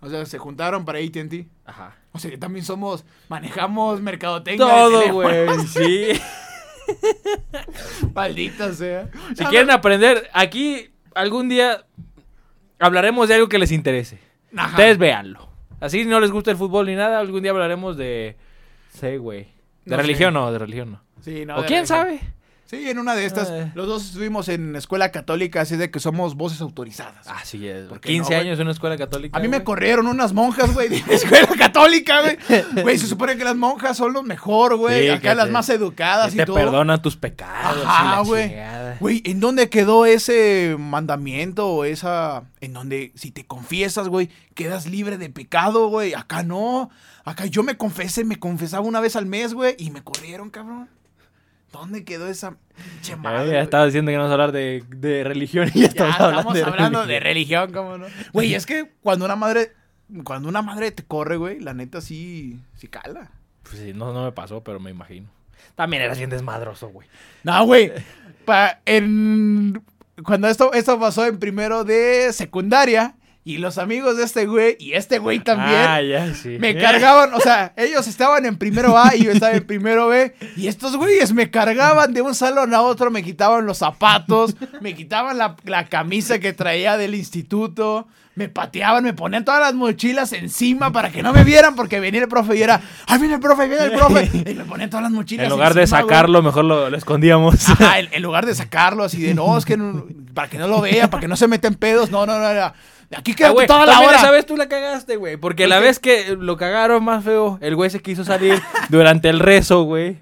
O 0.00 0.08
sea, 0.08 0.26
se 0.26 0.38
juntaron 0.38 0.84
para 0.84 0.98
AT&T. 0.98 1.46
Ajá. 1.64 1.96
O 2.12 2.18
sea, 2.18 2.30
que 2.30 2.38
también 2.38 2.64
somos, 2.64 3.04
manejamos 3.28 4.00
mercadotecnia. 4.00 4.66
Todo, 4.66 5.12
güey, 5.12 5.48
sí. 5.68 6.08
Maldita 8.14 8.72
sea. 8.74 9.08
Si 9.34 9.44
quieren 9.46 9.70
aprender, 9.70 10.28
aquí 10.32 10.90
algún 11.14 11.48
día 11.48 11.86
hablaremos 12.78 13.28
de 13.28 13.36
algo 13.36 13.48
que 13.48 13.58
les 13.58 13.72
interese. 13.72 14.18
Ajá. 14.54 14.70
Ustedes 14.70 14.98
véanlo. 14.98 15.48
Así 15.80 16.04
no 16.04 16.20
les 16.20 16.30
gusta 16.30 16.50
el 16.50 16.56
fútbol 16.56 16.86
ni 16.86 16.94
nada, 16.94 17.18
algún 17.18 17.42
día 17.42 17.50
hablaremos 17.50 17.96
de... 17.96 18.36
Sí, 18.90 19.16
güey. 19.16 19.53
De 19.84 19.96
No 19.96 20.02
religión 20.02 20.32
sé. 20.32 20.34
no, 20.34 20.52
de 20.52 20.58
religión 20.58 20.92
no. 20.92 21.00
Sí, 21.20 21.44
no, 21.46 21.58
o 21.58 21.64
quién 21.64 21.86
sabe. 21.86 22.20
Sí, 22.76 22.90
en 22.90 22.98
una 22.98 23.14
de 23.14 23.24
estas. 23.26 23.48
Eh. 23.50 23.70
Los 23.74 23.86
dos 23.86 24.04
estuvimos 24.06 24.48
en 24.48 24.74
escuela 24.76 25.10
católica, 25.12 25.60
así 25.62 25.76
de 25.76 25.90
que 25.90 26.00
somos 26.00 26.34
voces 26.34 26.60
autorizadas. 26.60 27.26
Ah, 27.28 27.40
sí, 27.44 27.66
es. 27.66 27.86
¿Por 27.86 28.00
qué 28.00 28.08
15 28.10 28.22
no, 28.22 28.26
güey? 28.36 28.40
años 28.48 28.58
en 28.58 28.62
una 28.62 28.72
escuela 28.72 28.96
católica. 28.96 29.36
A 29.36 29.40
mí 29.40 29.48
me 29.48 29.58
güey. 29.58 29.64
corrieron 29.64 30.06
unas 30.06 30.32
monjas, 30.32 30.72
güey, 30.74 30.88
de 30.88 31.00
la 31.06 31.12
escuela 31.14 31.48
católica, 31.58 32.20
güey. 32.22 32.38
Güey, 32.82 32.98
se 32.98 33.06
supone 33.06 33.36
que 33.36 33.44
las 33.44 33.56
monjas 33.56 33.96
son 33.96 34.12
lo 34.12 34.22
mejor, 34.22 34.76
güey. 34.76 35.02
Sí, 35.04 35.08
Acá 35.08 35.34
las 35.34 35.46
te- 35.46 35.52
más 35.52 35.68
educadas 35.68 36.34
y 36.34 36.36
te 36.38 36.46
todo. 36.46 36.56
perdonan 36.56 37.00
tus 37.00 37.16
pecados. 37.16 37.84
la 37.84 38.22
güey. 38.24 38.48
chingada. 38.48 38.96
Güey, 39.00 39.22
¿en 39.24 39.40
dónde 39.40 39.68
quedó 39.68 40.06
ese 40.06 40.76
mandamiento 40.78 41.68
o 41.68 41.84
esa... 41.84 42.44
En 42.60 42.72
donde 42.72 43.12
si 43.14 43.30
te 43.30 43.44
confiesas, 43.46 44.08
güey, 44.08 44.30
quedas 44.54 44.86
libre 44.86 45.18
de 45.18 45.28
pecado, 45.30 45.88
güey? 45.88 46.14
Acá 46.14 46.42
no. 46.42 46.90
Acá 47.24 47.46
yo 47.46 47.62
me 47.62 47.76
confesé, 47.76 48.24
me 48.24 48.36
confesaba 48.36 48.86
una 48.86 49.00
vez 49.00 49.16
al 49.16 49.26
mes, 49.26 49.54
güey, 49.54 49.74
y 49.78 49.90
me 49.90 50.02
corrieron, 50.02 50.50
cabrón. 50.50 50.88
¿Dónde 51.74 52.04
quedó 52.04 52.28
esa 52.28 52.56
madre, 53.18 53.50
ya 53.52 53.60
estaba 53.60 53.84
diciendo 53.86 54.10
que 54.10 54.16
no 54.16 54.22
vamos 54.22 54.30
a 54.30 54.34
hablar 54.34 54.52
de, 54.52 54.84
de 54.88 55.24
religión 55.24 55.68
y 55.74 55.80
ya 55.80 55.88
Ya 55.88 55.88
estamos, 55.88 56.20
hablando, 56.20 56.66
hablando, 56.66 57.06
de, 57.06 57.14
de 57.14 57.20
religión, 57.20 57.72
¿cómo 57.72 57.98
no? 57.98 58.06
Güey, 58.32 58.54
es 58.54 58.64
que 58.64 58.92
cuando 59.02 59.24
una 59.24 59.36
madre... 59.36 59.72
Cuando 60.22 60.48
una 60.48 60.62
madre 60.62 60.92
te 60.92 61.02
corre, 61.02 61.36
güey, 61.36 61.58
la 61.58 61.74
neta 61.74 62.00
sí... 62.00 62.60
Sí 62.76 62.86
cala. 62.86 63.30
Pues 63.64 63.78
sí, 63.78 63.92
no, 63.92 64.12
no 64.12 64.22
me 64.24 64.32
pasó, 64.32 64.62
pero 64.62 64.78
me 64.78 64.90
imagino. 64.90 65.28
También 65.74 66.02
eras 66.02 66.18
bien 66.18 66.30
desmadroso, 66.30 66.88
güey. 66.88 67.08
No, 67.42 67.64
güey. 67.66 67.90
Pa- 68.44 68.80
en, 68.84 69.82
cuando 70.24 70.46
esto, 70.48 70.72
esto 70.74 71.00
pasó 71.00 71.26
en 71.26 71.38
primero 71.38 71.82
de 71.82 72.32
secundaria 72.32 73.14
y 73.46 73.58
los 73.58 73.76
amigos 73.76 74.16
de 74.16 74.24
este 74.24 74.46
güey 74.46 74.76
y 74.80 74.94
este 74.94 75.18
güey 75.18 75.38
también 75.38 75.78
Ah, 75.86 76.00
ya, 76.00 76.34
sí. 76.34 76.56
me 76.58 76.74
cargaban, 76.78 77.34
o 77.34 77.40
sea, 77.40 77.74
ellos 77.76 78.06
estaban 78.08 78.46
en 78.46 78.56
primero 78.56 78.96
A 78.96 79.14
y 79.14 79.24
yo 79.24 79.32
estaba 79.32 79.52
en 79.52 79.66
primero 79.66 80.08
B 80.08 80.34
y 80.56 80.66
estos 80.68 80.96
güeyes 80.96 81.32
me 81.34 81.50
cargaban 81.50 82.14
de 82.14 82.22
un 82.22 82.34
salón 82.34 82.72
a 82.72 82.80
otro, 82.80 83.10
me 83.10 83.22
quitaban 83.22 83.66
los 83.66 83.78
zapatos, 83.78 84.56
me 84.80 84.94
quitaban 84.94 85.36
la, 85.36 85.56
la 85.64 85.86
camisa 85.86 86.38
que 86.38 86.52
traía 86.54 86.96
del 86.96 87.14
instituto. 87.14 88.06
Me 88.36 88.48
pateaban, 88.48 89.04
me 89.04 89.12
ponían 89.14 89.44
todas 89.44 89.60
las 89.60 89.74
mochilas 89.74 90.32
encima 90.32 90.90
para 90.90 91.12
que 91.12 91.22
no 91.22 91.32
me 91.32 91.44
vieran 91.44 91.76
porque 91.76 92.00
venía 92.00 92.20
el 92.22 92.26
profe 92.28 92.56
y 92.56 92.62
era, 92.64 92.80
¡ay, 93.06 93.20
viene 93.20 93.34
el 93.34 93.40
profe, 93.40 93.68
viene 93.68 93.84
el 93.84 93.92
profe! 93.92 94.28
Y 94.50 94.54
me 94.54 94.64
ponían 94.64 94.90
todas 94.90 95.04
las 95.04 95.12
mochilas 95.12 95.44
En 95.44 95.50
lugar 95.50 95.72
de 95.72 95.82
güey. 95.82 95.86
sacarlo, 95.86 96.42
mejor 96.42 96.64
lo, 96.64 96.90
lo 96.90 96.96
escondíamos. 96.96 97.68
Ajá, 97.70 97.98
en, 98.00 98.08
en 98.10 98.22
lugar 98.24 98.44
de 98.44 98.56
sacarlo 98.56 99.04
así 99.04 99.22
de 99.22 99.34
no, 99.34 99.56
es 99.56 99.64
que 99.64 99.76
no- 99.76 100.04
para 100.34 100.48
que 100.50 100.58
no 100.58 100.66
lo 100.66 100.80
vea, 100.80 101.08
para 101.10 101.20
que 101.20 101.28
no 101.28 101.36
se 101.36 101.46
meta 101.46 101.68
en 101.68 101.76
pedos. 101.76 102.10
No, 102.10 102.26
no, 102.26 102.36
no, 102.36 102.48
era. 102.48 102.74
Aquí 103.16 103.32
Ah, 103.32 103.34
queda 103.36 103.50
güey, 103.50 103.66
toda 103.66 103.86
la 103.86 104.00
hora. 104.00 104.16
esa 104.18 104.30
vez 104.30 104.46
tú 104.46 104.56
la 104.56 104.68
cagaste, 104.68 105.16
güey. 105.16 105.36
Porque 105.36 105.66
la 105.68 105.78
vez 105.78 105.98
que 105.98 106.36
lo 106.38 106.56
cagaron 106.56 107.04
más 107.04 107.24
feo, 107.24 107.58
el 107.60 107.76
güey 107.76 107.90
se 107.90 108.00
quiso 108.02 108.24
salir 108.24 108.60
durante 108.88 109.28
el 109.28 109.38
rezo, 109.40 109.82
güey. 109.84 110.18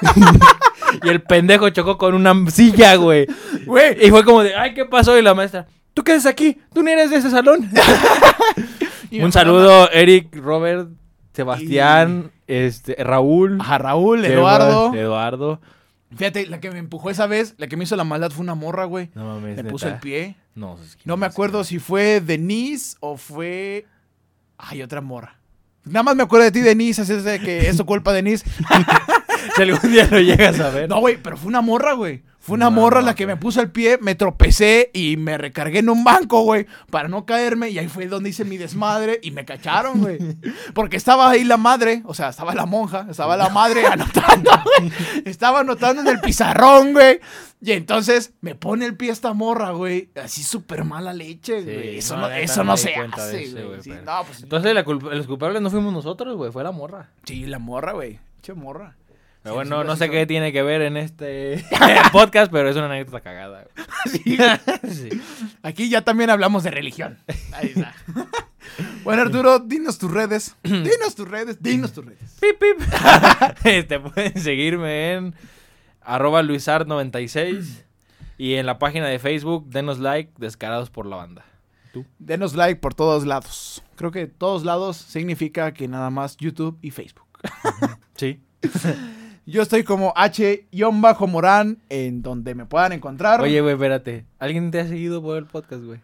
y 1.02 1.08
el 1.08 1.22
pendejo 1.22 1.68
chocó 1.70 1.98
con 1.98 2.14
una 2.14 2.34
silla, 2.50 2.94
güey. 2.96 3.26
Güey, 3.64 4.06
Y 4.06 4.10
fue 4.10 4.24
como 4.24 4.42
de, 4.42 4.54
ay, 4.54 4.74
¿qué 4.74 4.84
pasó? 4.84 5.18
Y 5.18 5.22
la 5.22 5.34
maestra, 5.34 5.66
¿tú 5.94 6.04
qué 6.04 6.12
haces 6.12 6.26
aquí? 6.26 6.58
¿Tú 6.72 6.82
ni 6.82 6.92
eres 6.92 7.10
de 7.10 7.16
ese 7.16 7.30
salón? 7.30 7.68
Un 9.12 9.32
saludo, 9.32 9.90
Eric, 9.92 10.34
Robert, 10.36 10.88
Sebastián, 11.32 12.30
este, 12.46 12.96
Raúl. 13.02 13.58
A 13.64 13.78
Raúl, 13.78 14.24
Eduardo. 14.24 14.92
Eduardo. 14.94 15.60
Fíjate, 16.14 16.46
la 16.46 16.60
que 16.60 16.70
me 16.70 16.78
empujó 16.78 17.10
esa 17.10 17.26
vez, 17.26 17.54
la 17.58 17.66
que 17.66 17.76
me 17.76 17.84
hizo 17.84 17.96
la 17.96 18.04
maldad 18.04 18.30
fue 18.30 18.42
una 18.42 18.54
morra, 18.54 18.84
güey. 18.84 19.10
No 19.14 19.24
mames, 19.24 19.56
Me 19.56 19.62
neta. 19.62 19.70
puso 19.70 19.88
el 19.88 19.98
pie. 19.98 20.36
No, 20.54 20.78
es 20.82 20.96
que 20.96 21.02
No 21.04 21.16
me 21.16 21.26
acuerdo 21.26 21.64
si 21.64 21.78
fue 21.78 22.20
Denise 22.20 22.96
o 23.00 23.16
fue. 23.16 23.86
Ay, 24.56 24.82
otra 24.82 25.00
morra. 25.00 25.36
Nada 25.84 26.02
más 26.02 26.16
me 26.16 26.22
acuerdo 26.22 26.44
de 26.44 26.52
ti, 26.52 26.60
Denise, 26.60 27.02
así 27.02 27.12
es 27.12 27.24
de 27.24 27.38
que 27.40 27.68
es 27.68 27.76
tu 27.76 27.84
culpa, 27.86 28.12
Denise. 28.12 28.44
Si 29.54 29.62
algún 29.62 29.90
día 29.92 30.06
lo 30.10 30.18
llegas 30.20 30.58
a 30.60 30.70
ver. 30.70 30.88
No, 30.88 30.98
güey, 31.00 31.16
pero 31.22 31.36
fue 31.36 31.48
una 31.48 31.60
morra, 31.62 31.92
güey. 31.94 32.22
Fue 32.46 32.54
una 32.54 32.66
No, 32.66 32.70
morra 32.70 33.00
no, 33.00 33.06
la 33.06 33.14
que 33.16 33.26
me 33.26 33.36
puso 33.36 33.60
el 33.60 33.72
pie, 33.72 33.98
me 34.00 34.14
tropecé 34.14 34.90
y 34.94 35.16
me 35.16 35.36
recargué 35.36 35.80
en 35.80 35.88
un 35.90 36.04
banco, 36.04 36.42
güey, 36.42 36.66
para 36.90 37.08
no 37.08 37.26
caerme. 37.26 37.70
Y 37.70 37.78
ahí 37.78 37.88
fue 37.88 38.06
donde 38.06 38.30
hice 38.30 38.44
mi 38.44 38.56
desmadre 38.56 39.18
y 39.22 39.32
me 39.32 39.44
cacharon, 39.44 40.00
güey. 40.00 40.18
Porque 40.74 40.96
estaba 40.96 41.28
ahí 41.28 41.42
la 41.42 41.56
madre, 41.56 42.02
o 42.04 42.14
sea, 42.14 42.28
estaba 42.28 42.54
la 42.54 42.64
monja, 42.64 43.06
estaba 43.10 43.36
la 43.36 43.48
madre 43.48 43.84
anotando, 43.86 44.50
güey. 44.78 44.92
Estaba 45.24 45.60
anotando 45.60 46.02
en 46.02 46.08
el 46.08 46.20
pizarrón, 46.20 46.92
güey. 46.92 47.18
Y 47.60 47.72
entonces 47.72 48.32
me 48.42 48.54
pone 48.54 48.84
el 48.86 48.96
pie 48.96 49.10
esta 49.10 49.32
morra, 49.32 49.70
güey. 49.70 50.10
Así 50.22 50.42
súper 50.44 50.84
mala 50.84 51.12
leche, 51.12 51.60
Sí, 51.60 51.64
güey. 51.64 51.98
eso 51.98 52.16
no, 52.16 52.28
eso 52.28 52.62
no 52.62 52.76
se 52.76 52.94
hace, 52.94 53.48
güey. 53.50 53.64
güey, 53.66 53.82
Sí, 53.82 53.90
pero- 53.90 54.02
no, 54.04 54.24
pues, 54.24 54.42
Entonces 54.42 54.72
la 54.74 54.84
culpa- 54.84 55.12
los 55.14 55.26
culpables 55.26 55.60
no 55.62 55.70
fuimos 55.70 55.92
nosotros, 55.92 56.36
güey, 56.36 56.52
fue 56.52 56.62
la 56.62 56.70
morra. 56.70 57.08
sí, 57.24 57.44
la 57.46 57.58
morra, 57.58 57.92
güey. 57.92 58.20
Che 58.42 58.52
morra. 58.54 58.94
Pero 59.46 59.54
bueno, 59.54 59.84
no 59.84 59.94
sé 59.94 60.10
qué 60.10 60.26
tiene 60.26 60.52
que 60.52 60.60
ver 60.60 60.82
en 60.82 60.96
este 60.96 61.64
podcast, 62.12 62.50
pero 62.50 62.68
es 62.68 62.74
una 62.74 62.86
anécdota 62.86 63.20
cagada. 63.20 63.68
Sí. 64.06 64.38
Sí. 64.88 65.08
Aquí 65.62 65.88
ya 65.88 66.02
también 66.02 66.30
hablamos 66.30 66.62
de 66.62 66.70
religión. 66.70 67.18
Ahí 67.52 67.72
está. 67.74 67.94
bueno, 69.04 69.22
Arturo, 69.22 69.58
dinos 69.58 69.98
tus 69.98 70.10
redes. 70.12 70.56
Dinos 70.62 71.14
tus 71.16 71.28
redes. 71.28 71.60
Dinos 71.60 71.92
tus 71.92 72.04
redes. 72.04 72.36
Pip, 72.40 72.58
pip. 72.58 72.88
este, 73.64 73.98
pueden 73.98 74.40
seguirme 74.40 75.12
en 75.14 75.34
arroba 76.00 76.42
luisart96 76.42 77.82
y 78.38 78.54
en 78.54 78.66
la 78.66 78.78
página 78.78 79.06
de 79.06 79.18
Facebook, 79.18 79.68
denos 79.68 79.98
like, 79.98 80.32
descarados 80.38 80.90
por 80.90 81.06
la 81.06 81.16
banda. 81.16 81.44
Denos 82.18 82.54
like 82.54 82.80
por 82.80 82.94
todos 82.94 83.26
lados. 83.26 83.82
Creo 83.96 84.10
que 84.10 84.26
todos 84.26 84.64
lados 84.64 84.96
significa 84.96 85.72
que 85.72 85.88
nada 85.88 86.10
más 86.10 86.36
YouTube 86.36 86.78
y 86.80 86.90
Facebook. 86.90 87.26
Sí. 88.16 88.40
Yo 89.46 89.62
estoy 89.62 89.84
como 89.84 90.12
H-Morán 90.16 91.78
en 91.88 92.22
donde 92.22 92.54
me 92.56 92.66
puedan 92.66 92.92
encontrar. 92.92 93.40
Oye, 93.40 93.60
güey, 93.60 93.74
espérate. 93.74 94.26
¿Alguien 94.40 94.70
te 94.72 94.80
ha 94.80 94.86
seguido 94.88 95.22
por 95.22 95.38
el 95.38 95.46
podcast, 95.46 95.84
güey? 95.84 96.00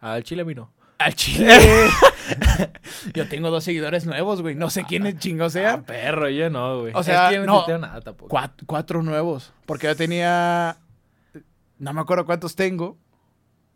Al 0.00 0.22
chile 0.24 0.42
a 0.42 0.44
mí 0.46 0.54
no. 0.54 0.70
al 0.98 1.14
chile. 1.14 1.58
Yo 3.14 3.28
tengo 3.28 3.50
dos 3.50 3.64
seguidores 3.64 4.06
nuevos, 4.06 4.40
güey. 4.40 4.54
No 4.54 4.70
sé 4.70 4.84
quién 4.84 5.06
es 5.06 5.18
chingo 5.18 5.44
Ah, 5.44 5.50
sea. 5.50 5.82
perro, 5.82 6.28
yo 6.30 6.48
no, 6.48 6.80
güey. 6.80 6.92
O 6.94 7.02
sea, 7.02 7.24
es 7.26 7.30
que 7.30 7.40
yo 7.40 7.46
no. 7.46 7.52
no 7.60 7.64
tengo 7.66 7.78
nada 7.80 8.00
tampoco. 8.00 8.28
Cuatro, 8.30 8.66
cuatro 8.66 9.02
nuevos. 9.02 9.52
Porque 9.66 9.86
yo 9.86 9.94
tenía. 9.96 10.78
No 11.78 11.92
me 11.92 12.00
acuerdo 12.00 12.24
cuántos 12.24 12.54
tengo. 12.56 12.96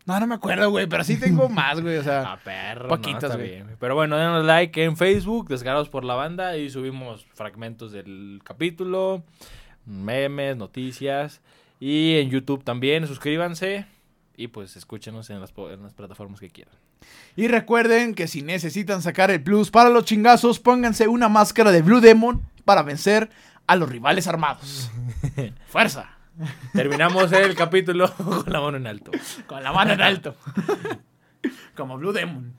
No, 0.08 0.18
no 0.18 0.26
me 0.26 0.36
acuerdo, 0.36 0.70
güey. 0.70 0.86
Pero 0.86 1.04
sí 1.04 1.20
tengo 1.20 1.48
más, 1.50 1.82
güey. 1.82 1.98
O 1.98 2.02
sea. 2.02 2.32
Ah, 2.32 2.38
perro. 2.42 2.88
No, 2.88 2.94
está 2.94 3.28
güey. 3.28 3.50
bien. 3.50 3.76
Pero 3.78 3.94
bueno, 3.94 4.16
denos 4.16 4.42
like 4.42 4.82
en 4.82 4.96
Facebook, 4.96 5.48
Descarados 5.48 5.90
por 5.90 6.02
la 6.02 6.14
Banda, 6.14 6.56
y 6.56 6.70
subimos 6.70 7.26
fragmentos 7.34 7.92
del 7.92 8.40
capítulo, 8.42 9.22
memes, 9.84 10.56
noticias, 10.56 11.42
y 11.78 12.16
en 12.16 12.30
YouTube 12.30 12.64
también. 12.64 13.06
Suscríbanse 13.06 13.84
y 14.34 14.48
pues 14.48 14.76
escúchenos 14.76 15.28
en 15.28 15.40
las, 15.40 15.52
en 15.70 15.82
las 15.82 15.92
plataformas 15.92 16.40
que 16.40 16.48
quieran. 16.48 16.74
Y 17.36 17.48
recuerden 17.48 18.14
que 18.14 18.28
si 18.28 18.40
necesitan 18.40 19.02
sacar 19.02 19.30
el 19.30 19.42
plus 19.42 19.70
para 19.70 19.90
los 19.90 20.06
chingazos, 20.06 20.58
pónganse 20.58 21.06
una 21.06 21.28
máscara 21.28 21.70
de 21.70 21.82
Blue 21.82 22.00
Demon 22.00 22.42
para 22.64 22.82
vencer 22.82 23.28
a 23.66 23.76
los 23.76 23.90
rivales 23.90 24.26
armados. 24.26 24.90
¡Fuerza! 25.68 26.17
Terminamos 26.72 27.32
el 27.32 27.54
capítulo 27.54 28.12
con 28.16 28.52
la 28.52 28.60
mano 28.60 28.76
en 28.76 28.86
alto. 28.86 29.10
Con 29.46 29.62
la 29.62 29.72
mano 29.72 29.92
en 29.92 30.00
alto. 30.00 30.36
Como 31.76 31.96
Blue 31.98 32.12
Demon. 32.12 32.54